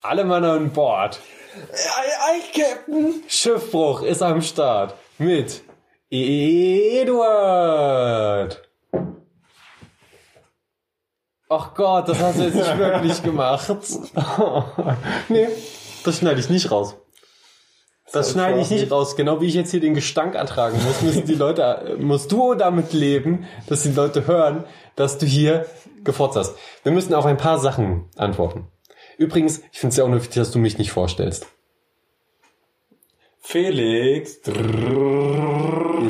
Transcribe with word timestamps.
Alle 0.00 0.24
Mann 0.24 0.44
an 0.44 0.70
Bord. 0.70 1.20
Ei, 1.72 2.10
ei, 2.30 2.40
Captain. 2.54 3.24
Schiffbruch 3.26 4.02
ist 4.02 4.22
am 4.22 4.40
Start. 4.42 4.94
Mit 5.18 5.62
Eduard. 6.10 7.48
Ach 11.50 11.74
Gott, 11.74 12.08
das 12.08 12.20
hast 12.20 12.38
du 12.38 12.44
jetzt 12.44 12.54
nicht 12.54 12.78
wirklich 12.78 13.22
gemacht. 13.22 13.68
nee, 15.28 15.48
das 16.04 16.18
schneide 16.18 16.38
ich 16.38 16.48
nicht 16.48 16.70
raus. 16.70 16.94
Das 18.12 18.30
schneide 18.32 18.60
ich 18.60 18.70
nicht 18.70 18.92
raus. 18.92 19.16
Genau 19.16 19.40
wie 19.40 19.46
ich 19.46 19.54
jetzt 19.54 19.70
hier 19.72 19.80
den 19.80 19.94
Gestank 19.94 20.34
ertragen 20.34 20.78
muss, 20.84 21.02
müssen 21.02 21.26
die 21.26 21.34
Leute, 21.34 21.96
musst 21.98 22.30
du 22.30 22.54
damit 22.54 22.92
leben, 22.92 23.48
dass 23.66 23.82
die 23.82 23.92
Leute 23.92 24.26
hören, 24.26 24.64
dass 24.94 25.18
du 25.18 25.26
hier 25.26 25.66
gefotzt 26.04 26.36
hast. 26.36 26.54
Wir 26.84 26.92
müssen 26.92 27.14
auf 27.14 27.26
ein 27.26 27.36
paar 27.36 27.58
Sachen 27.58 28.08
antworten. 28.16 28.68
Übrigens, 29.18 29.62
ich 29.72 29.80
finde 29.80 29.92
es 29.92 30.00
auch 30.00 30.10
wichtig, 30.10 30.34
dass 30.36 30.52
du 30.52 30.58
mich 30.58 30.78
nicht 30.78 30.92
vorstellst. 30.92 31.46
Felix. 33.40 34.40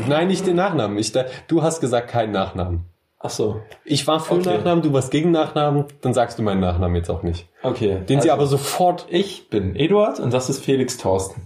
Nein, 0.09 0.29
nicht 0.29 0.47
den 0.47 0.57
Nachnamen. 0.57 0.99
Ich, 0.99 1.13
du 1.47 1.63
hast 1.63 1.81
gesagt 1.81 2.09
keinen 2.09 2.33
Nachnamen. 2.33 2.85
Ach 3.21 3.31
so. 3.31 3.63
Ich 3.85 4.07
war 4.07 4.21
für 4.21 4.35
Okay. 4.35 4.57
Nachnamen, 4.57 4.83
du 4.83 4.93
warst 4.93 5.11
gegen 5.11 5.31
Nachnamen, 5.33 5.87
dann 6.03 6.15
sagst 6.15 6.39
du 6.39 6.43
meinen 6.43 6.61
Nachnamen 6.61 6.95
jetzt 6.97 7.11
auch 7.11 7.23
nicht. 7.23 7.49
Okay. 7.63 8.01
Den 8.09 8.21
sie 8.21 8.31
also, 8.31 8.43
aber 8.43 8.47
sofort 8.47 9.07
Ich 9.09 9.49
bin 9.51 9.75
Eduard 9.75 10.21
und 10.21 10.33
das 10.33 10.49
ist 10.51 10.65
Felix 10.65 10.99
Thorsten. 10.99 11.41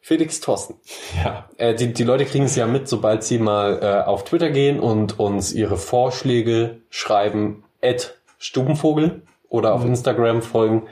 Felix 0.00 0.40
Thorsten. 0.40 0.74
Ja. 1.22 1.48
Äh, 1.58 1.74
die, 1.74 1.92
die 1.92 2.04
Leute 2.04 2.24
kriegen 2.24 2.44
es 2.44 2.56
ja 2.56 2.66
mit, 2.66 2.88
sobald 2.88 3.24
sie 3.24 3.38
mal 3.38 3.78
äh, 3.82 4.08
auf 4.08 4.24
Twitter 4.24 4.50
gehen 4.50 4.80
und 4.80 5.18
uns 5.18 5.52
ihre 5.52 5.76
Vorschläge 5.76 6.78
schreiben, 6.90 7.64
at 7.82 8.14
Stubenvogel 8.38 9.22
oder 9.52 9.74
auf 9.74 9.84
Instagram 9.84 10.42
folgen. 10.42 10.84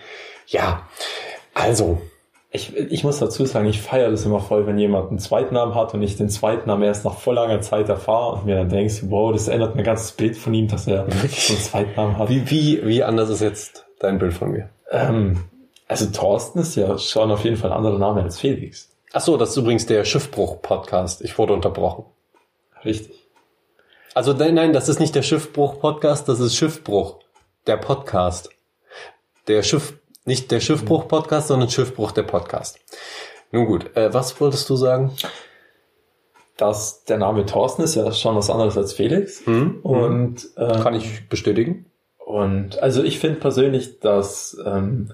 Ja, 0.46 0.86
also, 1.54 2.00
Ich, 2.52 2.76
ich 2.76 3.04
muss 3.04 3.20
dazu 3.20 3.46
sagen, 3.46 3.68
ich 3.68 3.80
feiere 3.80 4.10
das 4.10 4.24
immer 4.24 4.40
voll, 4.40 4.66
wenn 4.66 4.76
jemand 4.76 5.10
einen 5.10 5.20
Zweitnamen 5.20 5.76
hat 5.76 5.94
und 5.94 6.02
ich 6.02 6.16
den 6.16 6.28
Zweitnamen 6.28 6.82
erst 6.82 7.04
nach 7.04 7.16
voll 7.16 7.36
langer 7.36 7.60
Zeit 7.60 7.88
erfahre 7.88 8.34
und 8.34 8.46
mir 8.46 8.56
dann 8.56 8.68
denkst, 8.68 9.02
wow, 9.04 9.32
das 9.32 9.46
ändert 9.46 9.76
mein 9.76 9.84
ganzes 9.84 10.12
Bild 10.12 10.36
von 10.36 10.52
ihm, 10.52 10.66
dass 10.66 10.88
er 10.88 11.06
so 11.10 11.52
einen 11.52 11.62
Zweitnamen 11.62 12.18
hat. 12.18 12.28
wie, 12.28 12.50
wie, 12.50 12.84
wie 12.84 13.02
anders 13.04 13.30
ist 13.30 13.40
jetzt 13.40 13.86
dein 14.00 14.18
Bild 14.18 14.34
von 14.34 14.50
mir? 14.50 14.68
Ähm, 14.90 15.44
also 15.86 16.06
Thorsten 16.06 16.58
ist 16.58 16.74
ja 16.74 16.98
schon 16.98 17.30
auf 17.30 17.44
jeden 17.44 17.56
Fall 17.56 17.70
ein 17.70 17.76
anderer 17.76 17.98
Name 17.98 18.22
als 18.22 18.38
Felix. 18.40 18.90
Ach 19.12 19.20
so, 19.20 19.36
das 19.36 19.50
ist 19.50 19.56
übrigens 19.56 19.86
der 19.86 20.04
Schiffbruch-Podcast. 20.04 21.22
Ich 21.22 21.38
wurde 21.38 21.52
unterbrochen. 21.52 22.04
Richtig. 22.84 23.28
Also 24.14 24.32
nein, 24.32 24.54
nein, 24.54 24.72
das 24.72 24.88
ist 24.88 24.98
nicht 24.98 25.14
der 25.14 25.22
Schiffbruch-Podcast, 25.22 26.28
das 26.28 26.40
ist 26.40 26.56
Schiffbruch, 26.56 27.20
der 27.70 27.76
Podcast. 27.76 28.50
Der 29.46 29.62
Schiff, 29.62 29.94
nicht 30.24 30.50
der 30.50 30.58
Schiffbruch-Podcast, 30.58 31.46
sondern 31.48 31.70
Schiffbruch, 31.70 32.10
der 32.10 32.24
Podcast. 32.24 32.80
Nun 33.52 33.66
gut, 33.66 33.96
äh, 33.96 34.12
was 34.12 34.40
wolltest 34.40 34.68
du 34.68 34.76
sagen? 34.76 35.12
dass 36.56 37.04
der 37.04 37.16
Name 37.16 37.46
Thorsten 37.46 37.80
ist 37.80 37.94
ja 37.94 38.12
schon 38.12 38.36
was 38.36 38.50
anderes 38.50 38.76
als 38.76 38.92
Felix. 38.92 39.46
Hm? 39.46 39.78
Und, 39.82 40.46
äh, 40.56 40.82
Kann 40.82 40.94
ich 40.94 41.26
bestätigen? 41.30 41.86
und 42.18 42.82
also 42.82 43.02
ich 43.02 43.18
finde 43.18 43.40
persönlich, 43.40 44.00
dass, 44.00 44.60
ähm, 44.66 45.12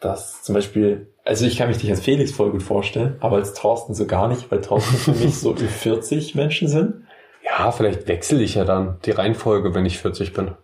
dass 0.00 0.42
zum 0.42 0.56
Beispiel, 0.56 1.12
also 1.24 1.46
ich 1.46 1.58
kann 1.58 1.68
mich 1.68 1.80
nicht 1.80 1.90
als 1.90 2.00
Felix 2.00 2.32
voll 2.32 2.50
gut 2.50 2.64
vorstellen, 2.64 3.16
aber 3.20 3.36
als 3.36 3.54
Thorsten 3.54 3.94
so 3.94 4.06
gar 4.06 4.26
nicht, 4.26 4.50
weil 4.50 4.62
Thorsten 4.62 4.96
für 4.96 5.12
mich 5.12 5.38
so 5.38 5.50
über 5.54 5.60
40 5.60 6.34
Menschen 6.34 6.66
sind. 6.66 7.04
Ja, 7.44 7.70
vielleicht 7.70 8.08
wechsle 8.08 8.42
ich 8.42 8.56
ja 8.56 8.64
dann 8.64 8.98
die 9.04 9.12
Reihenfolge, 9.12 9.74
wenn 9.74 9.86
ich 9.86 9.98
40 9.98 10.32
bin. 10.32 10.56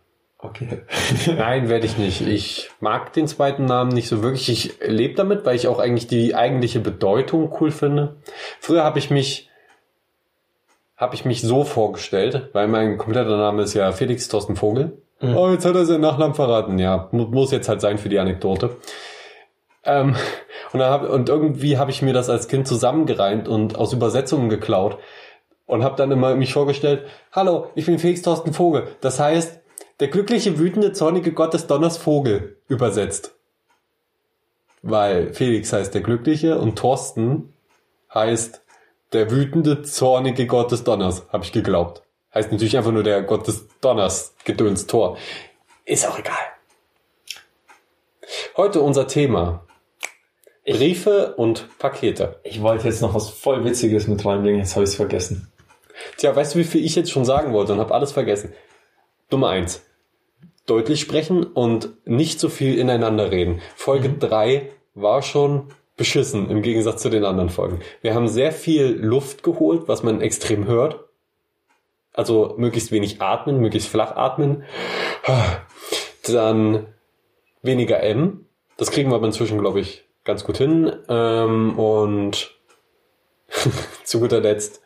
Okay. 0.44 0.82
Nein, 1.38 1.68
werde 1.70 1.86
ich 1.86 1.96
nicht. 1.96 2.20
Ich 2.20 2.70
mag 2.80 3.12
den 3.14 3.26
zweiten 3.26 3.64
Namen 3.64 3.92
nicht 3.92 4.08
so 4.08 4.22
wirklich. 4.22 4.50
Ich 4.50 4.78
lebe 4.86 5.14
damit, 5.14 5.46
weil 5.46 5.56
ich 5.56 5.68
auch 5.68 5.78
eigentlich 5.78 6.06
die 6.06 6.34
eigentliche 6.34 6.80
Bedeutung 6.80 7.50
cool 7.60 7.70
finde. 7.70 8.16
Früher 8.60 8.84
habe 8.84 8.98
ich 8.98 9.10
mich 9.10 9.48
habe 10.96 11.14
ich 11.14 11.24
mich 11.24 11.40
so 11.42 11.64
vorgestellt, 11.64 12.50
weil 12.52 12.68
mein 12.68 12.98
kompletter 12.98 13.36
Name 13.36 13.62
ist 13.62 13.74
ja 13.74 13.90
Felix 13.92 14.28
Thorsten 14.28 14.54
Vogel. 14.54 14.98
Mhm. 15.20 15.36
Oh, 15.36 15.50
jetzt 15.50 15.64
hat 15.64 15.74
er 15.74 15.86
seinen 15.86 16.02
Nachnamen 16.02 16.34
verraten. 16.34 16.78
Ja, 16.78 17.08
mu- 17.10 17.26
muss 17.26 17.50
jetzt 17.50 17.68
halt 17.68 17.80
sein 17.80 17.98
für 17.98 18.08
die 18.10 18.18
Anekdote. 18.18 18.76
Ähm, 19.84 20.14
und, 20.72 20.78
dann 20.78 20.90
hab, 20.90 21.08
und 21.08 21.28
irgendwie 21.30 21.78
habe 21.78 21.90
ich 21.90 22.02
mir 22.02 22.12
das 22.12 22.28
als 22.30 22.48
Kind 22.48 22.68
zusammengereimt 22.68 23.48
und 23.48 23.76
aus 23.76 23.92
Übersetzungen 23.92 24.48
geklaut 24.50 24.98
und 25.66 25.82
habe 25.82 25.96
dann 25.96 26.12
immer 26.12 26.34
mich 26.36 26.52
vorgestellt, 26.52 27.06
hallo, 27.32 27.68
ich 27.74 27.86
bin 27.86 27.98
Felix 27.98 28.22
Thorsten 28.22 28.52
Vogel. 28.52 28.86
Das 29.00 29.18
heißt, 29.18 29.60
der 30.00 30.08
glückliche, 30.08 30.58
wütende, 30.58 30.92
zornige 30.92 31.32
Gott 31.32 31.54
des 31.54 31.66
Donners 31.66 31.96
Vogel 31.96 32.56
übersetzt. 32.68 33.34
Weil 34.82 35.32
Felix 35.32 35.72
heißt 35.72 35.94
der 35.94 36.02
glückliche 36.02 36.58
und 36.58 36.76
Thorsten 36.76 37.52
heißt 38.12 38.62
der 39.12 39.30
wütende, 39.30 39.82
zornige 39.82 40.46
Gott 40.46 40.72
des 40.72 40.84
Donners, 40.84 41.26
habe 41.30 41.44
ich 41.44 41.52
geglaubt. 41.52 42.02
Heißt 42.34 42.50
natürlich 42.50 42.76
einfach 42.76 42.90
nur 42.92 43.04
der 43.04 43.22
Gott 43.22 43.46
des 43.46 43.66
Donners, 43.80 44.34
Gedöns 44.44 44.86
Tor. 44.86 45.16
Ist 45.84 46.06
auch 46.08 46.18
egal. 46.18 46.34
Heute 48.56 48.80
unser 48.80 49.06
Thema. 49.06 49.64
Briefe 50.66 51.34
und 51.36 51.68
Pakete. 51.78 52.40
Ich 52.42 52.62
wollte 52.62 52.88
jetzt 52.88 53.02
noch 53.02 53.14
was 53.14 53.28
voll 53.28 53.64
Witziges 53.64 54.08
mit 54.08 54.24
reinbringen, 54.24 54.60
jetzt 54.60 54.74
habe 54.74 54.84
ich 54.84 54.90
es 54.90 54.96
vergessen. 54.96 55.52
Tja, 56.16 56.34
weißt 56.34 56.54
du, 56.54 56.58
wie 56.58 56.64
viel 56.64 56.84
ich 56.84 56.96
jetzt 56.96 57.10
schon 57.10 57.24
sagen 57.24 57.52
wollte 57.52 57.74
und 57.74 57.80
habe 57.80 57.94
alles 57.94 58.12
vergessen? 58.12 58.52
Nummer 59.30 59.48
eins. 59.48 59.84
Deutlich 60.66 61.00
sprechen 61.00 61.44
und 61.44 61.90
nicht 62.06 62.40
so 62.40 62.48
viel 62.48 62.78
ineinander 62.78 63.30
reden. 63.30 63.60
Folge 63.76 64.08
drei 64.10 64.70
war 64.94 65.22
schon 65.22 65.68
beschissen 65.96 66.50
im 66.50 66.62
Gegensatz 66.62 67.02
zu 67.02 67.10
den 67.10 67.24
anderen 67.24 67.50
Folgen. 67.50 67.80
Wir 68.00 68.14
haben 68.14 68.28
sehr 68.28 68.52
viel 68.52 68.86
Luft 68.86 69.42
geholt, 69.42 69.82
was 69.86 70.02
man 70.02 70.20
extrem 70.20 70.66
hört. 70.66 71.04
Also 72.12 72.54
möglichst 72.56 72.92
wenig 72.92 73.20
atmen, 73.20 73.60
möglichst 73.60 73.88
flach 73.88 74.16
atmen. 74.16 74.64
Dann 76.26 76.86
weniger 77.62 78.02
M. 78.02 78.46
Das 78.76 78.90
kriegen 78.90 79.10
wir 79.10 79.16
aber 79.16 79.26
inzwischen, 79.26 79.58
glaube 79.58 79.80
ich, 79.80 80.04
ganz 80.24 80.44
gut 80.44 80.58
hin. 80.58 80.92
Ähm, 81.08 81.78
und 81.78 82.54
zu 84.04 84.20
guter 84.20 84.40
Letzt 84.40 84.80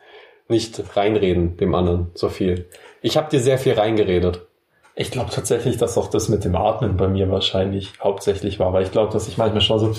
nicht 0.49 0.81
reinreden 0.95 1.57
dem 1.57 1.75
anderen 1.75 2.11
so 2.13 2.29
viel. 2.29 2.67
Ich 3.01 3.17
habe 3.17 3.29
dir 3.29 3.39
sehr 3.39 3.57
viel 3.57 3.73
reingeredet. 3.73 4.47
Ich 4.95 5.11
glaube 5.11 5.31
tatsächlich, 5.31 5.77
dass 5.77 5.97
auch 5.97 6.07
das 6.07 6.27
mit 6.27 6.43
dem 6.43 6.55
Atmen 6.55 6.97
bei 6.97 7.07
mir 7.07 7.31
wahrscheinlich 7.31 7.93
hauptsächlich 8.03 8.59
war, 8.59 8.73
weil 8.73 8.83
ich 8.83 8.91
glaube, 8.91 9.13
dass 9.13 9.27
ich 9.27 9.37
manchmal 9.37 9.61
schon 9.61 9.79
so, 9.79 9.95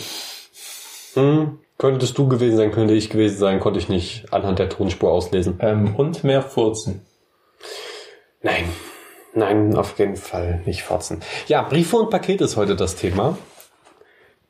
Hm, 1.14 1.58
könntest 1.78 2.18
du 2.18 2.28
gewesen 2.28 2.56
sein, 2.56 2.70
könnte 2.70 2.94
ich 2.94 3.10
gewesen 3.10 3.38
sein, 3.38 3.60
konnte 3.60 3.80
ich 3.80 3.88
nicht 3.88 4.32
anhand 4.32 4.58
der 4.58 4.68
Tonspur 4.68 5.10
auslesen. 5.10 5.58
ähm, 5.60 5.96
und 5.96 6.22
mehr 6.22 6.42
furzen. 6.42 7.04
Nein, 8.42 8.64
nein, 9.34 9.76
auf 9.76 9.98
jeden 9.98 10.16
Fall 10.16 10.62
nicht 10.66 10.82
fotzen. 10.82 11.20
Ja, 11.46 11.62
Briefe 11.62 11.96
und 11.96 12.10
Pakete 12.10 12.44
ist 12.44 12.56
heute 12.56 12.76
das 12.76 12.96
Thema. 12.96 13.36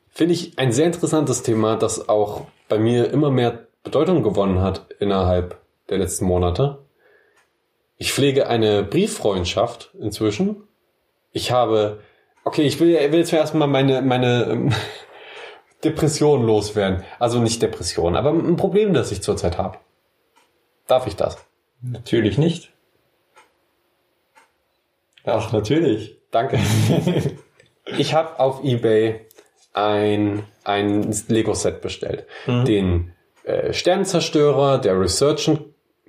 Finde 0.09 0.33
ich 0.33 0.59
ein 0.59 0.71
sehr 0.71 0.85
interessantes 0.85 1.41
Thema, 1.41 1.77
das 1.77 2.09
auch 2.09 2.45
bei 2.69 2.77
mir 2.77 3.11
immer 3.11 3.31
mehr 3.31 3.67
Bedeutung 3.83 4.23
gewonnen 4.23 4.61
hat 4.61 4.85
innerhalb 4.99 5.57
der 5.89 5.97
letzten 5.97 6.25
Monate. 6.25 6.85
Ich 7.97 8.13
pflege 8.13 8.47
eine 8.47 8.83
Brieffreundschaft 8.83 9.93
inzwischen. 9.99 10.63
Ich 11.31 11.51
habe, 11.51 12.01
okay, 12.43 12.63
ich 12.63 12.79
will, 12.79 12.93
will 13.11 13.19
jetzt 13.19 13.33
erstmal 13.33 13.67
meine, 13.67 14.01
meine 14.01 14.45
ähm, 14.45 14.73
Depression 15.83 16.45
loswerden. 16.45 17.03
Also 17.19 17.39
nicht 17.39 17.61
Depression, 17.61 18.15
aber 18.15 18.31
ein 18.31 18.55
Problem, 18.55 18.93
das 18.93 19.11
ich 19.11 19.21
zurzeit 19.21 19.57
habe. 19.57 19.77
Darf 20.87 21.07
ich 21.07 21.15
das? 21.15 21.37
Natürlich 21.81 22.37
nicht. 22.37 22.71
Ach, 25.23 25.51
natürlich. 25.51 26.17
Danke. 26.31 26.59
ich 27.97 28.13
habe 28.13 28.39
auf 28.39 28.63
eBay 28.63 29.27
ein, 29.73 30.43
ein 30.63 31.15
Lego-Set 31.27 31.81
bestellt. 31.81 32.25
Den 32.47 33.13
äh, 33.43 33.73
Sternenzerstörer, 33.73 34.79
der 34.79 34.99
Resurgent. 34.99 35.61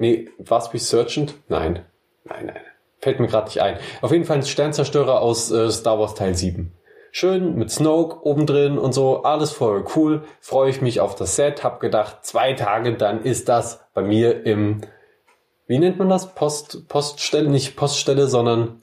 Nee, 0.03 0.31
was 0.39 0.75
Resurgent? 0.75 1.35
Nein. 1.47 1.85
Nein, 2.25 2.47
nein. 2.47 2.61
Fällt 2.99 3.21
mir 3.21 3.29
gerade 3.29 3.47
nicht 3.47 3.63
ein. 3.63 3.79
Auf 4.01 4.11
jeden 4.11 4.25
Fall 4.25 4.39
ein 4.39 4.43
Sternenzerstörer 4.43 5.21
aus 5.21 5.53
äh, 5.53 5.71
Star 5.71 5.97
Wars 6.01 6.17
Teil 6.17 6.35
7. 6.35 6.73
Schön 7.13 7.55
mit 7.55 7.71
Snoke 7.71 8.27
oben 8.27 8.45
drin 8.45 8.79
und 8.79 8.93
so, 8.93 9.23
alles 9.23 9.53
voll 9.53 9.85
cool. 9.95 10.25
Freue 10.41 10.71
ich 10.71 10.83
mich 10.83 10.99
auf 10.99 11.15
das 11.15 11.37
Set, 11.37 11.63
hab 11.63 11.79
gedacht, 11.79 12.25
zwei 12.25 12.55
Tage, 12.55 12.95
dann 12.95 13.23
ist 13.23 13.49
das 13.49 13.85
bei 13.95 14.03
mir 14.03 14.45
im, 14.45 14.81
wie 15.69 15.79
nennt 15.79 16.01
man 16.01 16.09
das? 16.09 16.35
Post, 16.35 16.89
Poststelle, 16.89 17.49
nicht 17.49 17.77
Poststelle, 17.77 18.27
sondern 18.27 18.83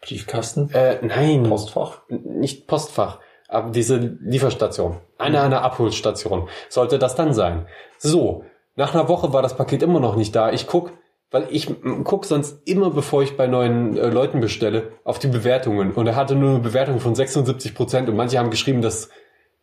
Briefkasten? 0.00 0.70
äh, 0.72 0.98
nein, 1.00 1.44
Postfach? 1.44 2.00
nicht 2.08 2.66
Postfach, 2.66 3.20
aber 3.46 3.70
diese 3.70 3.98
Lieferstation, 3.98 4.96
eine 5.16 5.42
eine 5.42 5.60
Abholstation, 5.60 6.48
sollte 6.68 6.98
das 6.98 7.14
dann 7.14 7.34
sein. 7.34 7.68
So, 7.98 8.44
nach 8.76 8.94
einer 8.94 9.08
Woche 9.08 9.32
war 9.32 9.42
das 9.42 9.56
Paket 9.56 9.82
immer 9.82 10.00
noch 10.00 10.16
nicht 10.16 10.36
da. 10.36 10.52
Ich 10.52 10.66
guck, 10.66 10.92
weil 11.30 11.48
ich 11.50 11.74
guck 12.04 12.24
sonst 12.24 12.66
immer, 12.68 12.90
bevor 12.90 13.22
ich 13.22 13.36
bei 13.36 13.46
neuen 13.46 13.96
äh, 13.96 14.08
Leuten 14.08 14.40
bestelle, 14.40 14.92
auf 15.02 15.18
die 15.18 15.28
Bewertungen. 15.28 15.92
Und 15.92 16.06
er 16.06 16.14
hatte 16.14 16.36
nur 16.36 16.50
eine 16.50 16.58
Bewertung 16.60 17.00
von 17.00 17.14
76 17.14 17.74
Prozent 17.74 18.08
und 18.08 18.16
manche 18.16 18.38
haben 18.38 18.50
geschrieben, 18.50 18.82
dass 18.82 19.08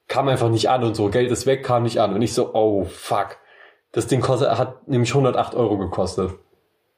kam 0.07 0.27
einfach 0.27 0.49
nicht 0.49 0.69
an 0.69 0.83
und 0.83 0.95
so, 0.95 1.09
Geld 1.09 1.31
ist 1.31 1.45
weg, 1.45 1.63
kam 1.63 1.83
nicht 1.83 1.99
an. 1.99 2.13
Und 2.13 2.21
ich 2.21 2.33
so, 2.33 2.53
oh 2.53 2.83
fuck. 2.83 3.37
Das 3.91 4.07
Ding 4.07 4.21
kostet, 4.21 4.49
hat 4.57 4.87
nämlich 4.87 5.11
108 5.11 5.55
Euro 5.55 5.77
gekostet. 5.77 6.31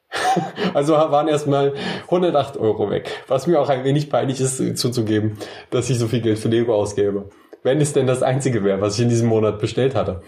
also 0.73 0.93
waren 0.93 1.27
erstmal 1.27 1.73
108 2.03 2.57
Euro 2.57 2.89
weg. 2.89 3.09
Was 3.27 3.47
mir 3.47 3.59
auch 3.59 3.69
ein 3.69 3.83
wenig 3.83 4.09
peinlich 4.09 4.39
ist 4.39 4.77
zuzugeben, 4.77 5.37
dass 5.71 5.89
ich 5.89 5.99
so 5.99 6.07
viel 6.07 6.21
Geld 6.21 6.39
für 6.39 6.47
Lego 6.47 6.73
ausgebe. 6.73 7.29
Wenn 7.63 7.81
es 7.81 7.93
denn 7.93 8.07
das 8.07 8.23
einzige 8.23 8.63
wäre, 8.63 8.79
was 8.79 8.95
ich 8.95 9.01
in 9.01 9.09
diesem 9.09 9.27
Monat 9.27 9.59
bestellt 9.59 9.95
hatte. 9.95 10.21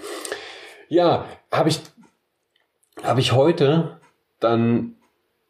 Ja, 0.90 1.26
habe 1.52 1.70
ich, 1.70 1.82
habe 3.04 3.20
ich 3.20 3.34
heute 3.34 4.00
dann, 4.40 4.96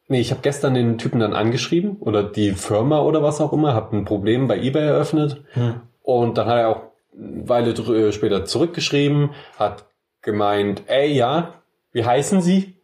nee, 0.07 0.19
ich 0.19 0.31
habe 0.31 0.41
gestern 0.41 0.73
den 0.73 0.97
Typen 0.97 1.19
dann 1.19 1.33
angeschrieben 1.33 1.97
oder 1.99 2.23
die 2.23 2.51
Firma 2.51 3.01
oder 3.01 3.23
was 3.23 3.41
auch 3.41 3.53
immer, 3.53 3.73
habe 3.73 3.95
ein 3.95 4.05
Problem 4.05 4.47
bei 4.47 4.57
eBay 4.57 4.87
eröffnet 4.87 5.43
hm. 5.53 5.81
und 6.03 6.37
dann 6.37 6.47
hat 6.47 6.57
er 6.57 6.69
auch 6.69 6.81
eine 7.15 7.49
Weile 7.49 7.71
äh, 7.71 8.11
später 8.11 8.45
zurückgeschrieben, 8.45 9.31
hat 9.57 9.85
gemeint, 10.21 10.83
ey, 10.87 11.11
ja, 11.13 11.53
wie 11.91 12.05
heißen 12.05 12.41
Sie? 12.41 12.75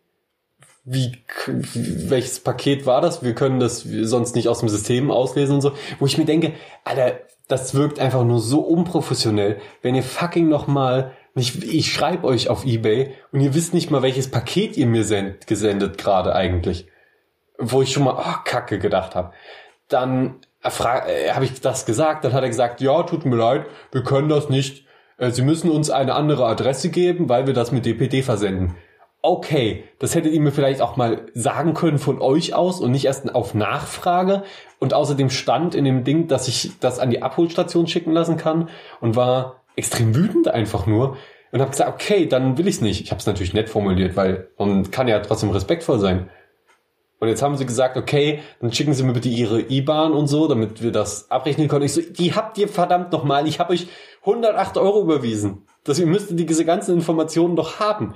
Wie, 0.85 1.13
welches 1.45 2.41
Paket 2.41 2.85
war 2.85 2.99
das? 2.99 3.23
Wir 3.23 3.35
können 3.35 3.59
das 3.59 3.81
sonst 3.83 4.35
nicht 4.35 4.49
aus 4.49 4.59
dem 4.59 4.69
System 4.69 5.11
auslesen 5.11 5.55
und 5.55 5.61
so. 5.61 5.71
Wo 5.99 6.05
ich 6.05 6.17
mir 6.17 6.25
denke, 6.25 6.53
Alter, 6.83 7.19
das 7.47 7.73
wirkt 7.73 7.99
einfach 7.99 8.23
nur 8.23 8.39
so 8.39 8.59
unprofessionell, 8.61 9.61
wenn 9.81 9.95
ihr 9.95 10.03
fucking 10.03 10.49
nochmal 10.49 11.13
ich, 11.35 11.63
ich 11.63 11.91
schreibe 11.91 12.27
euch 12.27 12.49
auf 12.49 12.65
Ebay 12.65 13.13
und 13.31 13.39
ihr 13.39 13.53
wisst 13.55 13.73
nicht 13.73 13.89
mal, 13.89 14.03
welches 14.03 14.29
Paket 14.29 14.77
ihr 14.77 14.85
mir 14.85 15.03
send, 15.03 15.47
gesendet 15.47 15.97
gerade 15.97 16.35
eigentlich. 16.35 16.87
Wo 17.57 17.81
ich 17.81 17.91
schon 17.91 18.03
mal, 18.03 18.15
oh, 18.17 18.43
Kacke 18.45 18.77
gedacht 18.79 19.15
habe. 19.15 19.33
Dann 19.87 20.35
äh, 20.63 20.67
äh, 20.67 21.31
habe 21.31 21.45
ich 21.45 21.59
das 21.61 21.85
gesagt, 21.85 22.23
dann 22.23 22.33
hat 22.33 22.43
er 22.43 22.49
gesagt, 22.49 22.81
ja, 22.81 23.03
tut 23.03 23.25
mir 23.25 23.35
leid, 23.35 23.65
wir 23.91 24.03
können 24.03 24.29
das 24.29 24.49
nicht. 24.49 24.85
Äh, 25.17 25.31
Sie 25.31 25.41
müssen 25.41 25.71
uns 25.71 25.89
eine 25.89 26.13
andere 26.13 26.45
Adresse 26.45 26.89
geben, 26.89 27.29
weil 27.29 27.47
wir 27.47 27.53
das 27.53 27.71
mit 27.71 27.85
DPD 27.85 28.21
versenden. 28.21 28.75
Okay, 29.25 29.85
das 29.99 30.15
hättet 30.15 30.33
ihr 30.33 30.41
mir 30.41 30.51
vielleicht 30.51 30.81
auch 30.81 30.97
mal 30.97 31.27
sagen 31.33 31.73
können 31.73 31.97
von 31.97 32.21
euch 32.21 32.53
aus 32.53 32.81
und 32.81 32.91
nicht 32.91 33.05
erst 33.05 33.33
auf 33.33 33.53
Nachfrage. 33.53 34.43
Und 34.79 34.93
außerdem 34.93 35.29
stand 35.29 35.75
in 35.75 35.85
dem 35.85 36.03
Ding, 36.03 36.27
dass 36.27 36.49
ich 36.49 36.73
das 36.79 36.99
an 36.99 37.09
die 37.09 37.21
Abholstation 37.21 37.87
schicken 37.87 38.11
lassen 38.11 38.35
kann 38.35 38.69
und 38.99 39.15
war 39.15 39.62
extrem 39.75 40.15
wütend 40.15 40.47
einfach 40.47 40.85
nur 40.85 41.17
und 41.51 41.61
habe 41.61 41.71
gesagt, 41.71 41.93
okay, 41.93 42.25
dann 42.27 42.57
will 42.57 42.67
ich 42.67 42.75
es 42.75 42.81
nicht. 42.81 43.01
Ich 43.01 43.11
habe 43.11 43.19
es 43.19 43.25
natürlich 43.25 43.53
nett 43.53 43.69
formuliert, 43.69 44.15
weil 44.15 44.49
und 44.57 44.91
kann 44.91 45.07
ja 45.07 45.19
trotzdem 45.19 45.51
respektvoll 45.51 45.99
sein. 45.99 46.29
Und 47.19 47.29
jetzt 47.29 47.41
haben 47.41 47.55
sie 47.55 47.65
gesagt, 47.65 47.95
okay, 47.95 48.41
dann 48.59 48.73
schicken 48.73 48.93
Sie 48.93 49.03
mir 49.03 49.13
bitte 49.13 49.29
Ihre 49.29 49.61
IBAN 49.61 50.11
und 50.11 50.27
so, 50.27 50.47
damit 50.49 50.83
wir 50.83 50.91
das 50.91 51.31
abrechnen 51.31 51.69
können. 51.69 51.85
Ich 51.85 51.93
so, 51.93 52.01
die 52.01 52.33
habt 52.33 52.57
ihr 52.57 52.67
verdammt 52.67 53.13
nochmal. 53.13 53.47
Ich 53.47 53.59
habe 53.59 53.71
euch 53.71 53.87
108 54.23 54.77
Euro 54.77 55.01
überwiesen. 55.01 55.65
Ihr 55.87 56.05
müsstet 56.05 56.37
diese 56.37 56.65
ganzen 56.65 56.95
Informationen 56.95 57.55
doch 57.55 57.79
haben. 57.79 58.13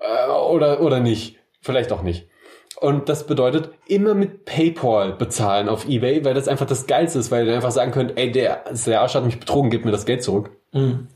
Äh, 0.00 0.30
oder, 0.30 0.82
oder 0.82 1.00
nicht. 1.00 1.38
Vielleicht 1.62 1.92
auch 1.92 2.02
nicht. 2.02 2.28
Und 2.78 3.08
das 3.08 3.26
bedeutet, 3.26 3.70
immer 3.86 4.14
mit 4.14 4.44
PayPal 4.44 5.12
bezahlen 5.12 5.68
auf 5.68 5.88
Ebay, 5.88 6.24
weil 6.24 6.34
das 6.34 6.46
einfach 6.46 6.66
das 6.66 6.86
Geilste 6.86 7.18
ist, 7.18 7.30
weil 7.30 7.46
ihr 7.46 7.54
einfach 7.54 7.70
sagen 7.70 7.90
könnt, 7.90 8.18
ey, 8.18 8.30
der, 8.30 8.64
der 8.86 9.00
Arsch 9.00 9.14
hat 9.14 9.24
mich 9.24 9.40
betrogen, 9.40 9.70
gib 9.70 9.84
mir 9.84 9.92
das 9.92 10.04
Geld 10.04 10.22
zurück. 10.22 10.50
Mhm. 10.72 11.08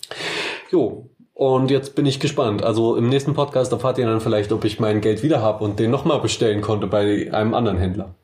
Jo, 0.70 1.10
und 1.40 1.70
jetzt 1.70 1.94
bin 1.94 2.04
ich 2.04 2.20
gespannt. 2.20 2.62
Also 2.62 2.96
im 2.96 3.08
nächsten 3.08 3.32
Podcast 3.32 3.72
erfahrt 3.72 3.96
ihr 3.96 4.06
dann 4.06 4.20
vielleicht, 4.20 4.52
ob 4.52 4.64
ich 4.64 4.78
mein 4.78 5.00
Geld 5.00 5.22
wieder 5.22 5.40
habe 5.40 5.64
und 5.64 5.78
den 5.78 5.90
nochmal 5.90 6.20
bestellen 6.20 6.60
konnte 6.60 6.86
bei 6.86 7.32
einem 7.32 7.54
anderen 7.54 7.78
Händler. 7.78 8.14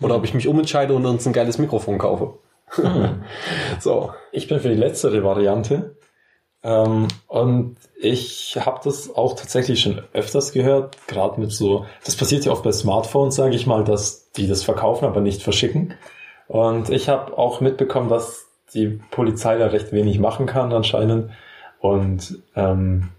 Oder 0.00 0.14
mhm. 0.14 0.18
ob 0.18 0.24
ich 0.24 0.34
mich 0.34 0.46
umentscheide 0.46 0.92
und 0.94 1.06
uns 1.06 1.26
ein 1.26 1.32
geiles 1.32 1.56
Mikrofon 1.56 1.96
kaufe. 1.96 2.34
Mhm. 2.76 3.24
so. 3.80 4.10
Ich 4.30 4.46
bin 4.46 4.60
für 4.60 4.68
die 4.68 4.74
letztere 4.74 5.24
Variante. 5.24 5.96
Ähm, 6.62 7.08
und 7.28 7.76
ich 7.98 8.58
habe 8.60 8.80
das 8.84 9.14
auch 9.14 9.34
tatsächlich 9.34 9.80
schon 9.80 10.02
öfters 10.12 10.52
gehört, 10.52 10.96
gerade 11.06 11.40
mit 11.40 11.52
so, 11.52 11.86
das 12.04 12.16
passiert 12.16 12.44
ja 12.44 12.52
oft 12.52 12.62
bei 12.62 12.72
Smartphones, 12.72 13.36
sage 13.36 13.54
ich 13.54 13.66
mal, 13.66 13.84
dass 13.84 14.30
die 14.32 14.46
das 14.46 14.62
verkaufen, 14.62 15.06
aber 15.06 15.20
nicht 15.20 15.42
verschicken. 15.42 15.94
Und 16.46 16.90
ich 16.90 17.08
habe 17.08 17.36
auch 17.36 17.60
mitbekommen, 17.60 18.08
dass 18.08 18.46
die 18.74 19.00
Polizei 19.10 19.56
da 19.58 19.68
recht 19.68 19.92
wenig 19.92 20.18
machen 20.18 20.46
kann 20.46 20.72
anscheinend. 20.72 21.30
Und 21.80 22.42
ähm, 22.54 23.10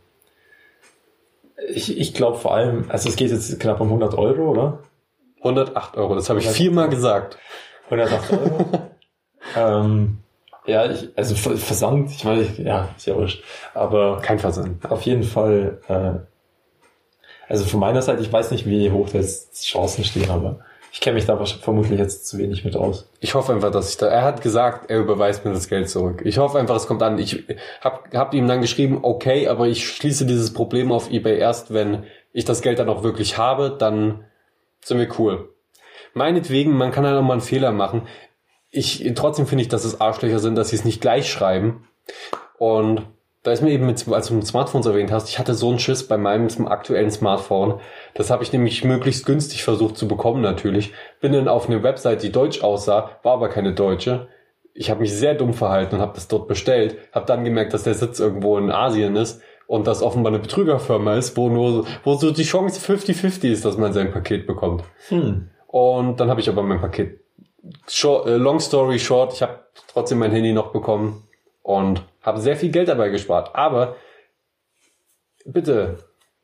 ich, 1.70 1.98
ich 1.98 2.14
glaube 2.14 2.38
vor 2.38 2.54
allem, 2.54 2.86
also 2.90 3.10
es 3.10 3.16
geht 3.16 3.32
jetzt 3.32 3.60
knapp 3.60 3.82
um 3.82 3.88
100 3.88 4.14
Euro, 4.16 4.52
oder? 4.52 4.80
108 5.40 5.98
Euro, 5.98 6.16
das 6.16 6.30
habe 6.30 6.40
ich 6.40 6.48
viermal 6.48 6.90
gesagt. 6.90 7.38
108 7.86 8.32
Euro. 8.34 8.66
ähm, 9.56 10.20
ja, 10.68 10.92
ich, 10.92 11.10
also 11.16 11.36
Versand, 11.36 12.12
ich 12.12 12.24
meine, 12.24 12.46
ja, 12.58 12.90
ist 12.96 13.08
ja 13.08 13.16
wurscht. 13.16 13.44
Aber 13.74 14.20
kein 14.22 14.38
Versand. 14.38 14.90
Auf 14.90 15.02
jeden 15.04 15.24
Fall, 15.24 15.80
äh, 15.88 16.20
also 17.48 17.66
von 17.66 17.80
meiner 17.80 18.02
Seite, 18.02 18.22
ich 18.22 18.32
weiß 18.32 18.52
nicht, 18.52 18.66
wie 18.66 18.92
hoch 18.92 19.10
das 19.10 19.50
Chancen 19.54 20.04
stehen, 20.04 20.30
aber 20.30 20.60
ich 20.92 21.02
kenne 21.02 21.16
mich 21.16 21.26
da 21.26 21.38
vermutlich 21.46 22.00
jetzt 22.00 22.28
zu 22.28 22.38
wenig 22.38 22.66
mit 22.66 22.76
aus. 22.76 23.10
Ich 23.20 23.34
hoffe 23.34 23.54
einfach, 23.54 23.72
dass 23.72 23.90
ich 23.90 23.98
da. 23.98 24.08
Er 24.08 24.24
hat 24.24 24.42
gesagt, 24.42 24.90
er 24.90 25.00
überweist 25.00 25.46
mir 25.46 25.54
das 25.54 25.70
Geld 25.70 25.90
zurück. 25.90 26.22
Ich 26.26 26.38
hoffe 26.38 26.60
einfach, 26.60 26.76
es 26.76 26.88
kommt 26.88 27.04
an. 27.04 27.20
Ich 27.20 27.46
hab, 27.82 28.14
hab 28.14 28.34
ihm 28.34 28.48
dann 28.48 28.62
geschrieben, 28.62 29.00
okay, 29.04 29.48
aber 29.48 29.68
ich 29.68 29.88
schließe 29.88 30.26
dieses 30.26 30.54
Problem 30.54 30.92
auf 30.92 31.12
eBay 31.12 31.38
erst, 31.38 31.74
wenn 31.74 32.04
ich 32.34 32.46
das 32.46 32.62
Geld 32.62 32.80
dann 32.80 32.90
auch 32.90 33.04
wirklich 33.04 33.38
habe, 33.38 33.76
dann 33.78 34.26
sind 34.82 35.00
wir 35.00 35.08
cool. 35.20 35.50
Meinetwegen, 36.14 36.76
man 36.76 36.92
kann 36.92 37.06
halt 37.06 37.18
auch 37.18 37.22
mal 37.22 37.34
einen 37.34 37.42
Fehler 37.42 37.72
machen 37.72 38.08
ich, 38.78 39.12
trotzdem 39.16 39.48
finde 39.48 39.64
ich, 39.64 39.68
dass 39.68 39.86
es 39.86 40.00
Arschlöcher 40.00 40.40
sind, 40.40 40.56
dass 40.56 40.70
sie 40.70 40.76
es 40.76 40.86
nicht 40.86 41.02
gleich 41.02 41.30
schreiben. 41.30 41.88
Und 42.58 43.04
da 43.44 43.52
ist 43.52 43.62
mir 43.62 43.72
eben, 43.72 43.86
mit, 43.86 44.08
als 44.10 44.28
du 44.28 44.34
mit 44.34 44.46
Smartphones 44.46 44.88
erwähnt 44.88 45.12
hast, 45.12 45.30
ich 45.30 45.40
hatte 45.40 45.54
so 45.54 45.70
einen 45.70 45.80
Schiss 45.80 46.08
bei 46.08 46.18
meinem 46.18 46.68
aktuellen 46.68 47.12
Smartphone. 47.12 47.80
Das 48.14 48.30
habe 48.30 48.44
ich 48.44 48.52
nämlich 48.52 48.84
möglichst 48.84 49.26
günstig 49.26 49.64
versucht 49.64 49.98
zu 49.98 50.08
bekommen 50.08 50.42
natürlich. 50.42 50.94
Bin 51.22 51.34
dann 51.34 51.48
auf 51.48 51.68
eine 51.68 51.82
Website, 51.82 52.24
die 52.24 52.32
deutsch 52.32 52.62
aussah, 52.62 53.12
war 53.24 53.34
aber 53.34 53.50
keine 53.50 53.74
deutsche. 53.74 54.28
Ich 54.74 54.90
habe 54.90 55.02
mich 55.02 55.14
sehr 55.14 55.34
dumm 55.34 55.54
verhalten 55.54 55.96
und 55.96 56.02
habe 56.02 56.14
das 56.14 56.28
dort 56.28 56.48
bestellt. 56.48 56.98
Habe 57.12 57.26
dann 57.26 57.44
gemerkt, 57.44 57.74
dass 57.74 57.84
der 57.84 57.96
Sitz 57.96 58.20
irgendwo 58.20 58.58
in 58.58 58.70
Asien 58.70 59.16
ist 59.16 59.42
und 59.66 59.88
das 59.88 60.04
offenbar 60.04 60.32
eine 60.32 60.42
Betrügerfirma 60.42 61.16
ist, 61.16 61.36
wo 61.38 61.50
nur 61.50 61.86
wo 62.04 62.16
so 62.16 62.32
die 62.32 62.44
Chance 62.44 62.80
50-50 62.80 63.50
ist, 63.50 63.66
dass 63.66 63.78
man 63.78 63.94
sein 63.94 64.12
Paket 64.12 64.46
bekommt. 64.46 64.84
Hm. 65.08 65.50
Und 65.68 66.20
dann 66.20 66.30
habe 66.30 66.42
ich 66.42 66.50
aber 66.50 66.64
mein 66.64 66.82
Paket 66.82 67.20
short, 67.88 68.28
äh, 68.28 68.38
long 68.38 68.60
story 68.60 69.00
short, 69.00 69.34
ich 69.34 69.42
habe 69.42 69.60
trotzdem 69.88 70.20
mein 70.20 70.32
Handy 70.32 70.54
noch 70.54 70.72
bekommen 70.72 71.28
und 71.64 72.04
habe 72.22 72.40
sehr 72.40 72.56
viel 72.56 72.72
Geld 72.72 72.90
dabei 72.90 73.10
gespart. 73.10 73.56
Aber 73.56 73.96
bitte 75.46 75.98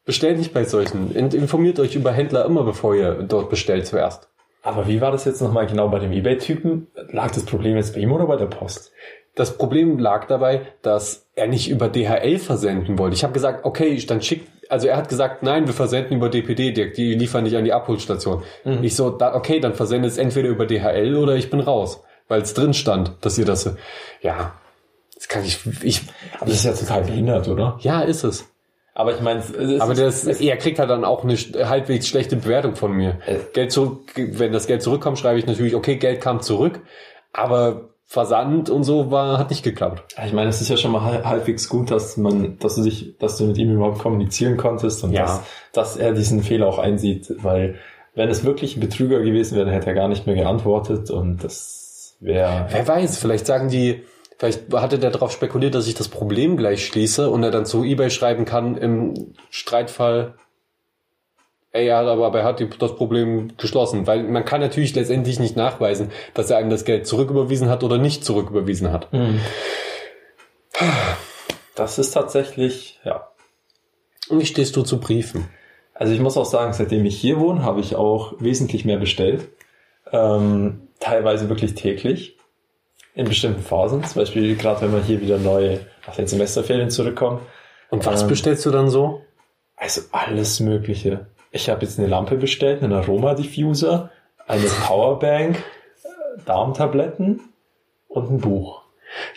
bestellt 0.05 0.37
nicht 0.37 0.53
bei 0.53 0.63
solchen. 0.63 1.15
Informiert 1.15 1.79
euch 1.79 1.95
über 1.95 2.11
Händler 2.11 2.45
immer, 2.45 2.63
bevor 2.63 2.95
ihr 2.95 3.13
dort 3.23 3.49
bestellt 3.49 3.87
zuerst. 3.87 4.29
Aber 4.61 4.87
wie 4.87 5.01
war 5.01 5.11
das 5.11 5.25
jetzt 5.25 5.41
nochmal 5.41 5.67
genau 5.67 5.89
bei 5.89 5.99
dem 5.99 6.11
eBay-Typen? 6.11 6.87
Lag 7.09 7.31
das 7.31 7.45
Problem 7.45 7.75
jetzt 7.75 7.93
bei 7.93 7.99
ihm 7.99 8.11
oder 8.11 8.27
bei 8.27 8.37
der 8.37 8.45
Post? 8.45 8.91
Das 9.35 9.57
Problem 9.57 9.97
lag 9.97 10.27
dabei, 10.27 10.61
dass 10.81 11.27
er 11.35 11.47
nicht 11.47 11.69
über 11.69 11.89
DHL 11.89 12.37
versenden 12.37 12.97
wollte. 12.97 13.15
Ich 13.15 13.23
habe 13.23 13.33
gesagt, 13.33 13.65
okay, 13.65 13.97
dann 14.07 14.21
schickt 14.21 14.47
also 14.69 14.87
er 14.87 14.97
hat 14.97 15.09
gesagt, 15.09 15.43
nein, 15.43 15.67
wir 15.67 15.73
versenden 15.73 16.17
über 16.17 16.29
DPD, 16.29 16.71
die, 16.71 16.91
die 16.91 17.13
liefern 17.13 17.43
nicht 17.43 17.55
an 17.55 17.65
die 17.65 17.73
Abholstation. 17.73 18.43
Mhm. 18.63 18.83
Ich 18.83 18.95
so, 18.95 19.09
da, 19.09 19.35
okay, 19.35 19.59
dann 19.59 19.73
versendet 19.73 20.11
es 20.11 20.17
entweder 20.17 20.49
über 20.49 20.65
DHL 20.65 21.15
oder 21.15 21.35
ich 21.35 21.49
bin 21.49 21.59
raus, 21.59 22.03
weil 22.27 22.41
es 22.41 22.53
drin 22.53 22.73
stand, 22.73 23.13
dass 23.21 23.37
ihr 23.37 23.45
das, 23.45 23.75
ja, 24.21 24.53
das 25.15 25.27
kann 25.27 25.43
ich, 25.43 25.59
ich. 25.83 26.01
Aber 26.39 26.49
das 26.49 26.55
ist 26.55 26.65
ja 26.65 26.73
total 26.73 27.03
behindert, 27.03 27.47
oder? 27.47 27.77
Ja, 27.81 28.01
ist 28.01 28.23
es. 28.23 28.45
Aber 28.95 29.15
ich 29.15 29.21
meine, 29.21 29.41
aber 29.79 29.95
das, 29.95 30.25
er 30.25 30.57
kriegt 30.57 30.77
halt 30.77 30.89
dann 30.89 31.03
auch 31.03 31.23
eine 31.23 31.35
halbwegs 31.67 32.07
schlechte 32.07 32.35
Bewertung 32.35 32.75
von 32.75 32.91
mir. 32.91 33.19
Äh. 33.25 33.39
Geld 33.53 33.71
zurück, 33.71 34.01
wenn 34.15 34.53
das 34.53 34.67
Geld 34.67 34.83
zurückkommt, 34.83 35.17
schreibe 35.17 35.39
ich 35.39 35.47
natürlich, 35.47 35.73
okay, 35.73 35.95
Geld 35.95 36.21
kam 36.21 36.41
zurück, 36.41 36.79
aber 37.31 37.89
Versand 38.13 38.69
und 38.69 38.83
so 38.83 39.09
war, 39.09 39.39
hat 39.39 39.49
nicht 39.49 39.63
geklappt. 39.63 40.15
Ich 40.23 40.33
meine, 40.33 40.47
es 40.47 40.61
ist 40.61 40.69
ja 40.69 40.77
schon 40.77 40.91
mal 40.91 41.23
halbwegs 41.25 41.67
gut, 41.67 41.89
dass 41.89 42.15
man, 42.15 42.59
dass 42.59 42.75
du 42.75 42.83
dich, 42.83 43.17
dass 43.17 43.37
du 43.37 43.45
mit 43.45 43.57
ihm 43.57 43.73
überhaupt 43.73 43.97
kommunizieren 43.97 44.55
konntest 44.55 45.03
und 45.03 45.13
ja. 45.13 45.23
dass, 45.23 45.41
dass 45.73 45.97
er 45.97 46.13
diesen 46.13 46.43
Fehler 46.43 46.67
auch 46.67 46.77
einsieht, 46.77 47.33
weil 47.41 47.79
wenn 48.13 48.29
es 48.29 48.43
wirklich 48.43 48.77
ein 48.77 48.81
Betrüger 48.81 49.19
gewesen 49.23 49.55
wäre, 49.55 49.65
dann 49.65 49.73
hätte 49.73 49.87
er 49.87 49.95
gar 49.95 50.09
nicht 50.09 50.27
mehr 50.27 50.35
geantwortet 50.35 51.09
und 51.09 51.43
das 51.43 52.15
wäre. 52.19 52.67
Wer 52.69 52.87
weiß, 52.87 53.17
vielleicht 53.17 53.47
sagen 53.47 53.69
die, 53.69 54.03
vielleicht 54.37 54.71
hatte 54.71 54.99
der 54.99 55.09
darauf 55.09 55.31
spekuliert, 55.31 55.73
dass 55.73 55.87
ich 55.87 55.95
das 55.95 56.07
Problem 56.07 56.55
gleich 56.55 56.85
schließe 56.85 57.31
und 57.31 57.41
er 57.41 57.49
dann 57.49 57.65
zu 57.65 57.83
eBay 57.83 58.11
schreiben 58.11 58.45
kann 58.45 58.77
im 58.77 59.33
Streitfall, 59.49 60.35
Ey, 61.73 61.87
ja, 61.87 62.01
aber 62.01 62.39
er 62.39 62.45
hat 62.45 62.63
das 62.79 62.95
Problem 62.95 63.57
geschlossen, 63.57 64.05
weil 64.05 64.21
man 64.23 64.45
kann 64.45 64.61
natürlich 64.61 64.93
letztendlich 64.93 65.39
nicht 65.39 65.57
nachweisen, 65.57 66.11
dass 66.35 66.51
er 66.51 66.57
einem 66.57 66.69
das 66.69 66.85
Geld 66.85 67.07
zurücküberwiesen 67.07 67.67
hat 67.67 67.83
oder 67.83 67.97
nicht 67.97 68.23
zurücküberwiesen 68.23 68.91
hat. 68.91 69.11
Mhm. 69.11 69.39
Das 71.75 71.97
ist 71.97 72.11
tatsächlich, 72.11 72.99
ja. 73.03 73.27
Und 74.29 74.39
wie 74.39 74.45
stehst 74.45 74.75
du 74.75 74.83
zu 74.83 74.99
Briefen? 74.99 75.49
Also 75.95 76.13
ich 76.13 76.19
muss 76.19 76.37
auch 76.37 76.45
sagen, 76.45 76.73
seitdem 76.73 77.05
ich 77.05 77.19
hier 77.19 77.39
wohne, 77.39 77.63
habe 77.63 77.79
ich 77.79 77.95
auch 77.95 78.33
wesentlich 78.39 78.85
mehr 78.85 78.97
bestellt. 78.97 79.49
Ähm, 80.11 80.87
teilweise 80.99 81.49
wirklich 81.49 81.73
täglich. 81.73 82.37
In 83.15 83.25
bestimmten 83.25 83.61
Phasen. 83.61 84.03
Zum 84.03 84.21
Beispiel 84.21 84.55
gerade 84.55 84.81
wenn 84.81 84.93
wir 84.93 85.01
hier 85.01 85.21
wieder 85.21 85.39
neue 85.39 85.79
nach 86.05 86.15
den 86.15 86.27
Semesterferien 86.27 86.91
zurückkomme. 86.91 87.41
Und 87.89 88.05
was 88.05 88.23
Ähm, 88.23 88.27
bestellst 88.27 88.65
du 88.65 88.71
dann 88.71 88.89
so? 88.89 89.21
Also 89.75 90.01
alles 90.11 90.59
Mögliche. 90.59 91.27
Ich 91.55 91.69
habe 91.69 91.85
jetzt 91.85 91.99
eine 91.99 92.07
Lampe 92.07 92.35
bestellt, 92.37 92.81
einen 92.81 92.93
Aromadiffuser, 92.93 94.09
eine 94.47 94.65
Powerbank, 94.65 95.63
Darmtabletten 96.45 97.41
und 98.07 98.31
ein 98.31 98.39
Buch. 98.39 98.81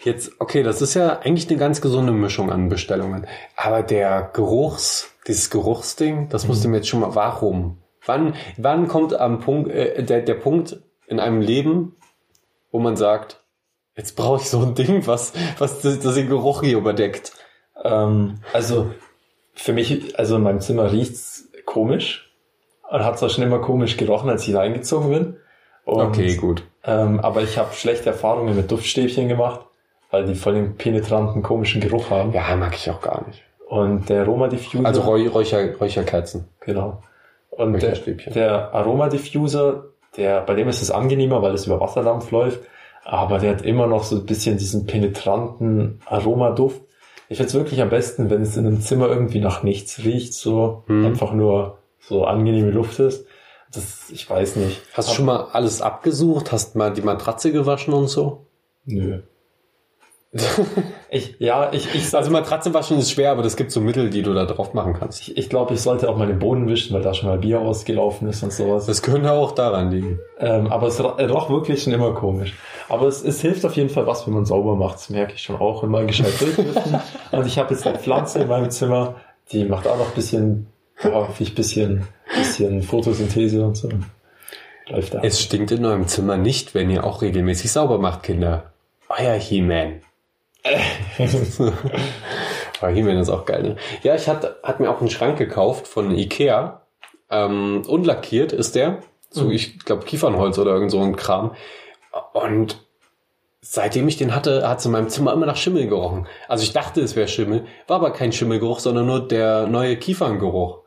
Jetzt, 0.03 0.33
okay, 0.39 0.63
das 0.63 0.81
ist 0.81 0.95
ja 0.95 1.19
eigentlich 1.19 1.51
eine 1.51 1.59
ganz 1.59 1.83
gesunde 1.83 2.13
Mischung 2.13 2.51
an 2.51 2.71
Bestellungen. 2.71 3.27
Aber 3.55 3.83
der 3.83 4.31
Geruchs, 4.33 5.15
dieses 5.27 5.51
Geruchsding, 5.51 6.31
das 6.31 6.49
musst 6.49 6.65
du 6.65 6.69
mir 6.69 6.79
jetzt 6.79 6.89
schon 6.89 7.01
mal, 7.01 7.15
warum? 7.15 7.83
Wann, 8.07 8.35
wann 8.57 8.89
kommt 8.89 9.13
am 9.13 9.41
Punkt, 9.41 9.71
äh, 9.71 10.03
der, 10.03 10.23
der 10.23 10.35
Punkt 10.35 10.79
in 11.09 11.21
einem 11.21 11.43
Leben, 11.43 11.97
wo 12.73 12.79
man 12.79 12.97
sagt, 12.97 13.45
jetzt 13.95 14.17
brauche 14.17 14.41
ich 14.41 14.49
so 14.49 14.63
ein 14.63 14.75
Ding, 14.75 15.07
was, 15.07 15.35
was 15.59 15.83
das, 15.83 16.01
das 16.01 16.15
den 16.15 16.31
Geruch 16.31 16.63
hier 16.63 16.79
überdeckt? 16.79 17.33
Ähm, 17.85 18.37
also 18.55 18.91
für 19.53 19.75
mich, 19.75 20.19
also 20.19 20.37
in 20.37 20.43
meinem 20.43 20.61
Zimmer 20.61 20.91
riecht's 20.93 21.36
komisch 21.67 22.33
und 22.91 23.05
hat 23.05 23.19
zwar 23.19 23.29
schon 23.29 23.45
immer 23.45 23.59
komisch 23.59 23.99
gerochen, 23.99 24.31
als 24.31 24.49
ich 24.49 24.55
reingezogen 24.55 25.11
bin. 25.11 25.37
Und, 25.85 26.01
Okay, 26.01 26.35
gut. 26.37 26.65
Ähm, 26.85 27.21
aber 27.21 27.43
ich 27.43 27.59
habe 27.59 27.75
schlechte 27.75 28.11
Erfahrungen 28.11 28.57
mit 28.57 28.71
Duftstäbchen 28.71 29.29
gemacht, 29.29 29.61
weil 30.11 30.25
die 30.25 30.35
voll 30.35 30.55
den 30.55 30.77
penetranten, 30.77 31.43
komischen 31.43 31.81
Geruch 31.81 32.11
haben. 32.11 32.33
Ja, 32.33 32.57
mag 32.57 32.75
ich 32.75 32.91
auch 32.91 33.01
gar 33.01 33.27
nicht. 33.27 33.43
Und 33.69 34.09
der 34.09 34.23
Aromadiffuser. 34.23 34.87
Also 34.87 35.03
Räu 35.03 35.29
Räucher, 35.29 35.77
Räucherkerzen. 35.77 36.49
Genau. 36.61 37.03
Und 37.51 37.83
der, 37.83 37.95
der 37.95 38.75
Aromadiffuser, 38.75 39.87
der, 40.17 40.43
bei 40.43 40.55
dem 40.55 40.69
ist 40.69 40.83
es 40.83 40.91
angenehmer, 40.91 41.43
weil 41.43 41.55
es 41.55 41.67
über 41.67 41.81
Wasserdampf 41.81 42.31
läuft, 42.31 42.61
aber 43.05 43.39
der 43.39 43.53
hat 43.53 43.63
immer 43.63 43.87
noch 43.87 44.05
so 44.05 44.17
ein 44.17 44.27
bisschen 44.27 44.59
diesen 44.59 44.87
penetranten 44.87 46.01
Aromaduft. 46.07 46.81
Ich 47.29 47.39
finde 47.39 47.49
es 47.49 47.55
wirklich 47.55 47.81
am 47.83 47.91
besten, 47.91 48.31
wenn 48.31 48.43
es 48.43 48.57
in 48.57 48.67
einem 48.67 48.81
Zimmer 48.81 49.09
irgendwie 49.09 49.41
nach 49.41 49.63
nichts 49.63 49.99
riecht, 50.05 50.33
so 50.35 50.85
Hm. 50.87 51.07
einfach 51.07 51.33
nur 51.33 51.79
so 51.99 52.25
angenehme 52.25 52.71
Luft 52.71 52.99
ist. 53.01 53.27
Das, 53.73 54.11
ich 54.11 54.29
weiß 54.31 54.57
nicht. 54.57 54.81
Hast 54.95 55.11
du 55.11 55.15
schon 55.15 55.25
mal 55.27 55.49
alles 55.53 55.83
abgesucht? 55.83 56.53
Hast 56.53 56.77
mal 56.77 56.93
die 56.93 57.03
Matratze 57.03 57.51
gewaschen 57.53 57.93
und 57.95 58.07
so? 58.09 58.47
Nö. 58.85 59.23
Ich, 61.09 61.37
ja, 61.39 61.73
ich, 61.73 61.95
ich, 61.95 62.13
Also 62.15 62.31
Matratze 62.33 62.75
waschen 62.75 62.99
ist 62.99 63.13
schwer, 63.13 63.31
aber 63.31 63.45
es 63.45 63.57
gibt 63.57 63.71
so 63.71 63.81
Mittel, 63.81 64.11
die 64.11 64.23
du 64.23 64.35
da 64.35 64.45
drauf 64.45 64.75
machen 64.75 64.95
kannst. 64.99 65.21
ich, 65.23 65.37
ich 65.39 65.49
glaube, 65.49 65.73
ich 65.75 65.81
sollte 65.81 66.09
auch 66.11 66.17
mal 66.17 66.27
den 66.27 66.39
Boden 66.41 66.69
wischen, 66.69 66.95
weil 66.95 67.03
da 67.03 67.15
schon 67.15 67.29
mal 67.29 67.39
Bier 67.39 67.61
ausgelaufen 67.61 68.29
ist 68.29 68.43
und 68.43 68.53
sowas. 68.53 68.87
Das 68.87 69.03
könnte 69.03 69.31
auch 69.31 69.53
daran 69.53 69.91
liegen. 69.93 70.19
Ähm, 70.41 70.67
aber 70.67 70.89
es 70.89 71.03
ro- 71.03 71.17
roch 71.17 71.49
wirklich 71.49 71.85
schon 71.85 71.93
immer 71.93 72.13
komisch. 72.13 72.55
Aber 72.89 73.07
es, 73.07 73.23
es 73.25 73.41
hilft 73.41 73.65
auf 73.65 73.77
jeden 73.77 73.89
Fall 73.89 74.07
was, 74.07 74.27
wenn 74.27 74.35
man 74.35 74.45
sauber 74.45 74.75
macht. 74.75 74.97
Das 74.97 75.11
merke 75.11 75.35
ich 75.35 75.43
schon 75.43 75.57
auch 75.57 75.85
immer 75.85 76.05
gescheit 76.05 76.33
durchlüften. 76.41 77.01
Und 77.31 77.47
ich 77.47 77.59
habe 77.59 77.73
jetzt 77.73 77.87
eine 77.87 77.99
Pflanze 77.99 78.41
in 78.41 78.49
meinem 78.49 78.71
Zimmer, 78.71 79.15
die 79.53 79.65
macht 79.65 79.87
auch 79.87 79.97
noch 79.97 80.09
ein 80.09 80.15
bisschen, 80.15 80.67
ich 81.39 81.55
bisschen, 81.55 82.09
bisschen 82.37 82.83
Photosynthese 82.83 83.65
und 83.65 83.77
so. 83.77 83.89
Läuft 84.89 85.15
da. 85.15 85.21
Es 85.23 85.41
stinkt 85.41 85.71
in 85.71 85.85
eurem 85.85 86.09
Zimmer 86.09 86.37
nicht, 86.37 86.75
wenn 86.75 86.91
ihr 86.91 87.05
auch 87.05 87.23
regelmäßig 87.23 87.71
sauber 87.73 87.99
macht, 87.99 88.25
Kinder. 88.25 88.73
Euer 89.09 89.35
He-Man. 89.35 90.01
Aber 92.81 92.93
He-Man 92.93 93.19
ist 93.19 93.31
auch 93.31 93.45
geil, 93.45 93.63
ne? 93.63 93.77
Ja, 94.03 94.15
ich 94.15 94.29
hatte, 94.29 94.57
hat 94.63 94.81
mir 94.81 94.91
auch 94.91 95.01
einen 95.01 95.11
Schrank 95.11 95.39
gekauft 95.39 95.87
von 95.89 96.11
Ikea. 96.11 96.83
Ähm, 97.31 97.83
unlackiert 97.87 98.53
ist 98.53 98.75
der. 98.75 98.99
So, 99.31 99.45
Mhm. 99.45 99.51
ich 99.53 99.79
glaube, 99.85 100.05
Kiefernholz 100.05 100.59
oder 100.59 100.73
irgend 100.73 100.91
so 100.91 101.01
ein 101.01 101.17
Kram. 101.17 101.55
Und 102.33 102.79
seitdem 103.61 104.07
ich 104.09 104.17
den 104.17 104.35
hatte, 104.35 104.69
hat 104.69 104.79
es 104.79 104.87
in 104.87 104.93
meinem 104.93 105.09
Zimmer 105.09 105.33
immer 105.33 105.47
nach 105.47 105.57
Schimmel 105.57 105.89
gerochen. 105.89 106.27
Also 106.49 106.63
ich 106.63 106.73
dachte, 106.73 107.01
es 107.01 107.17
wäre 107.17 107.29
Schimmel, 107.29 107.67
war 107.89 107.97
aber 107.97 108.13
kein 108.13 108.33
Schimmelgeruch, 108.33 108.79
sondern 108.79 109.07
nur 109.07 109.27
der 109.27 109.67
neue 109.67 109.97
Kieferngeruch. 109.97 110.81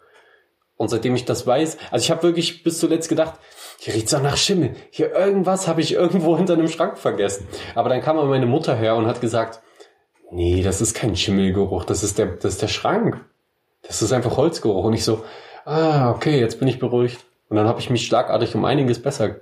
Und 0.78 0.88
seitdem 0.90 1.14
ich 1.14 1.26
das 1.26 1.46
weiß, 1.46 1.78
also 1.92 2.04
ich 2.04 2.10
habe 2.10 2.24
wirklich 2.24 2.64
bis 2.64 2.80
zuletzt 2.80 3.10
gedacht, 3.10 3.34
hier 3.80 3.94
riecht's 3.94 4.12
doch 4.12 4.22
nach 4.22 4.38
Schimmel. 4.38 4.76
Hier 4.92 5.14
irgendwas 5.14 5.68
habe 5.68 5.82
ich 5.82 5.94
irgendwo 5.94 6.38
hinter 6.38 6.54
einem 6.54 6.70
Schrank 6.70 6.98
vergessen. 6.98 7.48
Aber 7.76 7.90
dann 7.90 8.02
kam 8.02 8.16
meine 8.30 8.46
Mutter 8.46 8.76
her 8.76 8.96
und 8.96 9.06
hat 9.08 9.20
gesagt, 9.20 9.62
nee, 10.32 10.62
das 10.62 10.82
ist 10.82 10.94
kein 10.94 11.16
Schimmelgeruch, 11.16 11.86
das 11.86 12.04
ist 12.04 12.18
der, 12.18 12.28
das 12.28 12.54
ist 12.54 12.62
der 12.62 12.68
Schrank. 12.68 13.24
Das 13.82 14.02
ist 14.02 14.12
einfach 14.12 14.38
Holzgeruch. 14.38 14.84
Und 14.84 14.94
ich 14.94 15.04
so, 15.04 15.24
ah, 15.66 16.12
okay, 16.12 16.40
jetzt 16.40 16.60
bin 16.60 16.68
ich 16.68 16.80
beruhigt. 16.80 17.26
Und 17.50 17.58
dann 17.58 17.68
habe 17.68 17.80
ich 17.80 17.90
mich 17.90 18.06
schlagartig 18.06 18.54
um 18.56 18.66
einiges 18.66 19.02
besser, 19.02 19.38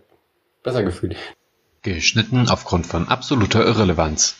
besser 0.64 0.84
gefühlt. 0.84 1.16
Geschnitten 1.82 2.48
aufgrund 2.50 2.86
von 2.86 3.08
absoluter 3.08 3.66
Irrelevanz. 3.66 4.38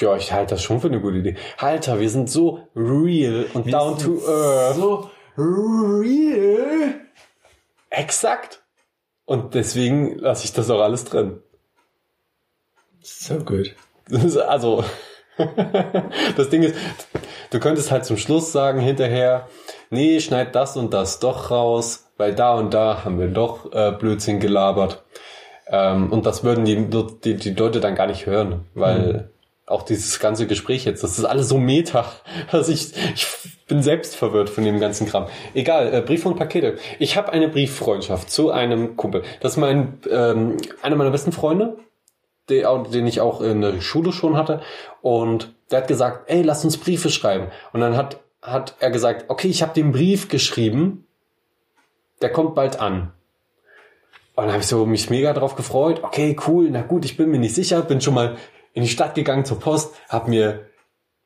Ja, 0.00 0.16
ich 0.16 0.32
halte 0.32 0.54
das 0.54 0.62
schon 0.62 0.80
für 0.80 0.88
eine 0.88 1.00
gute 1.00 1.18
Idee. 1.18 1.36
Alter, 1.58 2.00
wir 2.00 2.08
sind 2.08 2.30
so 2.30 2.66
real 2.74 3.46
und 3.52 3.66
Wir 3.66 3.72
down 3.72 3.98
sind 3.98 4.06
to 4.06 4.26
earth. 4.26 4.76
So 4.76 5.10
real. 5.36 6.94
Exakt. 7.90 8.62
Und 9.26 9.54
deswegen 9.54 10.18
lasse 10.18 10.44
ich 10.44 10.54
das 10.54 10.70
auch 10.70 10.80
alles 10.80 11.04
drin. 11.04 11.42
So 13.02 13.38
gut. 13.38 13.74
Also, 14.48 14.84
das 16.36 16.48
Ding 16.50 16.62
ist, 16.62 16.74
du 17.50 17.60
könntest 17.60 17.90
halt 17.90 18.04
zum 18.04 18.16
Schluss 18.16 18.52
sagen 18.52 18.80
hinterher, 18.80 19.48
nee, 19.90 20.20
schneid 20.20 20.54
das 20.54 20.76
und 20.76 20.92
das 20.92 21.20
doch 21.20 21.50
raus, 21.50 22.10
weil 22.16 22.34
da 22.34 22.54
und 22.54 22.74
da 22.74 23.04
haben 23.04 23.18
wir 23.18 23.28
doch 23.28 23.72
äh, 23.72 23.92
Blödsinn 23.92 24.40
gelabert. 24.40 25.02
Ähm, 25.66 26.12
und 26.12 26.26
das 26.26 26.44
würden 26.44 26.64
die, 26.64 26.88
die, 27.24 27.34
die 27.34 27.50
Leute 27.50 27.80
dann 27.80 27.94
gar 27.94 28.06
nicht 28.06 28.26
hören, 28.26 28.64
weil 28.74 29.30
auch 29.68 29.82
dieses 29.82 30.18
ganze 30.18 30.46
Gespräch 30.46 30.84
jetzt, 30.84 31.02
das 31.02 31.18
ist 31.18 31.24
alles 31.24 31.48
so 31.48 31.58
meta, 31.58 32.06
dass 32.50 32.68
ich, 32.70 32.92
ich 33.14 33.26
bin 33.66 33.82
selbst 33.82 34.16
verwirrt 34.16 34.50
von 34.50 34.64
dem 34.64 34.80
ganzen 34.80 35.06
Kram. 35.06 35.26
Egal, 35.54 35.92
äh, 35.92 36.00
Briefe 36.00 36.28
und 36.28 36.36
Pakete. 36.36 36.78
Ich 36.98 37.16
habe 37.16 37.32
eine 37.32 37.48
Brieffreundschaft 37.48 38.30
zu 38.30 38.50
einem 38.50 38.96
Kumpel. 38.96 39.22
Das 39.40 39.52
ist 39.52 39.58
mein, 39.58 40.00
ähm, 40.10 40.56
einer 40.82 40.96
meiner 40.96 41.10
besten 41.10 41.32
Freunde, 41.32 41.76
den 42.48 43.06
ich 43.06 43.20
auch 43.20 43.40
in 43.40 43.60
der 43.60 43.80
Schule 43.80 44.12
schon 44.12 44.36
hatte. 44.36 44.60
Und 45.02 45.54
der 45.70 45.80
hat 45.80 45.88
gesagt, 45.88 46.30
ey, 46.30 46.42
lass 46.42 46.64
uns 46.64 46.76
Briefe 46.76 47.10
schreiben. 47.10 47.48
Und 47.72 47.80
dann 47.80 47.96
hat, 47.96 48.20
hat 48.42 48.74
er 48.80 48.90
gesagt, 48.90 49.26
okay, 49.28 49.48
ich 49.48 49.62
habe 49.62 49.74
den 49.74 49.92
Brief 49.92 50.28
geschrieben, 50.28 51.06
der 52.22 52.32
kommt 52.32 52.54
bald 52.54 52.80
an. 52.80 53.12
Und 54.34 54.44
dann 54.44 54.52
habe 54.52 54.60
ich 54.60 54.68
so 54.68 54.86
mich 54.86 55.10
mega 55.10 55.32
drauf 55.32 55.56
gefreut. 55.56 56.02
Okay, 56.02 56.36
cool, 56.46 56.68
na 56.70 56.82
gut, 56.82 57.04
ich 57.04 57.16
bin 57.16 57.30
mir 57.30 57.38
nicht 57.38 57.54
sicher, 57.54 57.82
bin 57.82 58.00
schon 58.00 58.14
mal 58.14 58.36
in 58.72 58.82
die 58.82 58.88
Stadt 58.88 59.14
gegangen 59.14 59.44
zur 59.44 59.58
Post, 59.58 59.94
habe 60.08 60.30
mir 60.30 60.66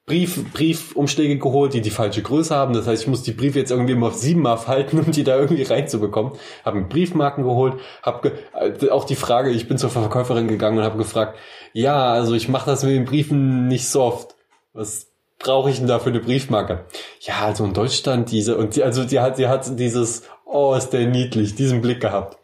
Brief, 0.04 0.52
Briefumschläge 0.52 1.38
geholt, 1.38 1.74
die 1.74 1.80
die 1.80 1.90
falsche 1.90 2.22
Größe 2.22 2.54
haben. 2.54 2.74
Das 2.74 2.88
heißt, 2.88 3.02
ich 3.02 3.08
muss 3.08 3.22
die 3.22 3.32
Briefe 3.32 3.60
jetzt 3.60 3.70
irgendwie 3.70 3.92
immer 3.92 4.10
siebenmal 4.10 4.58
falten, 4.58 4.98
um 4.98 5.12
die 5.12 5.22
da 5.22 5.38
irgendwie 5.38 5.62
reinzubekommen. 5.62 6.32
Habe 6.64 6.80
mir 6.80 6.88
Briefmarken 6.88 7.44
geholt, 7.44 7.74
habe 8.02 8.30
ge 8.30 8.86
äh, 8.88 8.90
auch 8.90 9.04
die 9.04 9.14
Frage, 9.14 9.50
ich 9.50 9.68
bin 9.68 9.78
zur 9.78 9.90
Verkäuferin 9.90 10.48
gegangen 10.48 10.78
und 10.78 10.84
habe 10.84 10.98
gefragt, 10.98 11.38
ja, 11.72 12.12
also 12.12 12.34
ich 12.34 12.48
mache 12.48 12.66
das 12.66 12.82
mit 12.82 12.92
den 12.92 13.04
Briefen 13.04 13.68
nicht 13.68 13.88
so 13.88 14.02
oft. 14.02 14.34
Was 14.72 15.06
brauche 15.38 15.70
ich 15.70 15.78
denn 15.78 15.86
da 15.86 16.00
für 16.00 16.10
eine 16.10 16.20
Briefmarke? 16.20 16.84
Ja, 17.20 17.42
also 17.42 17.64
in 17.64 17.72
Deutschland 17.72 18.32
diese 18.32 18.56
und 18.56 18.74
die, 18.74 18.82
also 18.82 19.04
die 19.04 19.20
hat, 19.20 19.36
sie 19.36 19.46
hat 19.46 19.78
dieses, 19.78 20.24
oh, 20.44 20.74
ist 20.74 20.90
der 20.90 21.06
niedlich, 21.06 21.54
diesen 21.54 21.80
Blick 21.80 22.00
gehabt 22.00 22.38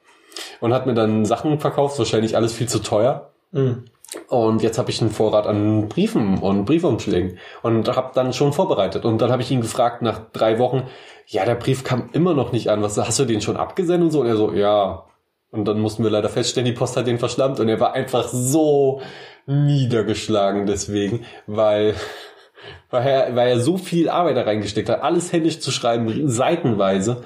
und 0.60 0.72
hat 0.72 0.86
mir 0.86 0.94
dann 0.94 1.24
Sachen 1.24 1.58
verkauft, 1.58 1.98
wahrscheinlich 1.98 2.36
alles 2.36 2.52
viel 2.52 2.68
zu 2.68 2.80
teuer. 2.80 3.30
Mhm. 3.52 3.84
Und 4.28 4.62
jetzt 4.62 4.78
habe 4.78 4.90
ich 4.90 5.00
einen 5.00 5.10
Vorrat 5.10 5.46
an 5.46 5.88
Briefen 5.88 6.38
und 6.38 6.64
Briefumschlägen 6.64 7.38
und 7.62 7.94
habe 7.94 8.12
dann 8.14 8.32
schon 8.32 8.54
vorbereitet. 8.54 9.04
Und 9.04 9.20
dann 9.20 9.30
habe 9.30 9.42
ich 9.42 9.50
ihn 9.50 9.60
gefragt 9.60 10.00
nach 10.00 10.30
drei 10.32 10.58
Wochen, 10.58 10.84
ja, 11.26 11.44
der 11.44 11.56
Brief 11.56 11.84
kam 11.84 12.08
immer 12.12 12.32
noch 12.32 12.52
nicht 12.52 12.70
an. 12.70 12.82
Was 12.82 12.96
hast 12.96 13.18
du 13.18 13.26
den 13.26 13.42
schon 13.42 13.58
abgesendet 13.58 14.06
und 14.06 14.10
so? 14.10 14.20
Und 14.20 14.26
er 14.26 14.36
so, 14.36 14.52
ja. 14.52 15.04
Und 15.50 15.66
dann 15.66 15.80
mussten 15.80 16.04
wir 16.04 16.10
leider 16.10 16.28
feststellen, 16.28 16.66
die 16.66 16.72
Post 16.72 16.96
hat 16.96 17.06
den 17.06 17.18
verschlammt 17.18 17.58
und 17.60 17.68
er 17.68 17.80
war 17.80 17.94
einfach 17.94 18.28
so 18.28 19.00
niedergeschlagen 19.46 20.66
deswegen, 20.66 21.24
weil, 21.46 21.94
weil, 22.90 23.06
er, 23.06 23.36
weil 23.36 23.48
er 23.48 23.60
so 23.60 23.78
viel 23.78 24.10
Arbeit 24.10 24.36
da 24.36 24.42
reingesteckt 24.42 24.90
hat, 24.90 25.02
alles 25.02 25.32
händisch 25.32 25.60
zu 25.60 25.70
schreiben, 25.70 26.28
seitenweise. 26.28 27.24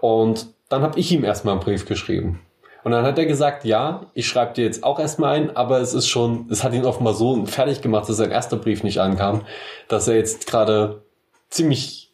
Und 0.00 0.46
dann 0.68 0.82
habe 0.82 0.98
ich 0.98 1.10
ihm 1.10 1.24
erstmal 1.24 1.54
einen 1.54 1.64
Brief 1.64 1.86
geschrieben. 1.86 2.40
Und 2.84 2.92
dann 2.92 3.04
hat 3.04 3.18
er 3.18 3.24
gesagt, 3.24 3.64
ja, 3.64 4.10
ich 4.12 4.28
schreibe 4.28 4.52
dir 4.52 4.64
jetzt 4.64 4.84
auch 4.84 5.00
erstmal 5.00 5.36
ein, 5.36 5.56
aber 5.56 5.80
es 5.80 5.94
ist 5.94 6.06
schon, 6.06 6.46
es 6.50 6.62
hat 6.62 6.74
ihn 6.74 6.84
offenbar 6.84 7.14
so 7.14 7.46
fertig 7.46 7.80
gemacht, 7.80 8.08
dass 8.08 8.18
sein 8.18 8.30
erster 8.30 8.58
Brief 8.58 8.84
nicht 8.84 9.00
ankam, 9.00 9.42
dass 9.88 10.06
er 10.06 10.16
jetzt 10.16 10.46
gerade 10.46 11.02
ziemlich, 11.48 12.12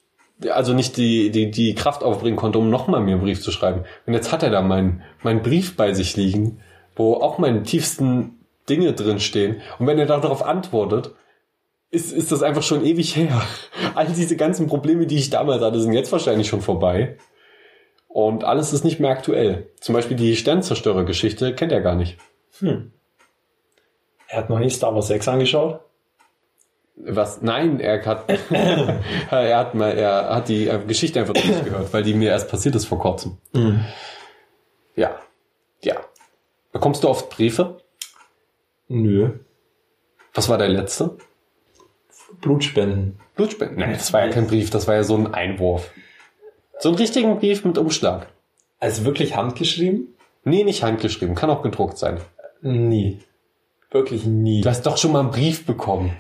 also 0.48 0.72
nicht 0.72 0.96
die, 0.96 1.30
die, 1.30 1.50
die 1.50 1.74
Kraft 1.74 2.04
aufbringen 2.04 2.36
konnte, 2.36 2.60
um 2.60 2.70
nochmal 2.70 3.00
mir 3.00 3.12
einen 3.12 3.22
Brief 3.22 3.42
zu 3.42 3.50
schreiben. 3.50 3.84
Und 4.06 4.14
jetzt 4.14 4.30
hat 4.30 4.44
er 4.44 4.50
da 4.50 4.62
meinen 4.62 5.02
mein 5.22 5.42
Brief 5.42 5.76
bei 5.76 5.92
sich 5.92 6.16
liegen, 6.16 6.60
wo 6.94 7.14
auch 7.14 7.38
meine 7.38 7.64
tiefsten 7.64 8.38
Dinge 8.68 8.92
drin 8.92 9.18
stehen. 9.18 9.60
Und 9.80 9.88
wenn 9.88 9.98
er 9.98 10.06
darauf 10.06 10.44
antwortet, 10.44 11.12
ist, 11.90 12.12
ist 12.12 12.30
das 12.30 12.44
einfach 12.44 12.62
schon 12.62 12.84
ewig 12.84 13.16
her. 13.16 13.42
All 13.96 14.06
diese 14.06 14.36
ganzen 14.36 14.68
Probleme, 14.68 15.06
die 15.06 15.16
ich 15.16 15.30
damals 15.30 15.62
hatte, 15.62 15.80
sind 15.80 15.92
jetzt 15.92 16.12
wahrscheinlich 16.12 16.46
schon 16.46 16.60
vorbei. 16.60 17.16
Und 18.12 18.42
alles 18.42 18.72
ist 18.72 18.84
nicht 18.84 18.98
mehr 18.98 19.10
aktuell. 19.10 19.68
Zum 19.80 19.94
Beispiel 19.94 20.16
die 20.16 20.34
Sternzerstörer-Geschichte 20.34 21.54
kennt 21.54 21.70
er 21.70 21.80
gar 21.80 21.94
nicht. 21.94 22.18
Hm. 22.58 22.90
Er 24.26 24.38
hat 24.38 24.50
noch 24.50 24.58
nie 24.58 24.68
Star 24.68 24.92
Wars 24.92 25.06
6 25.06 25.28
angeschaut. 25.28 25.80
Was? 26.96 27.40
Nein, 27.40 27.78
er 27.78 28.04
hat, 28.04 28.28
er 29.30 29.56
hat 29.56 29.74
mal, 29.76 29.96
er 29.96 30.34
hat 30.34 30.48
die 30.48 30.68
Geschichte 30.88 31.20
einfach 31.20 31.34
nicht 31.34 31.64
gehört, 31.64 31.92
weil 31.92 32.02
die 32.02 32.14
mir 32.14 32.30
erst 32.30 32.50
passiert 32.50 32.74
ist 32.74 32.86
vor 32.86 32.98
kurzem. 32.98 33.38
Ja. 34.96 35.16
Ja. 35.80 35.94
Bekommst 36.72 37.04
du 37.04 37.08
oft 37.08 37.30
Briefe? 37.30 37.80
Nö. 38.88 39.38
Was 40.34 40.48
war 40.48 40.58
der 40.58 40.68
letzte? 40.68 41.16
Blutspenden. 42.40 43.20
Blutspenden? 43.36 43.78
Nein, 43.78 43.92
das 43.92 44.12
war 44.12 44.26
ja 44.26 44.32
kein 44.32 44.48
Brief, 44.48 44.70
das 44.70 44.88
war 44.88 44.96
ja 44.96 45.04
so 45.04 45.16
ein 45.16 45.32
Einwurf. 45.32 45.92
So 46.80 46.88
einen 46.88 46.98
richtigen 46.98 47.38
Brief 47.38 47.64
mit 47.64 47.78
Umschlag. 47.78 48.28
Also 48.78 49.04
wirklich 49.04 49.36
handgeschrieben? 49.36 50.08
Nee, 50.44 50.64
nicht 50.64 50.82
handgeschrieben, 50.82 51.34
kann 51.34 51.50
auch 51.50 51.62
gedruckt 51.62 51.98
sein. 51.98 52.18
Nie. 52.62 53.20
Wirklich 53.90 54.24
nie. 54.24 54.60
Du 54.60 54.68
hast 54.70 54.86
doch 54.86 54.96
schon 54.96 55.10
mal 55.12 55.20
einen 55.20 55.30
Brief 55.30 55.66
bekommen. 55.66 56.12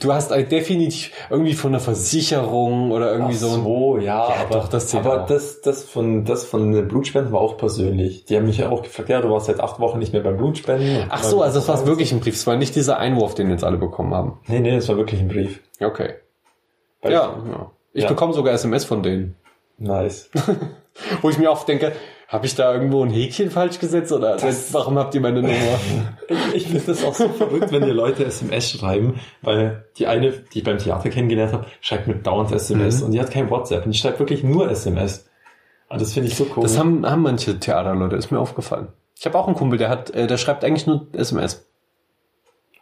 Du 0.00 0.12
hast 0.12 0.30
halt 0.30 0.52
definitiv 0.52 1.10
irgendwie 1.30 1.54
von 1.54 1.70
einer 1.70 1.80
Versicherung 1.80 2.92
oder 2.92 3.10
irgendwie 3.10 3.34
Ach 3.34 3.40
so 3.40 3.54
ein 3.54 3.64
so, 3.64 3.96
ja, 3.96 4.02
Ja, 4.28 4.34
aber, 4.42 4.54
doch, 4.60 4.68
das 4.68 4.94
aber 4.94 5.22
auch. 5.22 5.26
das, 5.26 5.62
das 5.62 5.84
von, 5.84 6.24
das 6.26 6.44
von 6.44 6.72
den 6.72 6.86
Blutspenden 6.86 7.32
war 7.32 7.40
auch 7.40 7.56
persönlich. 7.56 8.26
Die 8.26 8.36
haben 8.36 8.44
mich 8.46 8.58
ja 8.58 8.68
auch 8.68 8.82
gefragt, 8.82 9.08
ja, 9.08 9.20
du 9.22 9.30
warst 9.30 9.46
seit 9.46 9.60
acht 9.60 9.80
Wochen 9.80 9.98
nicht 9.98 10.12
mehr 10.12 10.22
beim 10.22 10.36
Blutspenden. 10.36 11.06
Ach 11.08 11.24
so, 11.24 11.40
also 11.42 11.58
das 11.58 11.66
war 11.68 11.86
wirklich 11.86 12.12
ein 12.12 12.20
Brief. 12.20 12.34
Es 12.34 12.46
war 12.46 12.56
nicht 12.56 12.76
dieser 12.76 12.98
Einwurf, 12.98 13.34
den 13.34 13.50
jetzt 13.50 13.64
alle 13.64 13.78
bekommen 13.78 14.14
haben. 14.14 14.38
Nee, 14.46 14.60
nee, 14.60 14.76
das 14.76 14.88
war 14.88 14.96
wirklich 14.98 15.20
ein 15.20 15.28
Brief. 15.28 15.60
Okay. 15.80 16.14
Weil 17.00 17.12
Ja, 17.12 17.34
ja. 17.50 17.70
Ich 17.94 18.02
Ja. 18.02 18.08
bekomme 18.10 18.34
sogar 18.34 18.52
SMS 18.52 18.84
von 18.84 19.02
denen. 19.02 19.36
Nice. 19.78 20.30
Wo 21.22 21.28
ich 21.30 21.38
mir 21.38 21.50
oft 21.50 21.68
denke, 21.68 21.92
habe 22.28 22.46
ich 22.46 22.54
da 22.54 22.72
irgendwo 22.72 23.04
ein 23.04 23.10
Häkchen 23.10 23.50
falsch 23.50 23.78
gesetzt 23.78 24.10
oder 24.10 24.36
warum 24.72 24.98
habt 24.98 25.14
ihr 25.14 25.20
meine 25.20 25.42
Nummer? 25.42 25.54
Ich, 26.28 26.54
ich 26.56 26.66
finde 26.66 26.82
das 26.86 27.04
auch 27.04 27.14
so 27.14 27.28
verrückt, 27.28 27.70
wenn 27.70 27.84
dir 27.84 27.92
Leute 27.92 28.24
SMS 28.24 28.70
schreiben, 28.72 29.20
weil 29.42 29.84
die 29.96 30.06
eine, 30.08 30.32
die 30.32 30.58
ich 30.58 30.64
beim 30.64 30.78
Theater 30.78 31.08
kennengelernt 31.10 31.52
habe, 31.52 31.66
schreibt 31.80 32.08
mir 32.08 32.16
dauernd 32.16 32.50
SMS 32.50 32.98
Mhm. 33.00 33.06
und 33.06 33.12
die 33.12 33.20
hat 33.20 33.30
kein 33.30 33.48
WhatsApp 33.50 33.84
und 33.84 33.92
die 33.92 33.98
schreibt 33.98 34.18
wirklich 34.18 34.42
nur 34.42 34.68
SMS. 34.70 35.28
Und 35.88 36.00
das 36.00 36.14
finde 36.14 36.28
ich 36.28 36.34
so 36.36 36.46
cool. 36.56 36.64
Das 36.64 36.78
haben, 36.78 37.08
haben 37.08 37.22
manche 37.22 37.60
Theaterleute, 37.60 38.16
ist 38.16 38.32
mir 38.32 38.40
aufgefallen. 38.40 38.88
Ich 39.18 39.24
habe 39.24 39.38
auch 39.38 39.46
einen 39.46 39.54
Kumpel, 39.56 39.78
der 39.78 39.88
hat, 39.88 40.10
äh, 40.10 40.26
der 40.26 40.36
schreibt 40.36 40.64
eigentlich 40.64 40.86
nur 40.88 41.06
SMS. 41.12 41.64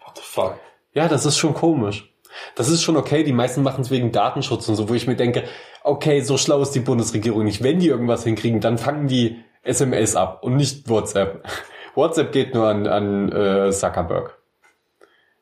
What 0.06 0.16
the 0.16 0.22
fuck? 0.24 0.54
Ja, 0.94 1.06
das 1.08 1.26
ist 1.26 1.36
schon 1.36 1.52
komisch. 1.52 2.13
Das 2.54 2.68
ist 2.68 2.82
schon 2.82 2.96
okay, 2.96 3.22
die 3.22 3.32
meisten 3.32 3.62
machen 3.62 3.82
es 3.82 3.90
wegen 3.90 4.12
Datenschutz 4.12 4.68
und 4.68 4.76
so, 4.76 4.88
wo 4.88 4.94
ich 4.94 5.06
mir 5.06 5.16
denke, 5.16 5.44
okay, 5.82 6.20
so 6.20 6.36
schlau 6.36 6.62
ist 6.62 6.72
die 6.72 6.80
Bundesregierung 6.80 7.44
nicht. 7.44 7.62
Wenn 7.62 7.78
die 7.78 7.88
irgendwas 7.88 8.24
hinkriegen, 8.24 8.60
dann 8.60 8.78
fangen 8.78 9.08
die 9.08 9.42
SMS 9.62 10.16
ab 10.16 10.42
und 10.42 10.56
nicht 10.56 10.88
WhatsApp. 10.88 11.44
WhatsApp 11.94 12.32
geht 12.32 12.54
nur 12.54 12.66
an, 12.66 12.86
an 12.86 13.32
äh, 13.32 13.70
Zuckerberg. 13.70 14.36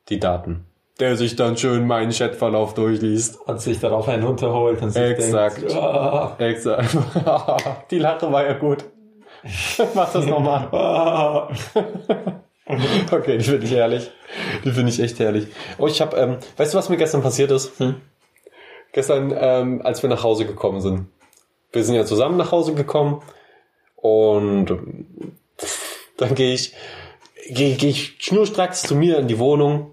Die 0.09 0.19
Daten. 0.19 0.67
Der 1.01 1.17
sich 1.17 1.37
dann 1.37 1.57
schön 1.57 1.87
meinen 1.87 2.13
Chatverlauf 2.13 2.75
durchliest. 2.75 3.41
Und 3.47 3.61
sich 3.61 3.81
darauf 3.81 4.09
einen 4.09 4.25
runterholt 4.25 4.83
und 4.83 4.91
sich 4.91 5.03
Exakt. 5.03 5.63
denkt, 5.63 5.75
ah, 5.75 6.37
Exakt. 6.39 6.97
die 7.91 7.99
Lache 7.99 8.31
war 8.31 8.45
ja 8.45 8.53
gut. 8.55 8.85
Mach 9.95 10.13
das 10.13 10.27
nochmal. 10.27 11.49
Okay, 13.11 13.39
die 13.39 13.45
finde 13.45 13.67
ich 13.67 13.73
herrlich. 13.73 14.11
Die 14.65 14.71
finde 14.71 14.91
ich 14.91 15.01
echt 15.01 15.19
herrlich. 15.19 15.47
Oh, 15.79 15.87
ich 15.87 16.01
habe, 16.01 16.17
ähm, 16.17 16.37
weißt 16.57 16.75
du, 16.75 16.79
was 16.79 16.89
mir 16.89 16.97
gestern 16.97 17.23
passiert 17.23 17.51
ist? 17.51 17.73
Gestern, 18.93 19.35
ähm, 19.37 19.83
als 19.83 20.03
wir 20.03 20.11
nach 20.11 20.23
Hause 20.23 20.47
gekommen 20.47 20.81
sind. 20.81 21.07
Wir 21.73 21.85
sind 21.85 21.95
ja 21.95 22.05
zusammen 22.05 22.37
nach 22.37 22.53
Hause 22.53 22.75
gekommen 22.75 23.23
und 23.97 24.71
ähm, 24.71 25.07
dann 26.19 26.35
gehe 26.35 26.53
ich, 26.53 26.75
gehe 27.49 27.77
geh 27.77 27.89
ich 27.89 28.17
schnurstracks 28.19 28.83
zu 28.83 28.95
mir 28.95 29.19
in 29.19 29.29
die 29.29 29.39
Wohnung, 29.39 29.93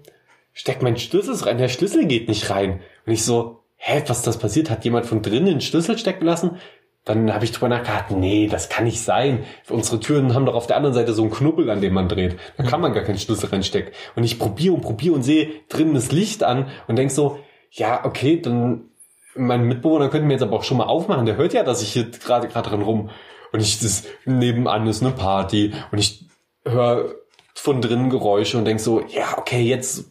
steck 0.52 0.82
meinen 0.82 0.98
Schlüssel 0.98 1.34
rein, 1.36 1.56
der 1.56 1.68
Schlüssel 1.68 2.06
geht 2.06 2.28
nicht 2.28 2.50
rein. 2.50 2.80
Und 3.06 3.12
ich 3.12 3.24
so, 3.24 3.60
hä, 3.76 4.02
was 4.06 4.18
ist 4.18 4.26
das 4.26 4.38
passiert? 4.38 4.68
Hat 4.68 4.84
jemand 4.84 5.06
von 5.06 5.22
drinnen 5.22 5.46
den 5.46 5.60
Schlüssel 5.62 5.96
stecken 5.96 6.26
lassen? 6.26 6.58
Dann 7.04 7.32
habe 7.32 7.44
ich 7.44 7.52
drüber 7.52 7.68
nachgedacht, 7.68 8.10
nee, 8.10 8.46
das 8.46 8.68
kann 8.68 8.84
nicht 8.84 9.00
sein. 9.00 9.44
Unsere 9.68 10.00
Türen 10.00 10.34
haben 10.34 10.44
doch 10.44 10.54
auf 10.54 10.66
der 10.66 10.76
anderen 10.76 10.94
Seite 10.94 11.14
so 11.14 11.22
einen 11.22 11.30
Knubbel, 11.30 11.70
an 11.70 11.80
dem 11.80 11.94
man 11.94 12.08
dreht. 12.08 12.38
Da 12.56 12.62
kann 12.62 12.80
man 12.80 12.92
gar 12.92 13.04
keinen 13.04 13.18
Schlüssel 13.18 13.48
reinstecken. 13.48 13.92
Und 14.16 14.24
ich 14.24 14.38
probiere 14.38 14.74
und 14.74 14.82
probiere 14.82 15.14
und 15.14 15.22
sehe 15.22 15.50
drinnen 15.68 15.94
das 15.94 16.12
Licht 16.12 16.42
an 16.42 16.68
und 16.88 16.96
denk 16.96 17.10
so, 17.10 17.38
ja, 17.70 18.04
okay, 18.04 18.40
dann 18.40 18.90
mein 19.34 19.64
Mitbewohner 19.64 20.08
könnte 20.08 20.26
mir 20.26 20.34
jetzt 20.34 20.42
aber 20.42 20.56
auch 20.56 20.64
schon 20.64 20.76
mal 20.76 20.84
aufmachen. 20.84 21.26
Der 21.26 21.36
hört 21.36 21.52
ja, 21.52 21.62
dass 21.62 21.82
ich 21.82 21.92
hier 21.92 22.10
gerade 22.10 22.48
gerade 22.48 22.68
dran 22.68 22.82
rum 22.82 23.10
und 23.52 23.60
ich 23.60 23.78
das 23.80 24.04
nebenan 24.24 24.86
ist 24.86 25.02
eine 25.02 25.12
Party 25.12 25.72
und 25.90 25.98
ich 25.98 26.26
höre 26.64 27.14
von 27.54 27.80
drinnen 27.80 28.10
Geräusche 28.10 28.58
und 28.58 28.64
denk 28.64 28.80
so, 28.80 29.00
ja, 29.08 29.38
okay, 29.38 29.62
jetzt 29.62 30.10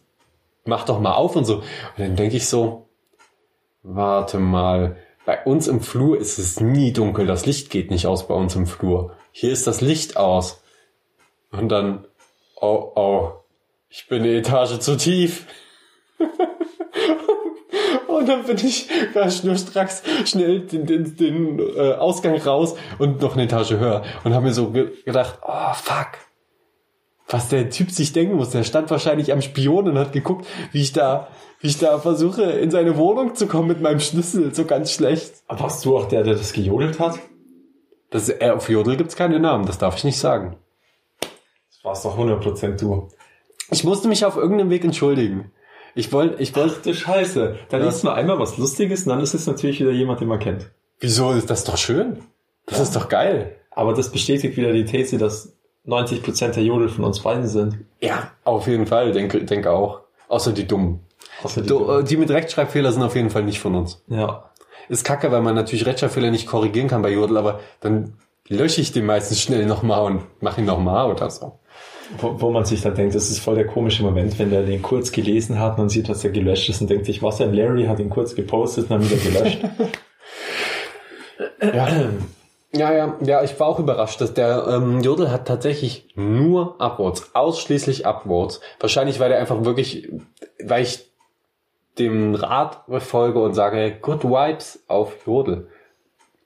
mach 0.64 0.84
doch 0.84 1.00
mal 1.00 1.14
auf 1.14 1.36
und 1.36 1.44
so. 1.44 1.56
Und 1.56 1.64
dann 1.98 2.16
denke 2.16 2.36
ich 2.36 2.46
so, 2.46 2.88
warte 3.82 4.38
mal, 4.38 4.96
bei 5.30 5.44
uns 5.44 5.68
im 5.68 5.80
Flur 5.80 6.18
ist 6.18 6.40
es 6.40 6.58
nie 6.58 6.92
dunkel, 6.92 7.24
das 7.24 7.46
Licht 7.46 7.70
geht 7.70 7.92
nicht 7.92 8.04
aus 8.04 8.26
bei 8.26 8.34
uns 8.34 8.56
im 8.56 8.66
Flur. 8.66 9.14
Hier 9.30 9.52
ist 9.52 9.64
das 9.64 9.80
Licht 9.80 10.16
aus. 10.16 10.60
Und 11.52 11.68
dann, 11.68 12.04
oh, 12.60 12.90
oh, 12.96 13.32
ich 13.88 14.08
bin 14.08 14.24
eine 14.24 14.32
Etage 14.32 14.80
zu 14.80 14.96
tief. 14.96 15.46
Und 18.08 18.28
dann 18.28 18.44
bin 18.44 18.56
ich 18.56 18.88
ganz 19.14 19.38
schnurstracks 19.38 20.02
schnell 20.24 20.66
den, 20.66 20.86
den, 20.86 21.16
den 21.16 21.60
äh, 21.60 21.92
Ausgang 21.92 22.36
raus 22.42 22.74
und 22.98 23.22
noch 23.22 23.34
eine 23.34 23.44
Etage 23.44 23.74
höher. 23.74 24.02
Und 24.24 24.34
habe 24.34 24.46
mir 24.46 24.52
so 24.52 24.70
ge 24.70 24.90
gedacht, 25.04 25.38
oh 25.46 25.72
fuck. 25.74 26.08
Was 27.32 27.48
der 27.48 27.70
Typ 27.70 27.90
sich 27.92 28.12
denken 28.12 28.34
muss. 28.36 28.50
Der 28.50 28.64
stand 28.64 28.90
wahrscheinlich 28.90 29.32
am 29.32 29.40
Spion 29.40 29.88
und 29.88 29.96
hat 29.98 30.12
geguckt, 30.12 30.46
wie 30.72 30.80
ich 30.82 30.92
da, 30.92 31.28
wie 31.60 31.68
ich 31.68 31.78
da 31.78 31.98
versuche, 32.00 32.42
in 32.42 32.70
seine 32.72 32.96
Wohnung 32.96 33.36
zu 33.36 33.46
kommen 33.46 33.68
mit 33.68 33.80
meinem 33.80 34.00
Schlüssel. 34.00 34.52
So 34.52 34.64
ganz 34.64 34.90
schlecht. 34.92 35.34
Aber 35.46 35.60
warst 35.60 35.84
du 35.84 35.96
auch 35.96 36.08
der, 36.08 36.24
der 36.24 36.34
das 36.34 36.52
gejodelt 36.52 36.98
hat? 36.98 37.18
Das, 38.10 38.28
äh, 38.28 38.50
auf 38.50 38.68
Jodel 38.68 38.96
gibt's 38.96 39.14
keine 39.14 39.38
Namen, 39.38 39.64
das 39.66 39.78
darf 39.78 39.96
ich 39.96 40.02
nicht 40.04 40.18
sagen. 40.18 40.56
Das 41.20 41.84
warst 41.84 42.04
doch 42.04 42.18
100% 42.18 42.80
du. 42.80 43.08
Ich 43.70 43.84
musste 43.84 44.08
mich 44.08 44.24
auf 44.24 44.36
irgendeinem 44.36 44.70
Weg 44.70 44.84
entschuldigen. 44.84 45.52
Ich 45.94 46.12
wollte, 46.12 46.42
ich 46.42 46.54
wollte, 46.56 46.92
Scheiße. 46.92 47.56
Da 47.68 47.78
Ja. 47.78 47.84
liest 47.84 48.02
man 48.02 48.14
einmal 48.14 48.40
was 48.40 48.58
Lustiges 48.58 49.04
und 49.04 49.10
dann 49.10 49.20
ist 49.20 49.34
es 49.34 49.46
natürlich 49.46 49.78
wieder 49.80 49.92
jemand, 49.92 50.20
den 50.20 50.28
man 50.28 50.40
kennt. 50.40 50.70
wieso 50.98 51.30
ist 51.30 51.48
das 51.48 51.62
doch 51.64 51.76
schön? 51.76 52.18
Das 52.66 52.80
ist 52.80 52.96
doch 52.96 53.08
geil. 53.08 53.56
Aber 53.70 53.94
das 53.94 54.10
bestätigt 54.10 54.56
wieder 54.56 54.72
die 54.72 54.84
These, 54.84 55.16
dass 55.18 55.56
90% 55.90 56.54
der 56.54 56.62
Jodel 56.62 56.88
von 56.88 57.04
uns 57.04 57.20
beiden 57.20 57.46
sind. 57.48 57.78
Ja, 58.00 58.30
auf 58.44 58.66
jeden 58.66 58.86
Fall, 58.86 59.12
denke, 59.12 59.44
denke 59.44 59.70
auch. 59.70 60.00
Außer 60.28 60.52
die 60.52 60.66
Dummen. 60.66 61.00
Außer 61.42 61.62
die 61.62 61.68
Du, 61.68 61.90
äh, 61.90 62.04
die 62.04 62.16
mit 62.16 62.30
Rechtschreibfehler 62.30 62.92
sind 62.92 63.02
auf 63.02 63.16
jeden 63.16 63.30
Fall 63.30 63.42
nicht 63.42 63.60
von 63.60 63.74
uns. 63.74 64.02
ja. 64.08 64.44
Ist 64.88 65.04
kacke, 65.04 65.30
weil 65.30 65.40
man 65.42 65.54
natürlich 65.54 65.86
Rechtschreibfehler 65.86 66.32
nicht 66.32 66.48
korrigieren 66.48 66.88
kann 66.88 67.00
bei 67.00 67.12
Jodel, 67.12 67.36
aber 67.36 67.60
dann 67.80 68.14
lösche 68.48 68.80
ich 68.80 68.90
den 68.90 69.06
meistens 69.06 69.40
schnell 69.40 69.64
nochmal 69.64 70.04
und 70.04 70.22
mache 70.42 70.60
ihn 70.60 70.66
nochmal 70.66 71.08
oder 71.08 71.30
so. 71.30 71.60
Wo, 72.18 72.40
wo 72.40 72.50
man 72.50 72.64
sich 72.64 72.82
dann 72.82 72.96
denkt, 72.96 73.14
das 73.14 73.30
ist 73.30 73.38
voll 73.38 73.54
der 73.54 73.68
komische 73.68 74.02
Moment, 74.02 74.36
wenn 74.40 74.50
der 74.50 74.64
den 74.64 74.82
kurz 74.82 75.12
gelesen 75.12 75.60
hat 75.60 75.78
und 75.78 75.90
sieht, 75.90 76.08
dass 76.08 76.24
er 76.24 76.30
gelöscht 76.30 76.68
ist 76.68 76.80
und 76.80 76.90
denkt 76.90 77.06
sich, 77.06 77.22
was 77.22 77.36
denn, 77.36 77.54
Larry 77.54 77.84
hat 77.84 78.00
ihn 78.00 78.10
kurz 78.10 78.34
gepostet 78.34 78.90
und 78.90 78.90
dann 78.90 79.08
wieder 79.08 79.22
gelöscht. 79.22 79.60
Ja. 81.62 81.88
Ja, 82.72 82.92
ja, 82.92 83.16
ja, 83.20 83.42
ich 83.42 83.58
war 83.58 83.66
auch 83.66 83.80
überrascht, 83.80 84.20
dass 84.20 84.32
der 84.32 84.66
ähm, 84.68 85.00
Jodel 85.00 85.32
hat 85.32 85.48
tatsächlich 85.48 86.08
nur 86.14 86.80
Upvotes, 86.80 87.34
ausschließlich 87.34 88.06
Upvotes. 88.06 88.60
Wahrscheinlich, 88.78 89.18
weil 89.18 89.32
er 89.32 89.40
einfach 89.40 89.64
wirklich, 89.64 90.08
weil 90.62 90.82
ich 90.84 91.10
dem 91.98 92.36
Rat 92.36 92.86
befolge 92.86 93.40
und 93.40 93.54
sage, 93.54 93.98
Good 94.00 94.22
Vibes 94.22 94.84
auf 94.86 95.26
Jodel. 95.26 95.68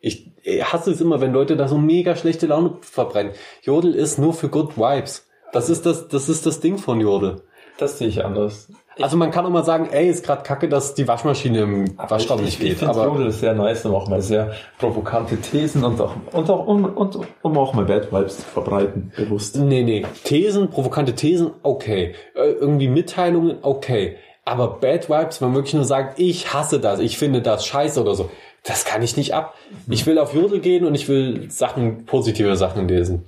Ich 0.01 0.33
hasse 0.63 0.91
es 0.93 1.01
immer, 1.01 1.21
wenn 1.21 1.33
Leute 1.33 1.57
da 1.57 1.69
so 1.69 1.79
mega 1.79 2.17
schlechte 2.17 2.47
Laune 2.47 2.79
verbrennen. 2.81 3.33
Jodel 3.63 3.95
ist 3.95 4.19
nur 4.19 4.33
für 4.33 4.49
Good 4.49 4.79
Vibes. 4.79 5.29
Das 5.53 5.69
ist 5.69 5.85
das, 5.85 6.09
das 6.09 6.29
ist 6.29 6.47
das 6.47 6.61
Ding 6.61 6.79
von 6.79 7.01
Jodel. 7.01 7.43
Das 7.77 7.99
sehe 7.99 8.09
ich 8.09 8.25
anders. 8.25 8.71
Also 9.01 9.17
man 9.17 9.31
kann 9.31 9.45
auch 9.45 9.51
mal 9.51 9.65
sagen, 9.65 9.89
ey, 9.91 10.09
ist 10.09 10.25
gerade 10.25 10.43
kacke, 10.43 10.69
dass 10.69 10.95
die 10.95 11.09
Waschmaschine 11.09 11.61
im 11.63 11.99
Waschraum 11.99 12.39
ich, 12.41 12.45
nicht 12.45 12.55
ich, 12.55 12.61
geht. 12.61 12.73
ich 12.73 12.79
finde 12.79 13.03
Jodel 13.03 13.31
sehr 13.33 13.55
nice, 13.55 13.85
um 13.87 13.95
auch 13.95 14.09
mal 14.09 14.23
sehr 14.23 14.53
provokante 14.79 15.37
Thesen 15.41 15.85
und 15.85 16.01
auch, 16.01 16.15
und 16.33 16.49
auch 16.49 16.67
um, 16.67 16.85
und, 16.85 17.19
um 17.43 17.59
auch 17.59 17.75
mal 17.75 17.85
Bad 17.85 18.13
Vibes 18.13 18.37
zu 18.37 18.43
verbreiten, 18.43 19.13
bewusst. 19.17 19.57
Nee, 19.57 19.83
nee. 19.83 20.07
Thesen, 20.23 20.71
provokante 20.71 21.15
Thesen, 21.15 21.51
okay. 21.63 22.15
Äh, 22.35 22.51
irgendwie 22.53 22.89
Mitteilungen, 22.89 23.59
okay. 23.63 24.17
Aber 24.45 24.79
Bad 24.79 25.09
Vibes, 25.09 25.41
wenn 25.41 25.49
man 25.49 25.57
wirklich 25.57 25.75
nur 25.75 25.85
sagt, 25.85 26.19
ich 26.21 26.53
hasse 26.53 26.79
das, 26.79 27.01
ich 27.01 27.19
finde 27.19 27.43
das 27.43 27.67
scheiße 27.67 28.01
oder 28.01 28.15
so, 28.15 28.31
das 28.63 28.85
kann 28.85 29.03
ich 29.03 29.17
nicht 29.17 29.35
ab. 29.35 29.55
Ich 29.89 30.07
will 30.07 30.19
auf 30.19 30.35
Jodel 30.35 30.61
gehen 30.61 30.87
und 30.87 30.95
ich 30.95 31.09
will 31.09 31.51
Sachen, 31.51 32.07
positive 32.07 32.57
Sachen 32.57 32.89
lesen. 32.89 33.25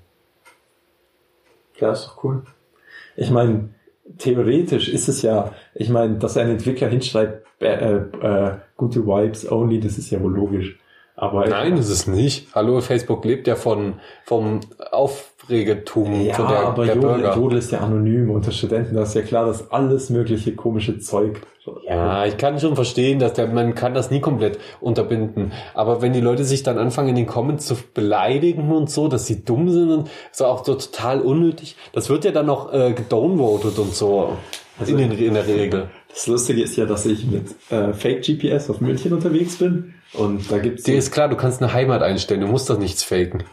Ja, 1.81 1.93
ist 1.93 2.07
doch 2.07 2.25
cool. 2.25 2.43
Ich 3.17 3.31
meine, 3.31 3.71
theoretisch 4.19 4.89
ist 4.89 5.09
es 5.09 5.23
ja, 5.23 5.53
ich 5.75 5.89
meine, 5.89 6.17
dass 6.17 6.37
ein 6.37 6.51
Entwickler 6.51 6.89
hinschreibt, 6.89 7.47
äh, 7.61 7.97
äh, 7.97 8.53
gute 8.77 9.07
Vibes 9.07 9.51
only, 9.51 9.81
das 9.81 9.99
ist 9.99 10.11
ja 10.11 10.21
wohl 10.23 10.35
logisch. 10.35 10.79
Aber 11.19 11.49
Nein, 11.49 11.79
ist 11.79 11.89
es 11.89 12.07
nicht. 12.07 12.55
Hallo, 12.55 12.81
Facebook 12.83 13.25
lebt 13.25 13.47
ja 13.47 13.57
von, 13.57 13.95
vom 14.25 14.61
Aufregetum 14.91 16.27
ja, 16.27 16.35
von 16.35 16.49
der, 16.49 16.59
aber 16.59 16.85
der 16.85 16.97
Jodel. 16.97 17.33
Jodel 17.35 17.59
ist 17.59 17.73
ja 17.73 17.81
anonym 17.81 18.31
unter 18.31 18.53
Studenten. 18.53 18.95
Da 18.95 19.05
ist 19.05 19.15
ja 19.15 19.23
klar, 19.23 19.47
dass 19.47 19.71
alles 19.71 20.11
mögliche 20.11 20.55
komische 20.55 20.99
Zeug. 20.99 21.41
Ja, 21.89 22.27
ich 22.27 22.37
kann 22.37 22.59
schon 22.59 22.75
verstehen, 22.75 23.19
dass 23.21 23.35
der, 23.35 23.47
man 23.47 23.75
kann 23.77 23.95
das 23.95 24.11
nie 24.11 24.21
komplett 24.21 24.59
unterbinden. 24.81 25.53
Aber 25.75 26.03
wenn 26.03 26.13
die 26.13 26.21
Leute 26.21 26.45
sich 26.45 26.63
dann 26.65 26.79
anfangen, 26.79 27.11
in 27.11 27.15
den 27.15 27.27
Comments 27.27 27.65
zu 27.65 27.77
beleidigen 27.95 28.73
und 28.73 28.91
so, 28.91 29.07
dass 29.09 29.27
sie 29.27 29.45
dumm 29.45 29.71
sind 29.71 29.91
und 29.91 30.11
so 30.33 30.47
auch 30.47 30.65
so 30.65 30.75
total 30.75 31.21
unnötig, 31.21 31.77
das 31.93 32.09
wird 32.09 32.25
ja 32.25 32.33
dann 32.33 32.47
noch 32.47 32.73
äh, 32.73 32.93
gedownvoted 32.93 33.79
und 33.79 33.95
so. 33.95 34.37
Also- 34.79 34.93
in, 34.93 34.99
den, 34.99 35.13
in 35.13 35.35
der 35.35 35.47
Regel. 35.47 35.89
Das 36.11 36.27
Lustige 36.27 36.63
ist 36.63 36.77
ja, 36.77 36.87
dass 36.87 37.07
ich 37.07 37.25
mit 37.27 37.45
äh, 37.71 37.93
Fake 37.93 38.23
GPS 38.23 38.69
auf 38.71 38.81
München 38.81 39.13
unterwegs 39.13 39.57
bin 39.57 39.95
und 40.15 40.51
da 40.51 40.59
gibt's 40.59 40.83
Dir 40.83 40.97
ist 40.97 41.13
klar, 41.13 41.29
du 41.29 41.37
kannst 41.37 41.63
eine 41.63 41.73
Heimat 41.73 42.03
einstellen, 42.03 42.41
du 42.41 42.47
musst 42.47 42.69
doch 42.71 42.79
nichts 42.79 43.03
faken. 43.03 43.45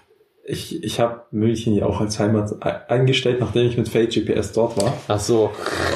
ich 0.46 0.82
ich 0.84 1.00
habe 1.00 1.22
München 1.32 1.74
ja 1.76 1.86
auch 1.86 2.00
als 2.02 2.20
Heimat 2.20 2.52
e- 2.64 2.92
eingestellt, 2.92 3.40
nachdem 3.42 3.68
ich 3.68 3.78
mit 3.78 3.90
Fake 3.90 4.12
GPS 4.12 4.54
dort 4.54 4.76
war 4.82 4.94
Ach 5.10 5.20
so. 5.20 5.52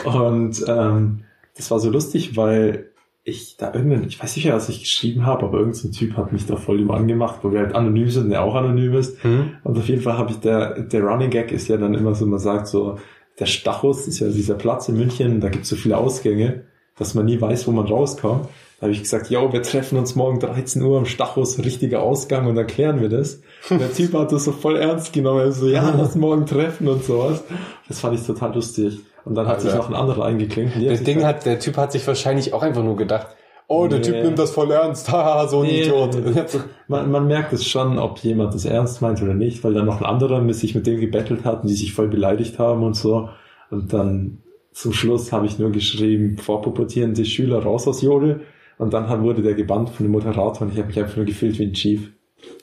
und 0.05 0.63
ähm, 0.67 1.23
das 1.57 1.71
war 1.71 1.79
so 1.79 1.89
lustig, 1.89 2.37
weil 2.37 2.91
ich 3.23 3.57
da 3.57 3.73
irgendein, 3.73 4.07
ich 4.07 4.21
weiß 4.21 4.37
nicht 4.37 4.45
mehr, 4.45 4.55
was 4.55 4.69
ich 4.69 4.79
geschrieben 4.79 5.25
habe, 5.25 5.45
aber 5.45 5.57
irgendein 5.57 5.81
so 5.81 5.87
ein 5.89 5.91
Typ 5.91 6.15
hat 6.15 6.31
mich 6.31 6.45
da 6.45 6.55
voll 6.55 6.79
über 6.79 6.95
angemacht, 6.95 7.39
wo 7.41 7.51
wir 7.51 7.59
halt 7.59 7.75
anonym 7.75 8.09
sind 8.09 8.25
und 8.25 8.29
der 8.29 8.43
auch 8.43 8.55
anonym 8.55 8.93
ist. 8.93 9.21
Hm? 9.23 9.57
Und 9.65 9.77
auf 9.77 9.89
jeden 9.89 10.01
Fall 10.01 10.17
habe 10.17 10.31
ich 10.31 10.37
der, 10.37 10.79
der 10.79 11.03
Running 11.03 11.29
Gag 11.29 11.51
ist 11.51 11.67
ja 11.67 11.75
dann 11.75 11.93
immer 11.93 12.15
so, 12.15 12.25
man 12.25 12.39
sagt 12.39 12.67
so, 12.67 12.97
der 13.37 13.45
Stachus 13.45 14.07
ist 14.07 14.19
ja 14.19 14.29
dieser 14.29 14.55
Platz 14.55 14.87
in 14.87 14.95
München, 14.95 15.41
da 15.41 15.49
gibt 15.49 15.63
es 15.63 15.69
so 15.69 15.75
viele 15.75 15.97
Ausgänge, 15.97 16.63
dass 16.97 17.15
man 17.15 17.25
nie 17.25 17.39
weiß, 17.39 17.67
wo 17.67 17.71
man 17.71 17.85
rauskommt. 17.85 18.47
Da 18.79 18.83
habe 18.83 18.93
ich 18.93 19.01
gesagt, 19.01 19.29
yo, 19.29 19.51
wir 19.51 19.61
treffen 19.61 19.97
uns 19.97 20.15
morgen 20.15 20.39
13 20.39 20.81
Uhr 20.81 20.97
am 20.99 21.05
Stachus, 21.05 21.57
richtiger 21.59 22.01
Ausgang 22.01 22.47
und 22.47 22.55
dann 22.55 22.67
klären 22.67 23.01
wir 23.01 23.09
das. 23.09 23.41
Und 23.69 23.81
der 23.81 23.91
Typ 23.91 24.13
hat 24.13 24.31
das 24.31 24.45
so 24.45 24.51
voll 24.51 24.77
ernst 24.77 25.13
genommen, 25.13 25.39
er 25.39 25.51
so, 25.51 25.67
ja, 25.67 25.89
lass 25.97 26.15
morgen 26.15 26.45
treffen 26.45 26.87
und 26.87 27.03
sowas. 27.03 27.43
Das 27.87 27.99
fand 27.99 28.17
ich 28.17 28.25
total 28.25 28.53
lustig. 28.53 28.99
Und 29.27 29.35
dann 29.35 29.47
hat 29.47 29.61
sich 29.61 29.71
Alter. 29.71 29.83
noch 29.83 29.89
ein 29.89 29.95
anderer 29.95 30.25
eingeklinkt. 30.25 30.75
Das 30.77 30.99
sich 30.99 31.03
Ding 31.03 31.25
hat, 31.25 31.45
der 31.45 31.59
Typ 31.59 31.75
hat 31.77 31.91
sich 31.91 32.07
wahrscheinlich 32.07 32.53
auch 32.53 32.63
einfach 32.63 32.83
nur 32.83 32.95
gedacht, 32.95 33.27
oh, 33.67 33.87
der 33.87 33.99
Nee. 33.99 34.05
Typ 34.05 34.23
nimmt 34.23 34.39
das 34.39 34.51
voll 34.51 34.71
ernst, 34.71 35.11
haha, 35.11 35.47
so 35.47 35.61
ein 35.61 35.67
Nee, 35.67 35.81
Idiot. 35.81 36.17
Man, 36.87 37.11
man 37.11 37.27
merkt 37.27 37.51
es 37.51 37.65
schon, 37.65 37.99
ob 37.99 38.19
jemand 38.19 38.53
das 38.53 38.63
ernst 38.63 39.01
meint 39.01 39.21
oder 39.21 39.33
nicht, 39.33 39.61
weil 39.65 39.73
dann 39.73 39.85
noch 39.85 39.99
ein 39.99 40.05
anderer 40.05 40.41
sich 40.53 40.73
mit 40.73 40.87
dem 40.87 41.01
gebettelt 41.01 41.43
hat 41.43 41.63
und 41.63 41.67
die 41.67 41.75
sich 41.75 41.93
voll 41.93 42.07
beleidigt 42.07 42.59
haben 42.59 42.83
und 42.83 42.95
so. 42.95 43.27
Und 43.69 43.91
dann 43.91 44.37
zum 44.71 44.93
Schluss 44.93 45.33
habe 45.33 45.45
ich 45.45 45.59
nur 45.59 45.71
geschrieben, 45.71 46.37
vorpubertierende 46.37 47.25
Schüler 47.25 47.61
raus 47.61 47.85
aus 47.87 48.01
Jodel. 48.01 48.41
Und 48.77 48.93
dann 48.93 49.09
wurde 49.23 49.41
der 49.41 49.55
gebannt 49.55 49.89
von 49.89 50.05
dem 50.05 50.13
Moderator 50.13 50.61
und 50.61 50.71
ich 50.71 50.77
habe 50.77 50.87
mich 50.87 50.99
einfach 50.99 51.17
nur 51.17 51.25
gefühlt 51.25 51.59
wie 51.59 51.63
ein 51.65 51.73
Chief. 51.73 52.11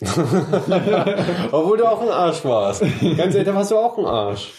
Obwohl 1.53 1.77
du 1.77 1.85
auch 1.85 2.01
ein 2.01 2.09
Arsch 2.09 2.45
warst. 2.45 2.81
Ganz 2.83 3.35
ehrlich, 3.35 3.45
da 3.45 3.55
warst 3.55 3.73
du 3.73 3.77
auch 3.77 3.99
ein 3.99 4.07
Arsch. 4.07 4.53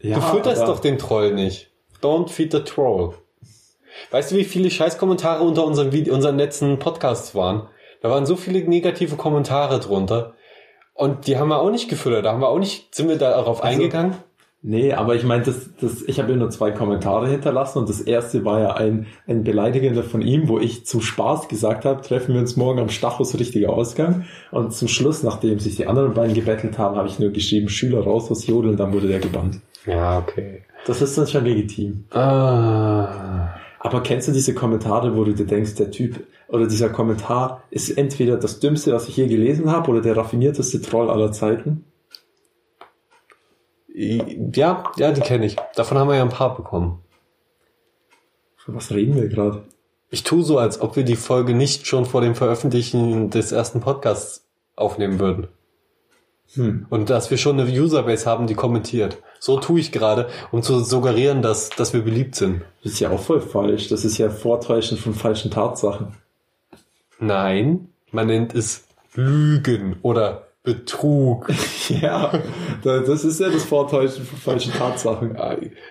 Ja, 0.00 0.16
du 0.16 0.22
fütterst 0.22 0.62
doch 0.66 0.80
den 0.80 0.98
Troll 0.98 1.34
nicht. 1.34 1.70
Don't 2.02 2.28
feed 2.28 2.52
the 2.52 2.60
troll. 2.60 3.14
Weißt 4.10 4.32
du, 4.32 4.36
wie 4.36 4.44
viele 4.44 4.70
Scheißkommentare 4.70 5.42
unter 5.44 5.64
unseren, 5.64 5.92
Vide 5.92 6.12
unseren 6.12 6.36
letzten 6.36 6.78
Podcasts 6.78 7.34
waren? 7.34 7.68
Da 8.00 8.10
waren 8.10 8.26
so 8.26 8.36
viele 8.36 8.60
negative 8.68 9.16
Kommentare 9.16 9.78
drunter. 9.78 10.34
Und 10.94 11.26
die 11.26 11.36
haben 11.38 11.48
wir 11.48 11.60
auch 11.60 11.70
nicht 11.70 11.88
gefüttert. 11.88 12.24
Da 12.24 12.32
haben 12.32 12.40
wir 12.40 12.48
auch 12.48 12.58
nicht, 12.58 12.94
sind 12.94 13.08
wir 13.08 13.16
darauf 13.18 13.62
Also- 13.62 13.74
eingegangen? 13.74 14.14
Nee, 14.64 14.92
aber 14.92 15.16
ich 15.16 15.24
meine, 15.24 15.42
das, 15.42 15.70
das, 15.80 16.02
ich 16.02 16.20
habe 16.20 16.30
ja 16.30 16.36
nur 16.38 16.48
zwei 16.50 16.70
Kommentare 16.70 17.28
hinterlassen 17.28 17.78
und 17.78 17.88
das 17.88 18.00
erste 18.00 18.44
war 18.44 18.60
ja 18.60 18.74
ein, 18.74 19.08
ein 19.26 19.42
beleidigender 19.42 20.04
von 20.04 20.22
ihm, 20.22 20.46
wo 20.46 20.60
ich 20.60 20.86
zum 20.86 21.00
Spaß 21.00 21.48
gesagt 21.48 21.84
habe, 21.84 22.00
treffen 22.00 22.34
wir 22.34 22.40
uns 22.40 22.56
morgen 22.56 22.78
am 22.78 22.88
Stachus 22.88 23.36
richtiger 23.36 23.70
Ausgang. 23.70 24.24
Und 24.52 24.72
zum 24.72 24.86
Schluss, 24.86 25.24
nachdem 25.24 25.58
sich 25.58 25.74
die 25.74 25.88
anderen 25.88 26.14
beiden 26.14 26.32
gebettelt 26.34 26.78
haben, 26.78 26.94
habe 26.94 27.08
ich 27.08 27.18
nur 27.18 27.30
geschrieben, 27.30 27.68
Schüler 27.68 28.04
raus 28.04 28.30
aus 28.30 28.46
Jodel 28.46 28.70
und 28.70 28.76
dann 28.78 28.92
wurde 28.92 29.08
der 29.08 29.18
gebannt. 29.18 29.60
Ja, 29.86 30.18
okay. 30.18 30.62
Das 30.86 31.02
ist 31.02 31.16
dann 31.16 31.26
schon 31.26 31.44
legitim. 31.44 32.04
Ah. 32.10 33.54
Aber 33.78 34.02
kennst 34.02 34.28
du 34.28 34.32
diese 34.32 34.54
Kommentare, 34.54 35.16
wo 35.16 35.24
du 35.24 35.34
dir 35.34 35.46
denkst, 35.46 35.74
der 35.74 35.90
Typ 35.90 36.24
oder 36.48 36.66
dieser 36.66 36.88
Kommentar 36.88 37.64
ist 37.70 37.90
entweder 37.90 38.36
das 38.36 38.60
Dümmste, 38.60 38.92
was 38.92 39.08
ich 39.08 39.16
je 39.16 39.26
gelesen 39.26 39.70
habe, 39.70 39.90
oder 39.90 40.00
der 40.00 40.16
raffinierteste 40.16 40.80
Troll 40.82 41.10
aller 41.10 41.32
Zeiten? 41.32 41.84
Ja, 43.94 44.84
ja, 44.96 45.12
die 45.12 45.20
kenne 45.20 45.46
ich. 45.46 45.56
Davon 45.74 45.98
haben 45.98 46.08
wir 46.08 46.16
ja 46.16 46.22
ein 46.22 46.28
paar 46.28 46.54
bekommen. 46.54 47.00
Von 48.56 48.76
was 48.76 48.90
reden 48.90 49.16
wir 49.16 49.28
gerade? 49.28 49.64
Ich 50.10 50.22
tue 50.22 50.42
so, 50.42 50.58
als 50.58 50.80
ob 50.80 50.94
wir 50.94 51.04
die 51.04 51.16
Folge 51.16 51.54
nicht 51.54 51.86
schon 51.86 52.06
vor 52.06 52.20
dem 52.20 52.34
Veröffentlichen 52.34 53.30
des 53.30 53.50
ersten 53.50 53.80
Podcasts 53.80 54.46
aufnehmen 54.76 55.18
würden. 55.18 55.48
Hm. 56.54 56.86
Und 56.90 57.10
dass 57.10 57.30
wir 57.30 57.38
schon 57.38 57.58
eine 57.58 57.70
Userbase 57.70 58.26
haben, 58.26 58.46
die 58.46 58.54
kommentiert. 58.54 59.18
So 59.44 59.58
tue 59.58 59.80
ich 59.80 59.90
gerade, 59.90 60.28
um 60.52 60.62
zu 60.62 60.78
suggerieren, 60.84 61.42
dass, 61.42 61.68
dass 61.70 61.92
wir 61.92 62.02
beliebt 62.02 62.36
sind. 62.36 62.62
Das 62.84 62.92
ist 62.92 63.00
ja 63.00 63.10
auch 63.10 63.18
voll 63.18 63.40
falsch. 63.40 63.88
Das 63.88 64.04
ist 64.04 64.16
ja 64.16 64.30
Vortäuschen 64.30 64.96
von 64.96 65.14
falschen 65.14 65.50
Tatsachen. 65.50 66.14
Nein, 67.18 67.88
man 68.12 68.28
nennt 68.28 68.54
es 68.54 68.84
Lügen 69.16 69.96
oder 70.02 70.46
Betrug. 70.62 71.48
Ja, 71.88 72.30
da- 72.84 73.00
das 73.00 73.24
ist 73.24 73.40
ja 73.40 73.50
das 73.50 73.64
Vortäuschen 73.64 74.24
von 74.24 74.38
falschen 74.38 74.72
Tatsachen. 74.74 75.36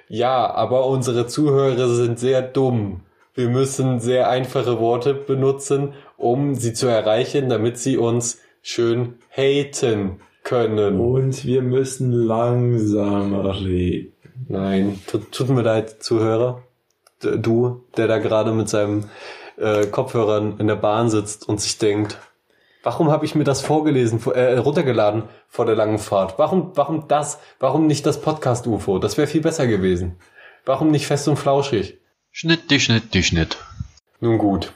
Ja, 0.08 0.50
aber 0.50 0.86
unsere 0.88 1.28
Zuhörer 1.28 1.90
sind 1.94 2.20
sehr 2.20 2.42
dumm. 2.42 3.02
Wir 3.34 3.50
müssen 3.50 4.00
sehr 4.00 4.30
einfache 4.30 4.80
Worte 4.80 5.14
benutzen, 5.14 5.92
um 6.16 6.56
sie 6.56 6.72
zu 6.72 6.88
erreichen, 6.88 7.50
damit 7.50 7.78
sie 7.78 7.98
uns 7.98 8.40
schön 8.62 9.16
haten 9.30 10.22
können. 10.44 11.00
Und 11.00 11.46
wir 11.46 11.62
müssen 11.62 12.12
langsamer 12.12 13.60
reden. 13.62 14.14
Nein, 14.48 15.00
tut, 15.08 15.32
tut 15.32 15.50
mir 15.50 15.62
leid, 15.62 16.04
Zuhörer. 16.04 16.64
Du, 17.20 17.84
der 17.98 18.08
da 18.08 18.18
gerade 18.18 18.52
mit 18.52 18.68
seinem 18.68 19.06
äh, 19.58 19.86
Kopfhörern 19.86 20.58
in 20.60 20.68
der 20.68 20.76
Bahn 20.76 21.10
sitzt 21.10 21.48
und 21.48 21.62
sich 21.62 21.78
denkt, 21.78 22.18
warum 22.84 23.12
habe 23.12 23.26
ich 23.26 23.36
mir 23.36 23.44
das 23.44 23.62
vorgelesen, 23.62 24.20
vor- 24.20 24.36
äh, 24.36 24.58
runtergeladen 24.58 25.24
vor 25.48 25.66
der 25.68 25.76
langen 25.76 26.00
Fahrt? 26.00 26.40
Warum, 26.40 26.72
warum 26.76 27.08
das? 27.08 27.38
Warum 27.60 27.86
nicht 27.86 28.06
das 28.08 28.20
Podcast-UFO? 28.22 28.98
Das 28.98 29.18
wäre 29.18 29.28
viel 29.28 29.42
besser 29.42 29.68
gewesen. 29.68 30.16
Warum 30.66 30.90
nicht 30.90 31.06
fest 31.06 31.28
und 31.28 31.38
flauschig? 31.38 32.00
Schnitt, 32.32 32.72
die 32.72 32.80
Schnitt, 32.80 33.14
die 33.14 33.24
Schnitt. 33.24 33.58
Nun 34.20 34.38
gut. 34.40 34.74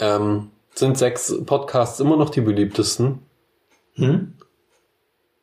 Ähm, 0.00 0.50
sind 0.74 0.98
sechs 0.98 1.34
Podcasts 1.46 2.00
immer 2.00 2.16
noch 2.16 2.30
die 2.30 2.40
beliebtesten? 2.40 3.20
Hm? 3.98 4.34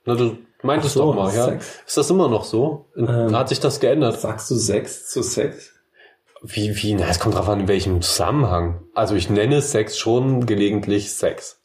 Na, 0.06 0.16
du 0.16 0.38
meintest 0.62 0.94
so, 0.96 1.02
doch 1.12 1.16
mal, 1.16 1.34
ja. 1.34 1.46
sechs. 1.46 1.80
Ist 1.86 1.98
das 1.98 2.10
immer 2.10 2.28
noch 2.30 2.44
so? 2.44 2.88
Ähm, 2.96 3.36
Hat 3.36 3.50
sich 3.50 3.60
das 3.60 3.80
geändert? 3.80 4.20
Sagst 4.20 4.50
du 4.52 4.56
Sex 4.56 5.10
zu 5.10 5.24
Sex? 5.24 5.72
Wie, 6.42 6.76
wie, 6.82 6.94
na, 6.94 7.08
es 7.08 7.20
kommt 7.20 7.36
drauf 7.36 7.50
an, 7.50 7.62
in 7.62 7.68
welchem 7.68 8.02
Zusammenhang. 8.02 8.82
Also 8.94 9.16
ich 9.16 9.30
nenne 9.30 9.62
Sex 9.62 9.98
schon 9.98 10.46
gelegentlich 10.46 11.14
Sex. 11.14 11.60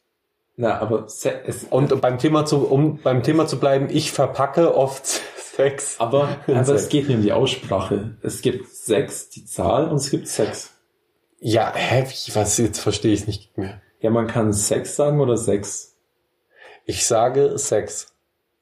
Na, 0.57 0.79
aber 0.79 1.07
Se 1.07 1.33
es, 1.45 1.65
Und 1.69 2.01
beim 2.01 2.17
Thema 2.17 2.45
zu, 2.45 2.67
um 2.67 2.99
beim 3.01 3.23
Thema 3.23 3.47
zu 3.47 3.59
bleiben, 3.59 3.87
ich 3.89 4.11
verpacke 4.11 4.75
oft 4.75 5.05
Sex. 5.37 5.95
aber, 5.99 6.37
aber 6.47 6.65
Sex. 6.65 6.81
es 6.83 6.89
geht 6.89 7.07
mir 7.07 7.15
um 7.17 7.21
die 7.21 7.31
Aussprache. 7.33 8.15
Es 8.21 8.41
gibt 8.41 8.67
Sex, 8.69 9.29
die 9.29 9.45
Zahl, 9.45 9.87
und 9.89 9.97
es 9.97 10.09
gibt 10.09 10.27
Sex. 10.27 10.71
Ja, 11.39 11.71
hä, 11.75 12.05
was, 12.33 12.57
jetzt 12.57 12.79
verstehe 12.79 13.13
ich 13.13 13.27
nicht 13.27 13.57
mehr. 13.57 13.81
Ja, 13.99 14.09
man 14.09 14.27
kann 14.27 14.51
Sex 14.53 14.95
sagen 14.95 15.19
oder 15.19 15.37
Sex. 15.37 15.90
Ich 16.85 17.05
sage 17.05 17.57
Sex. 17.57 18.13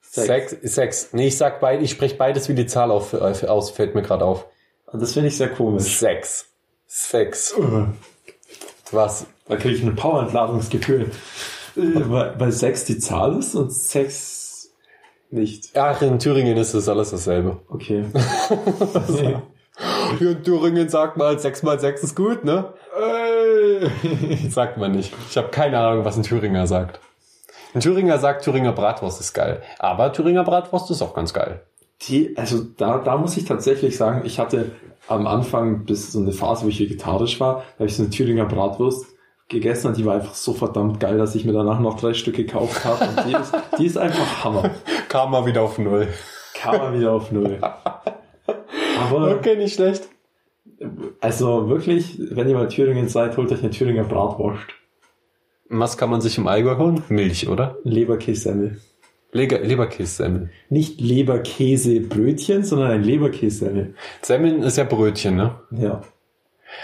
Sex. 0.02 0.26
Sex, 0.26 0.74
Sex. 0.74 1.08
Nee, 1.12 1.28
ich 1.28 1.36
sag 1.36 1.60
beid, 1.60 1.82
ich 1.82 1.90
spreche 1.90 2.16
beides 2.16 2.48
wie 2.48 2.54
die 2.54 2.66
Zahl 2.66 2.90
auf, 2.90 3.12
äh, 3.12 3.46
aus, 3.46 3.70
fällt 3.70 3.94
mir 3.94 4.02
gerade 4.02 4.24
auf. 4.24 4.46
Und 4.86 5.00
das 5.00 5.12
finde 5.12 5.28
ich 5.28 5.36
sehr 5.36 5.50
komisch. 5.50 5.98
Sex. 5.98 6.46
Sex. 6.86 7.54
Was? 8.90 9.26
Da 9.46 9.56
kriege 9.56 9.76
ich 9.76 9.82
ein 9.82 9.94
Powerentladungsgefühl. 9.94 11.12
weil, 11.76 12.38
weil 12.38 12.52
Sex 12.52 12.84
die 12.84 12.98
Zahl 12.98 13.38
ist 13.38 13.54
und 13.54 13.72
Sex 13.72 14.70
nicht. 15.30 15.70
Ach, 15.76 16.02
in 16.02 16.18
Thüringen 16.18 16.56
ist 16.56 16.74
es 16.74 16.88
alles 16.88 17.10
dasselbe. 17.10 17.60
Okay. 17.68 18.04
Hier 20.18 20.30
in 20.32 20.42
Thüringen 20.42 20.88
sagt 20.88 21.16
man, 21.16 21.38
6 21.38 21.62
mal 21.62 21.78
6 21.78 22.02
ist 22.02 22.16
gut, 22.16 22.44
ne? 22.44 22.74
Sagt 24.50 24.76
man 24.76 24.92
nicht. 24.92 25.14
Ich 25.30 25.36
habe 25.36 25.48
keine 25.48 25.78
Ahnung, 25.78 26.04
was 26.04 26.16
ein 26.16 26.24
Thüringer 26.24 26.66
sagt. 26.66 27.00
Ein 27.74 27.80
Thüringer 27.80 28.18
sagt, 28.18 28.44
Thüringer 28.44 28.72
Bratwurst 28.72 29.20
ist 29.20 29.32
geil. 29.32 29.62
Aber 29.78 30.12
Thüringer 30.12 30.44
Bratwurst 30.44 30.90
ist 30.90 31.02
auch 31.02 31.14
ganz 31.14 31.32
geil. 31.32 31.62
Die, 32.02 32.36
also 32.36 32.62
da, 32.76 32.98
da 32.98 33.16
muss 33.16 33.36
ich 33.36 33.44
tatsächlich 33.44 33.96
sagen, 33.96 34.22
ich 34.24 34.38
hatte 34.38 34.72
am 35.08 35.26
Anfang 35.26 35.84
bis 35.84 36.12
so 36.12 36.20
eine 36.20 36.32
Phase, 36.32 36.64
wo 36.64 36.68
ich 36.68 36.80
vegetarisch 36.80 37.40
war, 37.40 37.56
da 37.56 37.80
habe 37.80 37.86
ich 37.86 37.96
so 37.96 38.02
eine 38.02 38.10
Thüringer 38.10 38.46
Bratwurst 38.46 39.06
gegessen 39.48 39.88
und 39.88 39.96
die 39.96 40.04
war 40.04 40.14
einfach 40.14 40.34
so 40.34 40.52
verdammt 40.52 41.00
geil, 41.00 41.18
dass 41.18 41.34
ich 41.34 41.44
mir 41.44 41.52
danach 41.52 41.80
noch 41.80 41.98
drei 42.00 42.14
Stück 42.14 42.36
gekauft 42.36 42.84
habe. 42.84 43.04
Und 43.04 43.26
die 43.26 43.32
ist, 43.36 43.52
die 43.78 43.86
ist 43.86 43.98
einfach 43.98 44.44
Hammer. 44.44 44.70
Kam 45.08 45.30
mal 45.32 45.44
wieder 45.44 45.62
auf 45.62 45.78
Null. 45.78 46.08
Kam 46.54 46.78
mal 46.78 46.98
wieder 46.98 47.12
auf 47.12 47.30
Null. 47.32 47.58
Aber 49.00 49.30
Okay, 49.36 49.56
nicht 49.56 49.74
schlecht. 49.74 50.08
also 51.20 51.68
wirklich, 51.68 52.16
wenn 52.30 52.48
ihr 52.48 52.54
mal 52.54 52.64
in 52.64 52.68
Thüringen 52.70 53.08
seid, 53.08 53.36
holt 53.36 53.50
euch 53.52 53.60
eine 53.60 53.70
Thüringer 53.70 54.04
Bratwurst. 54.04 54.62
Was 55.72 55.96
kann 55.96 56.10
man 56.10 56.20
sich 56.20 56.36
im 56.36 56.48
Allgäu 56.48 56.76
holen? 56.78 57.04
Milch, 57.08 57.48
oder? 57.48 57.76
Leberkässemmel. 57.84 58.80
Leger, 59.30 59.60
Leberkässemmel. 59.60 60.50
Nicht 60.68 61.00
Leberkäsebrötchen, 61.00 62.64
sondern 62.64 62.90
ein 62.90 63.04
Leberkässemmel. 63.04 63.94
Semmeln 64.20 64.64
ist 64.64 64.76
ja 64.76 64.82
Brötchen, 64.82 65.36
ne? 65.36 65.54
Ja. 65.70 66.02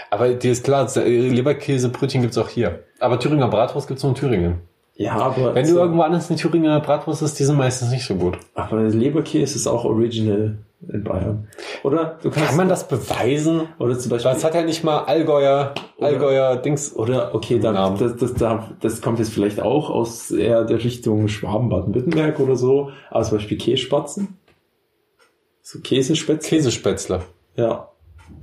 Aber 0.09 0.33
dir 0.33 0.53
ist 0.53 0.63
klar, 0.63 0.89
Leberkäsebrötchen 0.95 2.21
gibt's 2.21 2.37
auch 2.37 2.47
hier. 2.47 2.85
Aber 2.99 3.19
Thüringer 3.19 3.49
Bratwurst 3.49 3.89
gibt's 3.89 4.03
nur 4.03 4.13
in 4.13 4.15
Thüringen. 4.15 4.61
Ja, 4.99 5.15
aber. 5.17 5.53
Wenn 5.55 5.65
du 5.67 5.73
so- 5.73 5.79
irgendwo 5.79 6.01
anders 6.01 6.29
eine 6.29 6.39
Thüringer 6.39 6.79
Bratwurst 6.79 7.21
isst, 7.21 7.39
die 7.39 7.43
sind 7.43 7.57
meistens 7.57 7.91
nicht 7.91 8.05
so 8.05 8.15
gut. 8.15 8.37
aber 8.55 8.81
Leberkäse 8.83 9.55
ist 9.55 9.67
auch 9.67 9.85
original 9.85 10.57
in 10.91 11.03
Bayern. 11.03 11.47
Oder 11.83 12.17
du 12.21 12.29
kannst. 12.29 12.49
Kann 12.49 12.57
man 12.57 12.69
das 12.69 12.87
beweisen? 12.87 13.61
Oder 13.79 13.97
zum 13.97 14.09
Beispiel. 14.11 14.31
Das 14.31 14.43
hat 14.43 14.53
ja 14.55 14.63
nicht 14.63 14.83
mal 14.83 14.99
Allgäuer, 15.05 15.73
Oder- 15.97 16.07
Allgäuer 16.07 16.55
Dings. 16.57 16.95
Oder, 16.95 17.33
okay, 17.35 17.59
da, 17.59 17.91
das, 17.95 18.15
das, 18.17 18.33
da, 18.35 18.69
das 18.81 19.01
kommt 19.01 19.19
jetzt 19.19 19.31
vielleicht 19.33 19.59
auch 19.59 19.89
aus 19.89 20.29
eher 20.31 20.65
der 20.65 20.83
Richtung 20.83 21.27
Schwaben, 21.27 21.69
Baden-Württemberg 21.69 22.39
oder 22.39 22.55
so. 22.55 22.91
Aber 23.09 23.23
zum 23.23 23.37
Beispiel 23.37 23.57
Kässpatzen. 23.57 24.37
So 25.61 25.79
Käsespätzle. 25.79 26.49
Käsespätzle. 26.57 27.21
Ja. 27.55 27.89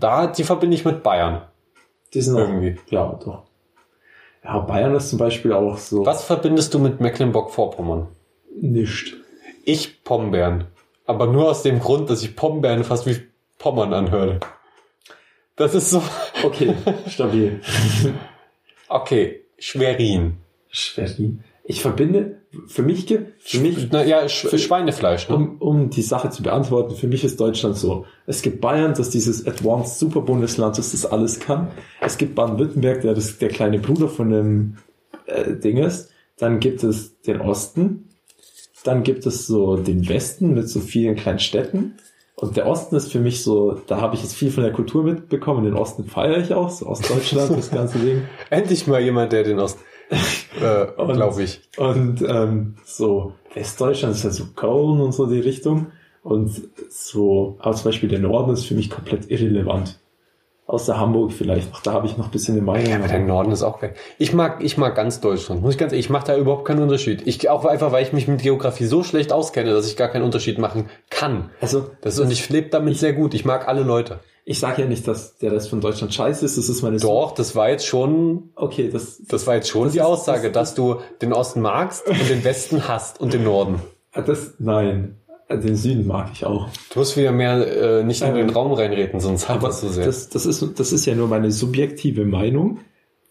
Da, 0.00 0.26
die 0.26 0.44
verbinde 0.44 0.74
ich 0.76 0.84
mit 0.84 1.02
Bayern. 1.02 1.42
Die 2.12 2.20
sind 2.20 2.34
auch, 2.36 2.40
Irgendwie. 2.40 2.76
Ja, 2.90 3.18
doch. 3.24 3.42
Ja, 4.44 4.58
Bayern 4.58 4.94
ist 4.94 5.08
zum 5.08 5.18
Beispiel 5.18 5.52
auch 5.52 5.78
so. 5.78 6.04
Was 6.04 6.24
verbindest 6.24 6.74
du 6.74 6.78
mit 6.78 7.00
Mecklenburg-Vorpommern? 7.00 8.08
Nicht. 8.60 9.16
Ich 9.64 10.04
Pombeeren. 10.04 10.66
Aber 11.06 11.26
nur 11.26 11.50
aus 11.50 11.62
dem 11.62 11.80
Grund, 11.80 12.10
dass 12.10 12.22
ich 12.22 12.36
Pombeeren 12.36 12.84
fast 12.84 13.06
wie 13.06 13.16
Pommern 13.58 13.94
anhöre. 13.94 14.40
Das 15.56 15.74
ist 15.74 15.90
so. 15.90 16.02
Okay, 16.42 16.74
stabil. 17.08 17.60
Okay, 18.88 19.44
Schwerin. 19.58 20.38
Schwerin. 20.68 21.42
Ich 21.64 21.80
verbinde, 21.80 22.42
für 22.66 22.82
mich, 22.82 23.06
für 23.38 23.60
mich, 23.60 23.90
Naja, 23.90 24.28
Sch 24.28 24.58
Schweinefleisch, 24.58 25.28
ne? 25.28 25.36
um, 25.36 25.56
um 25.58 25.90
die 25.90 26.02
Sache 26.02 26.30
zu 26.30 26.42
beantworten, 26.42 26.94
für 26.94 27.06
mich 27.06 27.24
ist 27.24 27.40
Deutschland 27.40 27.76
so. 27.76 28.06
Es 28.26 28.42
gibt 28.42 28.60
Bayern, 28.60 28.94
das 28.94 29.10
dieses 29.10 29.46
Advanced 29.46 29.98
Superbundesland, 29.98 30.78
das 30.78 30.92
das 30.92 31.06
alles 31.06 31.40
kann. 31.40 31.68
Es 32.00 32.18
gibt 32.18 32.34
Baden-Württemberg, 32.34 33.02
der 33.02 33.14
das, 33.14 33.38
der 33.38 33.48
kleine 33.48 33.78
Bruder 33.78 34.08
von 34.08 34.30
dem 34.30 34.76
äh, 35.26 35.54
Ding 35.54 35.78
ist. 35.78 36.10
Dann 36.38 36.60
gibt 36.60 36.82
es 36.82 37.20
den 37.22 37.40
Osten. 37.40 38.08
Dann 38.84 39.02
gibt 39.02 39.26
es 39.26 39.46
so 39.46 39.76
den 39.76 40.08
Westen 40.08 40.54
mit 40.54 40.68
so 40.68 40.80
vielen 40.80 41.16
kleinen 41.16 41.38
Städten. 41.38 41.94
Und 42.36 42.56
der 42.56 42.66
Osten 42.66 42.96
ist 42.96 43.12
für 43.12 43.20
mich 43.20 43.42
so, 43.42 43.80
da 43.86 44.00
habe 44.00 44.16
ich 44.16 44.22
jetzt 44.22 44.34
viel 44.34 44.50
von 44.50 44.64
der 44.64 44.72
Kultur 44.72 45.04
mitbekommen. 45.04 45.64
Den 45.64 45.74
Osten 45.74 46.04
feiere 46.04 46.38
ich 46.38 46.52
auch, 46.52 46.68
so 46.68 46.86
Ostdeutschland, 46.86 47.50
das 47.56 47.70
ganze 47.70 47.98
Ding. 47.98 48.22
Endlich 48.50 48.86
mal 48.86 49.00
jemand, 49.00 49.32
der 49.32 49.44
den 49.44 49.60
Ost, 49.60 49.78
äh, 50.10 50.84
Und- 51.00 51.14
glaube 51.14 51.42
ich. 51.42 51.60
Und 51.76 52.22
ähm, 52.26 52.76
so 52.84 53.32
Westdeutschland 53.54 54.14
ist 54.14 54.24
ja 54.24 54.30
so 54.30 54.44
Köln 54.54 55.00
und 55.00 55.12
so 55.12 55.26
die 55.26 55.40
Richtung. 55.40 55.88
Und 56.22 56.50
so, 56.88 57.56
aber 57.58 57.74
zum 57.74 57.84
Beispiel 57.84 58.08
der 58.08 58.18
Norden 58.20 58.52
ist 58.52 58.64
für 58.66 58.74
mich 58.74 58.88
komplett 58.90 59.30
irrelevant. 59.30 59.98
Außer 60.66 60.98
Hamburg 60.98 61.32
vielleicht 61.32 61.70
noch, 61.70 61.82
da 61.82 61.92
habe 61.92 62.06
ich 62.06 62.16
noch 62.16 62.24
ein 62.26 62.30
bisschen 62.30 62.54
eine 62.54 62.62
Meinung. 62.64 62.88
Ja, 62.90 62.96
aber 62.96 63.06
der 63.08 63.18
Norden 63.18 63.52
ist 63.52 63.62
auch 63.62 63.80
geil. 63.80 63.92
Ich 64.16 64.32
mag, 64.32 64.64
ich 64.64 64.78
mag 64.78 64.94
ganz 64.94 65.20
Deutschland. 65.20 65.60
Muss 65.60 65.74
ich 65.74 65.78
ganz 65.78 65.92
ehrlich, 65.92 66.06
ich 66.06 66.10
mache 66.10 66.26
da 66.28 66.36
überhaupt 66.38 66.64
keinen 66.64 66.80
Unterschied. 66.82 67.20
Ich 67.26 67.50
auch 67.50 67.66
einfach, 67.66 67.92
weil 67.92 68.02
ich 68.02 68.14
mich 68.14 68.26
mit 68.28 68.40
Geografie 68.40 68.86
so 68.86 69.02
schlecht 69.02 69.30
auskenne, 69.30 69.74
dass 69.74 69.86
ich 69.86 69.98
gar 69.98 70.08
keinen 70.08 70.22
Unterschied 70.24 70.58
machen 70.58 70.88
kann. 71.10 71.50
also, 71.60 71.90
Das 72.00 72.18
und 72.18 72.30
ich 72.30 72.48
lebe 72.48 72.70
damit 72.70 72.96
sehr 72.96 73.12
gut. 73.12 73.34
Ich 73.34 73.44
mag 73.44 73.68
alle 73.68 73.82
Leute. 73.82 74.20
Ich 74.46 74.58
sage 74.58 74.82
ja 74.82 74.88
nicht, 74.88 75.08
dass 75.08 75.38
der 75.38 75.52
Rest 75.52 75.70
von 75.70 75.80
Deutschland 75.80 76.12
scheiße 76.12 76.44
ist, 76.44 76.58
das 76.58 76.68
ist 76.68 76.82
meine 76.82 76.98
Doch, 76.98 77.32
das 77.32 77.56
war 77.56 77.70
jetzt 77.70 77.86
schon, 77.86 78.50
Okay, 78.56 78.90
das, 78.90 79.22
das 79.26 79.46
war 79.46 79.54
jetzt 79.54 79.68
schon 79.68 79.84
Das 79.84 79.92
die 79.92 79.98
ist- 80.00 80.04
Aussage, 80.04 80.50
das- 80.52 80.70
dass 80.70 80.74
du 80.74 80.96
den 81.22 81.32
Osten 81.32 81.60
magst 81.62 82.06
und 82.06 82.28
den 82.28 82.44
Westen 82.44 82.86
hasst 82.88 83.20
und 83.20 83.32
den 83.32 83.44
Norden. 83.44 83.80
ah, 84.12 84.20
das, 84.22 84.54
nein, 84.58 85.16
Ah, 85.46 85.56
den 85.56 85.76
Süden 85.76 86.06
mag 86.06 86.30
ich 86.32 86.46
auch. 86.46 86.68
Du 86.90 87.00
musst 87.00 87.18
wieder 87.18 87.30
mehr 87.30 87.98
äh, 88.00 88.02
nicht 88.02 88.22
in 88.22 88.34
den 88.34 88.48
Ähm, 88.48 88.54
Raum 88.54 88.72
reinreden, 88.72 89.20
sonst 89.20 89.46
hat 89.50 89.58
Aber 89.58 89.66
das 89.68 89.82
so 89.82 89.88
sehr. 89.90 90.06
das, 90.06 90.30
das, 90.30 90.46
ist, 90.46 90.64
das 90.80 90.90
ist 90.90 91.04
ja 91.04 91.14
nur 91.14 91.28
meine 91.28 91.52
subjektive 91.52 92.24
Meinung, 92.24 92.78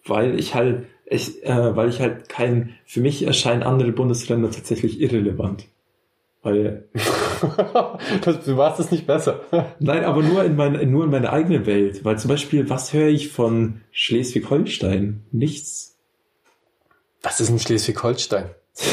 weil 0.06 0.40
ich 0.40 0.54
halt, 0.54 0.86
ich, 1.08 1.44
äh, 1.44 1.76
weil 1.76 1.90
ich 1.90 2.00
halt 2.02 2.30
kein, 2.30 2.76
für 2.86 3.02
mich 3.02 3.24
erscheinen 3.24 3.64
andere 3.64 3.92
Bundesländer 3.94 4.52
tatsächlich 4.52 5.02
irrelevant. 5.02 5.66
Weil, 6.44 6.90
das, 8.26 8.44
du 8.44 8.56
machst 8.56 8.82
es 8.82 8.92
nicht 8.92 9.08
besser. 9.08 9.42
nein, 9.80 10.04
aber 10.04 10.22
nur 10.22 10.44
in, 10.44 10.58
mein, 10.58 10.92
nur 10.92 11.06
in 11.06 11.10
meiner 11.10 11.32
eigenen 11.32 11.66
Welt. 11.66 12.04
Weil 12.04 12.20
zum 12.20 12.30
Beispiel, 12.30 12.70
was 12.70 12.92
höre 12.92 13.08
ich 13.08 13.30
von 13.30 13.82
Schleswig-Holstein? 13.92 15.24
Nichts. 15.32 15.98
Was 17.22 17.40
ist 17.40 17.50
in 17.50 17.60
Schleswig-Holstein? 17.60 18.50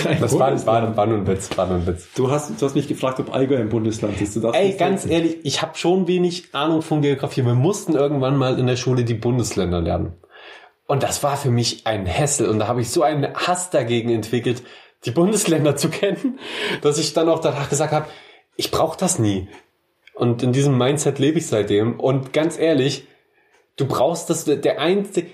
Ein 0.07 0.21
Das 0.21 0.39
war, 0.39 0.67
war, 0.67 0.97
war 0.97 1.07
nur 1.07 1.19
ein 1.19 1.27
Witz, 1.27 1.57
war 1.57 1.67
nur 1.67 1.79
ein 1.79 1.87
Witz. 1.87 2.07
Du 2.15 2.31
hast, 2.31 2.61
du 2.61 2.67
hast 2.67 2.75
mich 2.77 2.87
gefragt, 2.87 3.19
ob 3.19 3.35
Allgäu 3.35 3.57
ein 3.57 3.71
Bundesland 3.71 4.21
ist. 4.21 4.37
Ey, 4.37 4.75
ganz 4.75 5.03
sagen. 5.03 5.15
ehrlich, 5.15 5.39
ich 5.43 5.63
habe 5.63 5.77
schon 5.77 6.07
wenig 6.07 6.55
Ahnung 6.55 6.83
von 6.83 7.03
Geografie. 7.03 7.45
Wir 7.45 7.55
mussten 7.55 7.95
irgendwann 7.95 8.37
mal 8.37 8.59
in 8.59 8.67
der 8.67 8.77
Schule 8.77 9.05
die 9.05 9.15
Bundesländer 9.15 9.81
lernen. 9.81 10.13
Und 10.87 11.03
das 11.03 11.23
war 11.23 11.37
für 11.37 11.51
mich 11.51 11.87
ein 11.87 12.05
Hessel. 12.07 12.49
Und 12.49 12.59
da 12.59 12.69
habe 12.69 12.83
ich 12.83 12.91
so 12.91 13.03
einen 13.03 13.35
Hass 13.35 13.71
dagegen 13.71 14.11
entwickelt, 14.11 14.63
die 15.05 15.11
Bundesländer 15.11 15.77
zu 15.77 15.89
kennen, 15.89 16.39
dass 16.83 16.99
ich 16.99 17.13
dann 17.13 17.29
auch 17.29 17.41
danach 17.41 17.69
gesagt 17.69 17.93
habe, 17.93 18.07
ich 18.57 18.71
brauche 18.71 18.99
das 18.99 19.19
nie. 19.19 19.49
Und 20.15 20.43
in 20.43 20.53
diesem 20.53 20.77
Mindset 20.77 21.19
lebe 21.19 21.39
ich 21.39 21.47
seitdem. 21.47 21.99
Und 21.99 22.33
ganz 22.33 22.59
ehrlich, 22.59 23.07
du 23.77 23.87
brauchst 23.87 24.29
das, 24.29 24.45
der 24.45 24.79
einzige, 24.79 25.31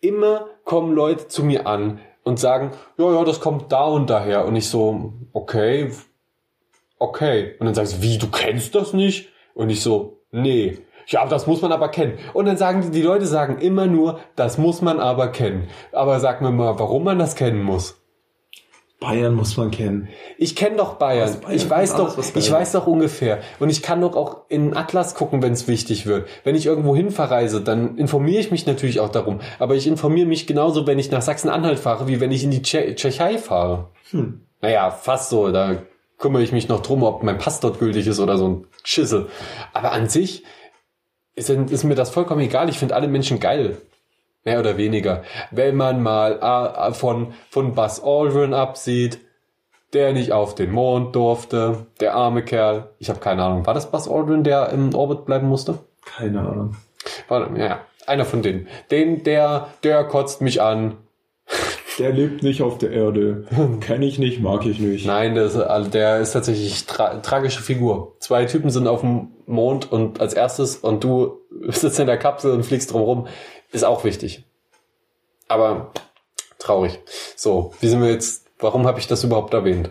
immer 0.00 0.46
kommen 0.64 0.94
Leute 0.94 1.28
zu 1.28 1.44
mir 1.44 1.66
an 1.66 2.00
und 2.22 2.38
sagen, 2.38 2.72
ja, 2.96 3.12
ja, 3.12 3.24
das 3.24 3.40
kommt 3.40 3.70
da 3.72 3.84
und 3.84 4.08
daher. 4.08 4.46
Und 4.46 4.56
ich 4.56 4.68
so, 4.68 5.12
okay, 5.32 5.90
okay. 6.98 7.54
Und 7.58 7.66
dann 7.66 7.74
sagst 7.74 7.98
du, 7.98 8.02
wie, 8.02 8.18
du 8.18 8.30
kennst 8.30 8.74
das 8.74 8.92
nicht? 8.92 9.28
Und 9.54 9.70
ich 9.70 9.82
so, 9.82 10.22
nee. 10.30 10.78
Ja, 11.06 11.26
das 11.26 11.46
muss 11.46 11.60
man 11.60 11.72
aber 11.72 11.88
kennen. 11.88 12.18
Und 12.34 12.46
dann 12.46 12.56
sagen 12.56 12.82
die, 12.82 12.90
die 12.90 13.02
Leute 13.02 13.26
sagen 13.26 13.58
immer 13.58 13.86
nur, 13.86 14.20
das 14.36 14.58
muss 14.58 14.80
man 14.80 15.00
aber 15.00 15.28
kennen. 15.28 15.68
Aber 15.92 16.20
sag 16.20 16.40
mir 16.40 16.52
mal, 16.52 16.78
warum 16.78 17.04
man 17.04 17.18
das 17.18 17.34
kennen 17.34 17.62
muss. 17.62 17.99
Bayern 19.00 19.34
muss 19.34 19.56
man 19.56 19.70
kennen. 19.70 20.08
Ich 20.36 20.54
kenne 20.54 20.76
doch 20.76 20.94
Bayern. 20.94 21.40
Bayern 21.40 21.56
Ich 21.56 21.68
weiß 21.68 21.94
alles, 21.94 22.16
doch, 22.16 22.22
geil 22.22 22.32
ich 22.34 22.52
weiß 22.52 22.72
doch 22.72 22.86
ungefähr. 22.86 23.40
Und 23.58 23.70
ich 23.70 23.82
kann 23.82 24.02
doch 24.02 24.14
auch 24.14 24.42
in 24.48 24.76
Atlas 24.76 25.14
gucken, 25.14 25.42
wenn 25.42 25.54
es 25.54 25.66
wichtig 25.66 26.04
wird. 26.04 26.28
Wenn 26.44 26.54
ich 26.54 26.66
irgendwo 26.66 26.94
hin 26.94 27.10
verreise, 27.10 27.62
dann 27.62 27.96
informiere 27.96 28.40
ich 28.40 28.50
mich 28.50 28.66
natürlich 28.66 29.00
auch 29.00 29.08
darum. 29.08 29.40
Aber 29.58 29.74
ich 29.74 29.86
informiere 29.86 30.28
mich 30.28 30.46
genauso, 30.46 30.86
wenn 30.86 30.98
ich 30.98 31.10
nach 31.10 31.22
Sachsen-Anhalt 31.22 31.78
fahre, 31.78 32.08
wie 32.08 32.20
wenn 32.20 32.30
ich 32.30 32.44
in 32.44 32.50
die 32.50 32.60
Tsche 32.60 32.94
Tschechei 32.94 33.38
fahre. 33.38 33.88
Hm. 34.10 34.42
Naja, 34.60 34.90
fast 34.90 35.30
so. 35.30 35.50
Da 35.50 35.78
kümmere 36.18 36.42
ich 36.42 36.52
mich 36.52 36.68
noch 36.68 36.82
drum, 36.82 37.02
ob 37.02 37.22
mein 37.22 37.38
Pass 37.38 37.60
dort 37.60 37.78
gültig 37.78 38.06
ist 38.06 38.20
oder 38.20 38.36
so 38.36 38.48
ein 38.48 38.66
Schissel. 38.84 39.28
Aber 39.72 39.92
an 39.92 40.10
sich 40.10 40.44
ist, 41.34 41.48
ist 41.48 41.84
mir 41.84 41.94
das 41.94 42.10
vollkommen 42.10 42.42
egal. 42.42 42.68
Ich 42.68 42.78
finde 42.78 42.94
alle 42.94 43.08
Menschen 43.08 43.40
geil. 43.40 43.78
Mehr 44.44 44.60
oder 44.60 44.76
weniger. 44.76 45.22
Wenn 45.50 45.76
man 45.76 46.02
mal 46.02 46.38
äh, 46.40 46.92
von, 46.94 47.34
von 47.50 47.74
Buzz 47.74 48.00
Aldrin 48.02 48.54
absieht, 48.54 49.20
der 49.92 50.12
nicht 50.12 50.32
auf 50.32 50.54
den 50.54 50.70
Mond 50.70 51.14
durfte, 51.16 51.86
der 52.00 52.14
arme 52.14 52.42
Kerl. 52.42 52.90
Ich 52.98 53.08
habe 53.08 53.20
keine 53.20 53.42
Ahnung. 53.42 53.66
War 53.66 53.74
das 53.74 53.90
Buzz 53.90 54.08
Aldrin, 54.08 54.44
der 54.44 54.70
im 54.70 54.94
Orbit 54.94 55.26
bleiben 55.26 55.48
musste? 55.48 55.78
Keine 56.04 56.40
Ahnung. 56.40 56.76
War, 57.28 57.56
ja, 57.56 57.80
einer 58.06 58.24
von 58.24 58.42
denen. 58.42 58.68
Den, 58.90 59.24
der, 59.24 59.68
der 59.82 60.04
kotzt 60.04 60.40
mich 60.40 60.62
an. 60.62 60.96
Der 61.98 62.12
lebt 62.12 62.42
nicht 62.42 62.62
auf 62.62 62.78
der 62.78 62.92
Erde. 62.92 63.44
Kenn 63.80 64.02
ich 64.02 64.18
nicht, 64.18 64.40
mag 64.40 64.64
ich 64.64 64.78
nicht. 64.78 65.06
Nein, 65.06 65.34
der 65.34 65.44
ist, 65.44 65.56
also 65.56 65.90
der 65.90 66.18
ist 66.18 66.32
tatsächlich 66.32 66.86
tra 66.86 67.16
tragische 67.16 67.60
Figur. 67.60 68.16
Zwei 68.20 68.46
Typen 68.46 68.70
sind 68.70 68.86
auf 68.86 69.00
dem 69.00 69.32
Mond 69.46 69.90
und 69.92 70.20
als 70.20 70.32
erstes 70.32 70.76
und 70.76 71.04
du 71.04 71.40
sitzt 71.68 72.00
in 72.00 72.06
der 72.06 72.16
Kapsel 72.16 72.52
und 72.52 72.64
fliegst 72.64 72.92
drumherum. 72.92 73.26
Ist 73.72 73.84
auch 73.84 74.04
wichtig. 74.04 74.44
Aber 75.48 75.92
traurig. 76.58 76.98
So, 77.36 77.72
wie 77.80 77.88
sind 77.88 78.00
wir 78.02 78.10
jetzt, 78.10 78.46
warum 78.58 78.86
habe 78.86 78.98
ich 79.00 79.06
das 79.06 79.24
überhaupt 79.24 79.54
erwähnt? 79.54 79.90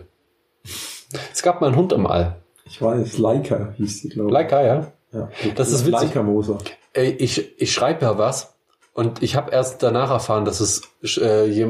Es 1.34 1.42
gab 1.42 1.62
mal 1.62 1.68
einen 1.68 1.76
Hund 1.76 1.92
im 1.94 2.06
All. 2.06 2.42
Ich 2.66 2.82
weiß, 2.82 3.18
Leica 3.18 3.74
hieß 3.78 4.02
die, 4.04 4.10
glaube 4.10 4.30
ich. 4.30 4.34
Leica, 4.34 4.62
ja. 4.64 4.92
Ja. 5.12 5.30
Das 5.56 5.72
ist 5.72 5.86
witzig. 5.88 6.10
Leica 6.10 6.22
Moser. 6.24 6.60
Ey, 6.94 7.10
ich, 7.12 7.60
ich 7.60 7.74
schreibe 7.74 8.06
ja 8.06 8.18
was 8.20 8.54
und 8.94 9.24
ich 9.24 9.36
habe 9.36 9.52
erst 9.52 9.82
danach 9.82 10.12
erfahren, 10.12 10.46
dass 10.46 10.60
es 10.60 10.82
äh, 11.18 11.64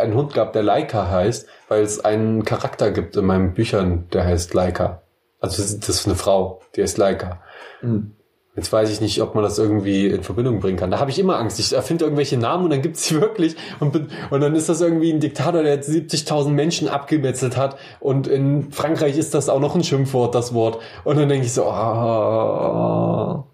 einen 0.00 0.14
Hund 0.14 0.32
gab, 0.32 0.54
der 0.54 0.62
Leica 0.62 1.10
heißt, 1.10 1.46
weil 1.68 1.82
es 1.82 2.02
einen 2.02 2.44
Charakter 2.44 2.90
gibt 2.90 3.14
in 3.16 3.26
meinen 3.26 3.52
Büchern, 3.52 4.08
der 4.12 4.24
heißt 4.24 4.54
Leica. 4.54 5.02
Also 5.40 5.62
das 5.62 5.88
ist- 5.88 6.06
eine 6.06 6.16
Frau, 6.16 6.62
die 6.74 6.82
heißt 6.82 6.96
Leica. 6.98 7.42
Hm. 7.80 8.14
Jetzt 8.58 8.72
weiß 8.72 8.90
ich 8.90 9.00
nicht, 9.00 9.22
ob 9.22 9.36
man 9.36 9.44
das 9.44 9.56
irgendwie 9.56 10.08
in 10.08 10.24
Verbindung 10.24 10.58
bringen 10.58 10.76
kann. 10.76 10.90
Da 10.90 10.98
habe 10.98 11.12
ich 11.12 11.18
immer 11.20 11.38
Angst. 11.38 11.60
Ich 11.60 11.72
erfinde 11.72 12.02
irgendwelche 12.02 12.36
Namen 12.36 12.64
und 12.64 12.70
dann 12.70 12.82
gibt's 12.82 13.06
sie 13.06 13.14
wirklich. 13.20 13.54
Und, 13.78 13.92
bin, 13.92 14.08
und 14.30 14.40
dann 14.40 14.56
ist 14.56 14.68
das 14.68 14.80
irgendwie 14.80 15.12
ein 15.12 15.20
Diktator, 15.20 15.62
der 15.62 15.74
jetzt 15.74 15.88
70.000 15.88 16.48
Menschen 16.48 16.88
abgemetzelt 16.88 17.56
hat. 17.56 17.78
Und 18.00 18.26
in 18.26 18.72
Frankreich 18.72 19.16
ist 19.16 19.32
das 19.32 19.48
auch 19.48 19.60
noch 19.60 19.76
ein 19.76 19.84
Schimpfwort, 19.84 20.34
das 20.34 20.54
Wort. 20.54 20.82
Und 21.04 21.18
dann 21.18 21.28
denke 21.28 21.46
ich 21.46 21.52
so, 21.52 21.66
ah, 21.66 23.46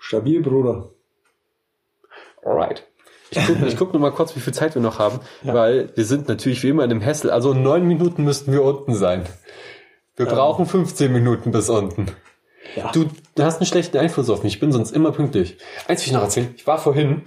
Stabil, 0.00 0.42
Bruder. 0.42 0.90
alright. 2.44 2.88
Ich 3.30 3.46
gucke 3.46 3.66
ich 3.68 3.76
guck 3.76 3.92
nur 3.92 4.02
mal 4.02 4.10
kurz, 4.10 4.34
wie 4.34 4.40
viel 4.40 4.52
Zeit 4.52 4.74
wir 4.74 4.82
noch 4.82 4.98
haben, 4.98 5.20
weil 5.44 5.92
wir 5.94 6.04
sind 6.04 6.26
natürlich 6.26 6.64
wie 6.64 6.70
immer 6.70 6.82
in 6.82 6.90
einem 6.90 7.00
Hessel. 7.00 7.30
Also 7.30 7.52
in 7.52 7.62
neun 7.62 7.86
Minuten 7.86 8.24
müssten 8.24 8.50
wir 8.50 8.64
unten 8.64 8.94
sein. 8.94 9.26
Wir 10.16 10.26
brauchen 10.26 10.66
15 10.66 11.12
Minuten 11.12 11.52
bis 11.52 11.70
unten. 11.70 12.08
Ja. 12.76 12.90
Du, 12.92 13.08
du 13.34 13.42
hast 13.42 13.58
einen 13.58 13.66
schlechten 13.66 13.98
Einfluss 13.98 14.30
auf 14.30 14.42
mich. 14.42 14.54
Ich 14.54 14.60
bin 14.60 14.72
sonst 14.72 14.92
immer 14.92 15.12
pünktlich. 15.12 15.56
Eins 15.88 16.02
will 16.02 16.08
ich 16.08 16.12
noch 16.12 16.22
erzählen. 16.22 16.54
Ich 16.56 16.66
war 16.66 16.78
vorhin. 16.78 17.22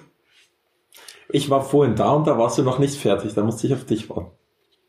Ich 1.30 1.50
war 1.50 1.64
vorhin 1.64 1.96
da 1.96 2.12
und 2.12 2.28
da 2.28 2.38
warst 2.38 2.58
du 2.58 2.64
noch 2.64 2.80
nicht 2.80 2.96
fertig. 3.00 3.34
Da 3.34 3.44
musste 3.44 3.68
ich 3.68 3.74
auf 3.74 3.86
dich 3.86 4.10
warten. 4.10 4.32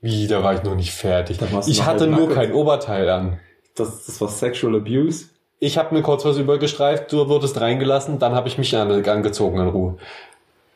Wie, 0.00 0.26
da 0.26 0.42
war 0.42 0.54
ich 0.54 0.62
noch 0.62 0.74
nicht 0.74 0.92
fertig. 0.92 1.38
Da 1.38 1.50
warst 1.52 1.68
du 1.68 1.72
Ich 1.72 1.84
hatte 1.84 2.06
nur 2.06 2.30
kein 2.30 2.52
Oberteil 2.52 3.08
an. 3.08 3.40
Das, 3.74 4.06
das 4.06 4.20
war 4.20 4.28
Sexual 4.28 4.76
Abuse. 4.76 5.26
Ich 5.58 5.78
habe 5.78 5.94
mir 5.94 6.02
kurz 6.02 6.24
was 6.24 6.36
übergestreift, 6.36 7.10
du 7.12 7.28
wurdest 7.28 7.60
reingelassen, 7.60 8.18
dann 8.18 8.34
habe 8.34 8.46
ich 8.46 8.58
mich 8.58 8.76
an, 8.76 8.90
angezogen 9.06 9.58
in 9.58 9.68
Ruhe. 9.68 9.96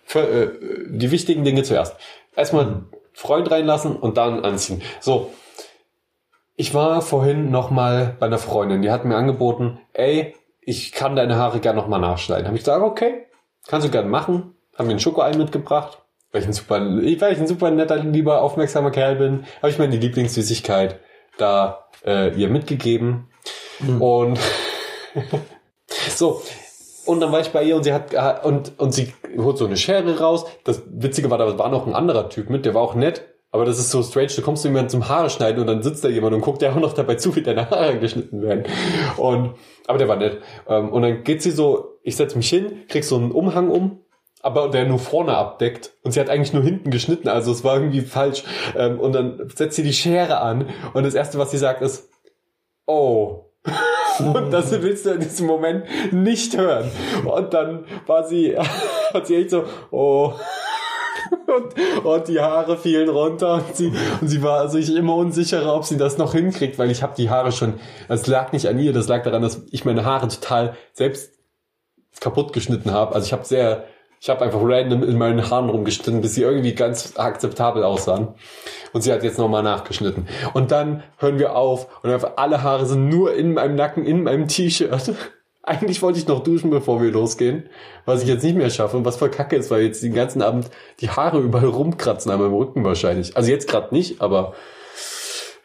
Für, 0.05 0.21
äh, 0.21 0.51
die 0.89 1.11
wichtigen 1.11 1.45
Dinge 1.45 1.63
zuerst. 1.63 1.97
Erstmal 2.35 2.85
Freund 3.13 3.51
reinlassen 3.51 3.97
und 3.97 4.17
dann 4.17 4.43
anziehen. 4.45 4.81
So. 5.01 5.31
Ich 6.61 6.75
war 6.75 7.01
vorhin 7.01 7.51
noch 7.51 7.71
mal 7.71 8.17
bei 8.21 8.27
einer 8.27 8.37
Freundin, 8.37 8.83
die 8.83 8.91
hat 8.91 9.07
mir 9.07 9.17
angeboten, 9.17 9.81
ey, 9.95 10.35
ich 10.61 10.93
kann 10.93 11.17
deine 11.17 11.37
Haare 11.37 11.59
gerne 11.59 11.81
noch 11.81 11.89
mal 11.89 11.99
nachschneiden. 11.99 12.45
Habe 12.45 12.59
ich 12.59 12.65
gesagt, 12.65 12.83
okay, 12.83 13.25
kannst 13.67 13.87
du 13.87 13.91
gerne 13.91 14.11
machen. 14.11 14.55
Haben 14.77 14.89
mir 14.89 14.93
ein 14.93 15.01
Schokoei 15.01 15.35
mitgebracht. 15.35 16.03
Weil 16.31 16.43
ich 16.43 16.47
ein 16.47 16.53
super, 16.53 16.79
weil 16.79 17.33
ich 17.33 17.39
ein 17.39 17.47
super 17.47 17.71
netter, 17.71 17.97
lieber, 17.97 18.43
aufmerksamer 18.43 18.91
Kerl 18.91 19.17
bin, 19.17 19.47
habe 19.63 19.71
ich 19.71 19.79
meine 19.79 19.97
Lieblingssüßigkeit 19.97 21.01
da 21.39 21.87
äh, 22.05 22.39
ihr 22.39 22.51
mitgegeben. 22.51 23.31
Und 23.99 24.39
so. 26.11 26.43
Und 27.07 27.21
dann 27.21 27.33
war 27.33 27.41
ich 27.41 27.53
bei 27.53 27.63
ihr 27.63 27.77
und 27.77 27.85
sie 27.85 27.95
hat 27.95 28.13
äh, 28.13 28.47
und 28.47 28.79
und 28.79 28.93
sie 28.93 29.15
holt 29.39 29.57
so 29.57 29.65
eine 29.65 29.79
Schere 29.79 30.19
raus. 30.19 30.45
Das 30.65 30.83
Witzige 30.91 31.31
war, 31.31 31.39
da 31.39 31.59
war 31.59 31.71
noch 31.71 31.87
ein 31.87 31.95
anderer 31.95 32.29
Typ 32.29 32.51
mit, 32.51 32.67
der 32.67 32.75
war 32.75 32.83
auch 32.83 32.95
nett. 32.95 33.30
Aber 33.53 33.65
das 33.65 33.79
ist 33.79 33.91
so 33.91 34.03
strange. 34.03 34.29
Du 34.37 34.43
kommst 34.43 34.63
zu 34.63 34.69
jemandem 34.69 34.91
zum 34.91 35.09
Haare 35.09 35.29
schneiden 35.29 35.61
und 35.61 35.67
dann 35.67 35.83
sitzt 35.83 36.05
da 36.05 36.09
jemand 36.09 36.35
und 36.35 36.41
guckt 36.41 36.63
ja 36.63 36.71
auch 36.71 36.77
noch 36.77 36.93
dabei 36.93 37.17
zu, 37.17 37.35
wie 37.35 37.43
deine 37.43 37.69
Haare 37.71 37.99
geschnitten 37.99 38.43
werden. 38.43 38.65
Und 39.17 39.55
aber 39.89 39.99
der 39.99 40.09
war 40.09 40.17
nett. 40.17 40.39
Ähm, 40.69 40.91
Und 40.93 41.03
dann 41.03 41.25
geht 41.25 41.43
sie 41.43 41.51
so, 41.51 41.99
ich 42.03 42.15
setz 42.15 42.37
mich 42.37 42.49
hin, 42.49 42.85
krieg 42.89 43.05
so 43.05 43.17
einen 43.17 43.33
Umhang 43.33 43.71
um, 43.71 44.05
aber 44.41 44.69
der 44.69 44.87
nur 44.87 45.01
vorne 45.01 45.37
abdeckt. 45.37 45.93
Und 46.05 46.13
sie 46.13 46.21
hat 46.21 46.31
eigentlich 46.31 46.53
nur 46.53 46.63
hinten 46.63 46.91
geschnitten, 46.91 47.29
also 47.29 47.51
es 47.51 47.65
war 47.65 47.75
irgendwie 47.75 48.03
falsch. 48.03 48.45
Ähm, 48.77 49.01
Und 49.01 49.13
dann 49.13 49.51
setzt 49.55 49.75
sie 49.75 49.83
die 49.83 49.93
Schere 49.93 50.41
an 50.41 50.69
und 50.95 51.05
das 51.05 51.15
erste, 51.15 51.39
was 51.39 51.51
sie 51.51 51.59
sagt, 51.59 51.83
ist, 51.83 52.09
oh. 52.87 53.47
Und 54.21 54.51
das 54.51 54.71
willst 54.83 55.07
du 55.07 55.11
in 55.11 55.21
diesem 55.21 55.47
Moment 55.47 55.85
nicht 56.13 56.57
hören. 56.57 56.91
Und 57.25 57.55
dann 57.55 57.87
war 58.07 58.25
sie, 58.25 58.57
hat 59.15 59.27
sie 59.27 59.37
echt 59.37 59.51
so, 59.51 59.65
oh. 59.91 60.35
Und, 61.51 62.05
und 62.05 62.29
die 62.29 62.41
Haare 62.41 62.77
fielen 62.77 63.09
runter 63.09 63.55
und 63.55 63.77
sie, 63.77 63.93
und 64.21 64.29
sie 64.29 64.43
war 64.43 64.69
sich 64.69 64.95
immer 64.95 65.17
unsicherer, 65.17 65.75
ob 65.75 65.85
sie 65.85 65.97
das 65.97 66.17
noch 66.17 66.33
hinkriegt, 66.33 66.79
weil 66.79 66.91
ich 66.91 67.03
habe 67.03 67.15
die 67.17 67.29
Haare 67.29 67.53
schon, 67.53 67.75
es 68.09 68.27
lag 68.27 68.53
nicht 68.53 68.69
an 68.69 68.79
ihr, 68.79 68.93
das 68.93 69.09
lag 69.09 69.23
daran, 69.23 69.43
dass 69.43 69.63
ich 69.71 69.85
meine 69.85 70.05
Haare 70.05 70.29
total 70.29 70.77
selbst 70.93 71.33
kaputt 72.21 72.53
geschnitten 72.53 72.93
habe. 72.93 73.15
Also 73.15 73.27
ich 73.27 73.33
habe 73.33 73.45
sehr, 73.45 73.85
ich 74.21 74.29
habe 74.29 74.45
einfach 74.45 74.61
random 74.63 75.03
in 75.03 75.17
meinen 75.17 75.51
Haaren 75.51 75.71
rumgeschnitten, 75.71 76.21
bis 76.21 76.35
sie 76.35 76.43
irgendwie 76.43 76.75
ganz 76.75 77.15
akzeptabel 77.17 77.83
aussahen. 77.83 78.29
Und 78.93 79.03
sie 79.03 79.13
hat 79.13 79.23
jetzt 79.23 79.39
nochmal 79.39 79.63
nachgeschnitten. 79.63 80.29
Und 80.53 80.71
dann 80.71 81.03
hören 81.19 81.39
wir 81.39 81.57
auf 81.57 82.03
und 82.03 82.11
einfach 82.11 82.33
alle 82.37 82.63
Haare 82.63 82.87
sind 82.87 83.09
nur 83.09 83.35
in 83.35 83.55
meinem 83.55 83.77
Nacken, 83.77 84.05
in 84.05 84.23
meinem 84.23 84.49
T-Shirt. 84.49 85.15
Eigentlich 85.63 86.01
wollte 86.01 86.19
ich 86.19 86.27
noch 86.27 86.43
duschen, 86.43 86.71
bevor 86.71 87.03
wir 87.03 87.11
losgehen, 87.11 87.69
was 88.07 88.23
ich 88.23 88.29
jetzt 88.29 88.43
nicht 88.43 88.57
mehr 88.57 88.71
schaffe 88.71 88.97
und 88.97 89.05
was 89.05 89.17
voll 89.17 89.31
kacke 89.31 89.57
ist, 89.57 89.71
weil 89.71 89.83
jetzt 89.83 90.03
den 90.03 90.15
ganzen 90.15 90.41
Abend 90.41 90.71
die 91.01 91.11
Haare 91.11 91.39
überall 91.39 91.67
rumkratzen 91.67 92.33
an 92.33 92.41
meinem 92.41 92.55
Rücken 92.55 92.83
wahrscheinlich. 92.83 93.37
Also 93.37 93.51
jetzt 93.51 93.69
gerade 93.69 93.95
nicht, 93.95 94.23
aber 94.23 94.55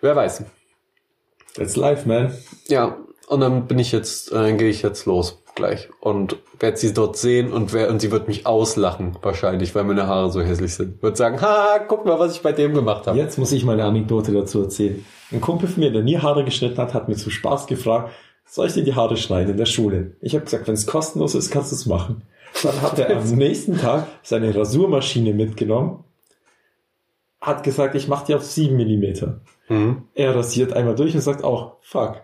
wer 0.02 0.16
weiß. 0.16 0.44
That's 1.56 1.78
life, 1.78 2.08
man. 2.08 2.38
Ja, 2.68 2.98
und 3.28 3.40
dann 3.40 3.68
bin 3.68 3.80
ich 3.80 3.94
jetzt, 3.94 4.32
äh, 4.32 4.36
dann 4.36 4.58
gehe 4.58 4.70
ich 4.70 4.82
jetzt 4.82 5.06
los 5.06 5.42
gleich 5.56 5.90
und 6.02 6.38
werde 6.60 6.78
sie 6.78 6.94
dort 6.94 7.16
sehen 7.18 7.52
und 7.54 7.74
wer 7.74 7.90
und 7.90 8.02
sie 8.02 8.12
wird 8.12 8.28
mich 8.28 8.46
auslachen 8.46 9.18
wahrscheinlich, 9.22 9.74
weil 9.74 9.86
meine 9.86 10.06
Haare 10.06 10.30
so 10.30 10.42
hässlich 10.42 10.76
sind. 10.76 11.02
Wird 11.02 11.16
sagen, 11.16 11.42
ha, 11.42 11.80
guck 11.88 12.06
mal, 12.06 12.20
was 12.20 12.36
ich 12.36 12.42
bei 12.42 12.52
dem 12.52 12.74
gemacht 12.74 13.08
habe. 13.08 13.18
Jetzt 13.18 13.38
muss 13.38 13.54
ich 13.54 13.64
mal 13.64 13.74
eine 13.74 13.86
Anekdote 13.86 14.34
dazu 14.34 14.62
erzählen. 14.62 15.06
Ein 15.32 15.42
Kumpel 15.42 15.70
von 15.70 15.82
mir, 15.82 15.92
der 15.92 16.04
nie 16.04 16.18
Haare 16.18 16.44
geschnitten 16.44 16.78
hat, 16.78 16.94
hat 16.94 17.08
mir 17.08 17.16
zum 17.16 17.32
Spaß 17.32 17.68
gefragt, 17.68 18.12
soll 18.46 18.68
ich 18.68 18.74
dir 18.74 18.84
die 18.84 18.96
Haare 18.96 19.18
schneiden 19.18 19.52
in 19.52 19.58
der 19.58 19.66
Schule? 19.66 20.16
Ich 20.22 20.34
habe 20.36 20.46
gesagt, 20.46 20.68
wenn 20.68 20.76
es 20.76 20.86
kostenlos 20.86 21.36
ist, 21.36 21.52
kannst 21.52 21.72
du 21.72 21.76
es 21.76 21.86
machen. 21.86 22.24
Dann 22.64 22.82
hat 22.82 22.98
er 23.00 23.18
am 23.18 23.36
nächsten 23.36 23.78
Tag 23.78 24.08
seine 24.24 24.56
Rasurmaschine 24.56 25.34
mitgenommen, 25.34 26.04
hat 27.42 27.64
gesagt, 27.64 27.96
ich 27.96 28.08
mache 28.08 28.28
die 28.28 28.36
auf 28.36 28.44
7 28.44 28.76
Millimeter. 28.76 29.42
Mhm. 29.68 30.04
Er 30.14 30.36
rasiert 30.36 30.74
einmal 30.74 30.96
durch 30.96 31.14
und 31.14 31.22
sagt 31.22 31.44
auch, 31.44 31.78
fuck. 31.82 32.22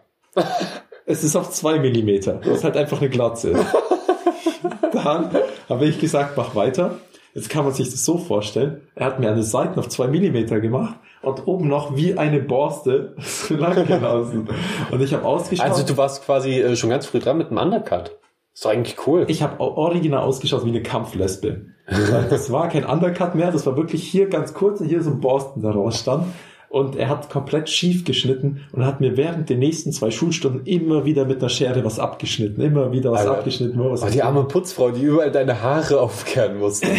Es 1.05 1.23
ist 1.23 1.35
auf 1.35 1.49
2 1.49 1.79
Millimeter, 1.79 2.39
was 2.45 2.63
halt 2.63 2.77
einfach 2.77 3.01
eine 3.01 3.09
Glatze 3.09 3.51
ist. 3.51 3.65
Dann 4.93 5.31
habe 5.67 5.85
ich 5.85 5.99
gesagt, 5.99 6.37
mach 6.37 6.55
weiter. 6.55 6.99
Jetzt 7.33 7.49
kann 7.49 7.65
man 7.65 7.73
sich 7.73 7.89
das 7.89 8.05
so 8.05 8.17
vorstellen. 8.17 8.81
Er 8.95 9.07
hat 9.07 9.19
mir 9.19 9.29
an 9.29 9.35
den 9.35 9.43
Seiten 9.43 9.79
auf 9.79 9.89
2 9.89 10.07
Millimeter 10.07 10.59
gemacht 10.59 10.95
und 11.21 11.47
oben 11.47 11.67
noch 11.67 11.95
wie 11.95 12.17
eine 12.17 12.39
Borste 12.39 13.15
lang 13.49 13.85
gelassen. 13.87 14.49
Und 14.91 15.01
ich 15.01 15.13
habe 15.13 15.25
ausgeschaut. 15.25 15.65
Also 15.65 15.83
du 15.83 15.97
warst 15.97 16.25
quasi 16.25 16.61
äh, 16.61 16.75
schon 16.75 16.89
ganz 16.89 17.05
früh 17.05 17.19
dran 17.19 17.37
mit 17.37 17.49
dem 17.49 17.57
Undercut. 17.57 18.17
Ist 18.53 18.65
doch 18.65 18.71
eigentlich 18.71 19.07
cool. 19.07 19.25
ich 19.27 19.41
habe 19.41 19.59
original 19.61 20.23
ausgeschaut 20.23 20.65
wie 20.65 20.69
eine 20.69 20.83
Kampflesbe. 20.83 21.67
Das 22.29 22.51
war 22.51 22.69
kein 22.69 22.85
Undercut 22.85 23.35
mehr, 23.35 23.51
das 23.51 23.65
war 23.65 23.75
wirklich 23.75 24.07
hier 24.07 24.29
ganz 24.29 24.53
kurz 24.53 24.79
und 24.79 24.87
hier 24.87 25.01
so 25.03 25.09
ein 25.09 25.19
Borsten 25.19 25.61
daraus 25.61 25.99
stand. 25.99 26.25
Und 26.71 26.95
er 26.95 27.09
hat 27.09 27.29
komplett 27.29 27.69
schief 27.69 28.05
geschnitten 28.05 28.61
und 28.71 28.85
hat 28.85 29.01
mir 29.01 29.17
während 29.17 29.49
den 29.49 29.59
nächsten 29.59 29.91
zwei 29.91 30.09
Schulstunden 30.09 30.65
immer 30.65 31.03
wieder 31.03 31.25
mit 31.25 31.39
einer 31.39 31.49
Schere 31.49 31.83
was 31.83 31.99
abgeschnitten. 31.99 32.61
Immer 32.61 32.93
wieder 32.93 33.11
was 33.11 33.21
Alter. 33.21 33.31
abgeschnitten. 33.39 33.77
was 33.91 34.03
Oh, 34.03 34.07
die 34.07 34.23
arme 34.23 34.45
Putzfrau, 34.45 34.91
die 34.91 35.01
überall 35.01 35.31
deine 35.31 35.61
Haare 35.61 35.99
aufkehren 35.99 36.59
musste. 36.59 36.87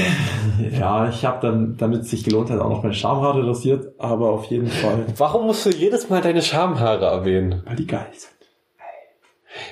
Ja, 0.79 1.09
ich 1.09 1.25
habe 1.25 1.39
dann, 1.41 1.77
damit 1.79 2.03
es 2.03 2.11
sich 2.11 2.23
gelohnt 2.25 2.51
hat, 2.51 2.61
auch 2.61 2.69
noch 2.69 2.83
meine 2.83 2.95
Schamhaare 2.95 3.47
rasiert, 3.47 3.95
aber 3.99 4.31
auf 4.31 4.45
jeden 4.47 4.69
Fall, 4.69 5.07
Warum 5.17 5.47
musst 5.47 5.65
du 5.67 5.71
jedes 5.71 6.09
Mal 6.11 6.21
deine 6.21 6.43
Schamhaare 6.43 7.07
erwähnen? 7.07 7.63
weil 7.65 7.77
die 7.77 7.87
geil 7.87 8.07
sind. 8.13 8.31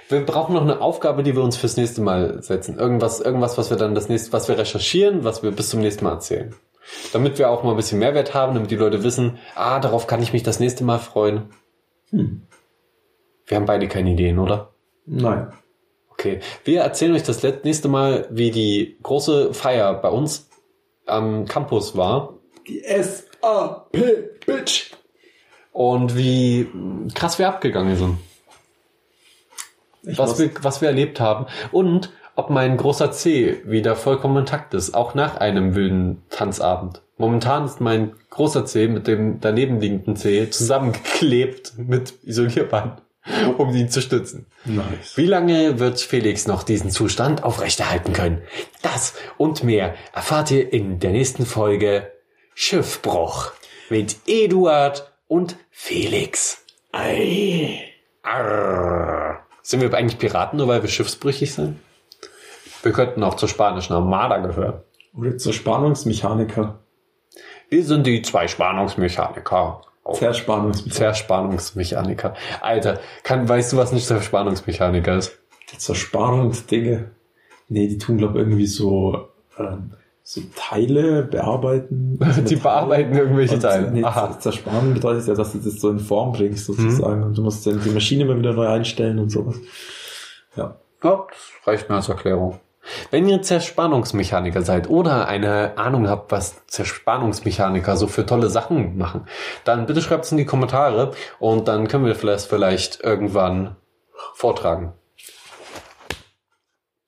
Wir 0.09 0.25
brauchen 0.27 0.55
noch 0.55 0.63
eine 0.63 0.81
Aufgabe, 0.81 1.23
die 1.23 1.35
wir 1.37 1.43
uns 1.43 1.57
fürs 1.57 1.77
nächste 1.77 2.01
Mal 2.01 2.43
setzen. 2.43 2.79
Irgendwas, 2.79 3.21
irgendwas, 3.21 3.57
was 3.59 3.71
wir 3.71 3.77
dann 3.77 3.95
das 3.95 4.09
nächste, 4.09 4.33
was 4.33 4.49
wir 4.49 4.59
recherchieren, 4.59 5.25
was 5.25 5.43
wir 5.43 5.51
bis 5.53 5.69
zum 5.71 5.81
nächsten 5.81 6.05
Mal 6.05 6.13
erzählen. 6.13 6.55
Damit 7.13 7.39
wir 7.39 7.51
auch 7.51 7.63
mal 7.63 7.71
ein 7.73 7.77
bisschen 7.77 7.99
Mehrwert 7.99 8.35
haben, 8.35 8.55
damit 8.55 8.71
die 8.71 8.77
Leute 8.77 9.03
wissen, 9.05 9.39
ah, 9.55 9.79
darauf 9.81 10.07
kann 10.07 10.23
ich 10.23 10.33
mich 10.33 10.43
das 10.43 10.61
nächste 10.61 10.83
Mal 10.85 10.99
freuen. 10.99 11.51
Hm. 12.11 12.43
Wir 13.47 13.57
haben 13.57 13.67
beide 13.67 13.89
keine 13.89 14.11
Ideen, 14.13 14.39
oder? 14.39 14.73
Nein. 15.07 15.53
Okay. 16.11 16.41
Wir 16.65 16.83
erzählen 16.83 17.15
euch 17.15 17.23
das 17.23 17.43
nächste 17.43 17.89
Mal, 17.89 18.27
wie 18.31 18.51
die 18.51 18.99
große 19.03 19.55
Feier 19.55 19.95
bei 19.95 20.09
uns 20.09 20.49
am 21.07 21.47
Campus 21.47 21.97
war 21.97 22.35
Die 22.69 22.85
S-A-P, 22.85 24.31
Bitch. 24.47 24.93
und 25.73 26.17
wie 26.17 26.69
krass 27.15 27.39
wir 27.39 27.49
abgegangen 27.49 27.97
sind. 27.97 28.19
Ich 30.03 30.19
was 30.19 30.31
muss- 30.31 30.39
wir, 30.39 30.51
was 30.63 30.81
wir 30.81 30.89
erlebt 30.89 31.21
haben 31.21 31.47
und 31.73 32.13
ob 32.37 32.51
mein 32.51 32.77
großer 32.77 33.11
C 33.11 33.61
wieder 33.65 33.97
vollkommen 33.97 34.39
intakt 34.39 34.75
ist, 34.75 34.95
auch 34.95 35.15
nach 35.15 35.37
einem 35.37 35.75
wilden 35.75 36.23
Tanzabend. 36.31 37.03
Momentan 37.19 37.67
ist 37.67 37.81
mein 37.81 38.13
großer 38.31 38.65
C 38.65 38.89
mit 38.89 39.07
dem 39.07 39.41
daneben 39.41 39.81
liegenden 39.81 40.17
C 40.17 40.49
zusammengeklebt 40.49 41.75
mit 41.77 42.15
Isolierband, 42.25 43.03
um 43.59 43.75
ihn 43.75 43.91
zu 43.91 44.01
stützen. 44.01 44.47
Nice. 44.65 45.17
Wie 45.17 45.27
lange 45.27 45.79
wird 45.79 46.01
Felix 46.01 46.47
noch 46.47 46.63
diesen 46.63 46.91
Zustand 46.91 47.45
aufrechterhalten 47.45 48.15
können? 48.15 48.41
Das 48.81 49.15
und 49.37 49.65
mehr 49.65 49.95
erfahrt 50.15 50.51
ihr 50.51 50.73
in 50.73 50.99
der 50.99 51.11
nächsten 51.11 51.45
Folge 51.45 52.11
Schiffbruch 52.55 53.53
mit 53.91 54.17
Eduard 54.27 55.13
und 55.29 55.57
Felix. 55.71 56.65
Ei. 56.93 57.81
Arr. 58.23 59.41
Sind 59.63 59.81
wir 59.81 59.93
eigentlich 59.95 60.19
Piraten, 60.19 60.57
nur 60.59 60.69
weil 60.69 60.83
wir 60.83 60.89
schiffsbrüchig 60.89 61.53
sind? 61.53 61.79
Wir 62.83 62.93
könnten 62.93 63.23
auch 63.23 63.35
zur 63.35 63.49
spanischen 63.49 63.93
Armada 63.93 64.39
gehören. 64.39 64.81
Oder 65.17 65.37
zur 65.39 65.53
Spannungsmechaniker. 65.53 66.79
Wir 67.69 67.85
sind 67.85 68.07
die 68.07 68.23
zwei 68.23 68.49
Spannungsmechaniker. 68.49 69.83
Oh, 70.03 70.15
Zerspannungsmechaniker. 70.15 70.97
Zerspannungsmechaniker. 70.97 72.35
Alter, 72.61 73.01
kann, 73.23 73.49
weißt 73.49 73.73
du, 73.73 73.77
was 73.77 73.93
nicht 73.93 74.07
Zerspannungsmechaniker 74.07 75.17
ist? 75.19 75.39
Zerspannungsdinge. 75.77 77.11
Nee, 77.69 77.87
die 77.87 77.99
tun, 77.99 78.19
glaube 78.19 78.39
irgendwie 78.39 78.67
so, 78.67 79.29
ähm, 79.59 79.93
so 80.23 80.41
Teile 80.57 81.23
bearbeiten. 81.23 82.19
Also 82.25 82.43
Die 82.43 82.57
bearbeiten 82.57 83.17
irgendwelche 83.17 83.55
Und, 83.55 83.61
Teile. 83.61 83.91
Nee, 83.93 84.03
Aha. 84.03 84.39
Zersparen 84.39 84.95
bedeutet 84.95 85.29
ja, 85.29 85.35
dass 85.35 85.53
du 85.53 85.59
das 85.59 85.81
so 85.81 85.91
in 85.91 86.01
Form 86.01 86.33
bringst, 86.33 86.67
sozusagen. 86.67 87.23
Und 87.23 87.39
du 87.39 87.43
musst 87.43 87.67
dann 87.67 87.81
die 87.81 87.91
Maschine 87.91 88.25
immer 88.25 88.37
wieder 88.37 88.53
neu 88.53 88.67
einstellen 88.67 89.19
und 89.19 89.31
sowas. 89.31 89.57
Ja. 90.57 90.77
Ja, 91.03 91.27
das 91.29 91.67
reicht 91.67 91.89
mir 91.89 91.97
als 91.97 92.09
Erklärung. 92.09 92.59
Wenn 93.11 93.29
ihr 93.29 93.43
Zerspannungsmechaniker 93.43 94.63
seid 94.63 94.89
oder 94.89 95.29
eine 95.29 95.77
Ahnung 95.77 96.09
habt, 96.09 96.33
was 96.33 96.67
Zerspannungsmechaniker 96.67 97.97
so 97.97 98.07
für 98.07 98.25
tolle 98.25 98.49
Sachen 98.49 98.97
machen, 98.97 99.27
dann 99.65 99.87
bitte 99.87 100.01
schreibt 100.01 100.25
es 100.25 100.33
in 100.33 100.39
die 100.39 100.47
Kommentare 100.47 101.13
und 101.39 101.69
dann 101.69 101.89
können 101.89 102.07
wir 102.07 102.15
das 102.15 102.47
vielleicht 102.47 103.01
irgendwann 103.03 103.77
vortragen. 104.35 104.95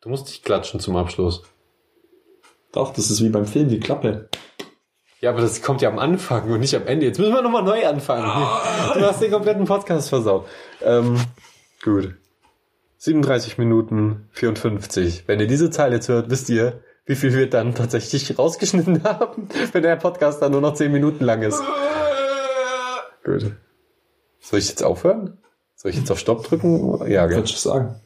Du 0.02 0.08
musst 0.08 0.28
dich 0.28 0.42
klatschen 0.42 0.80
zum 0.80 0.96
Abschluss. 0.96 1.42
Doch, 2.72 2.92
das 2.92 3.10
ist 3.10 3.22
wie 3.22 3.28
beim 3.28 3.46
Film, 3.46 3.68
die 3.68 3.80
Klappe. 3.80 4.28
Ja, 5.20 5.30
aber 5.30 5.40
das 5.40 5.62
kommt 5.62 5.82
ja 5.82 5.88
am 5.88 6.00
Anfang 6.00 6.50
und 6.50 6.60
nicht 6.60 6.74
am 6.74 6.86
Ende. 6.86 7.06
Jetzt 7.06 7.18
müssen 7.18 7.32
wir 7.32 7.42
nochmal 7.42 7.62
neu 7.62 7.86
anfangen. 7.86 8.24
Du 8.94 9.00
hast 9.02 9.22
den 9.22 9.30
kompletten 9.30 9.64
Podcast 9.64 10.08
versaut. 10.08 10.48
Ähm, 10.82 11.16
gut. 11.84 12.16
37 13.02 13.58
Minuten 13.58 14.28
54. 14.30 15.24
Wenn 15.26 15.40
ihr 15.40 15.48
diese 15.48 15.70
Zahl 15.70 15.92
jetzt 15.92 16.08
hört, 16.08 16.30
wisst 16.30 16.48
ihr, 16.48 16.84
wie 17.04 17.16
viel 17.16 17.34
wir 17.34 17.50
dann 17.50 17.74
tatsächlich 17.74 18.38
rausgeschnitten 18.38 19.02
haben, 19.02 19.48
wenn 19.72 19.82
der 19.82 19.96
Podcast 19.96 20.40
dann 20.40 20.52
nur 20.52 20.60
noch 20.60 20.74
10 20.74 20.92
Minuten 20.92 21.24
lang 21.24 21.42
ist. 21.42 21.60
Gut. 23.24 23.56
Soll 24.38 24.60
ich 24.60 24.68
jetzt 24.68 24.84
aufhören? 24.84 25.38
Soll 25.74 25.90
ich 25.90 25.96
jetzt 25.96 26.12
auf 26.12 26.20
Stopp 26.20 26.44
drücken? 26.44 27.10
Ja, 27.10 27.26
gell? 27.26 27.38
Würdest 27.38 27.54
du 27.54 27.70
sagen? 27.70 28.00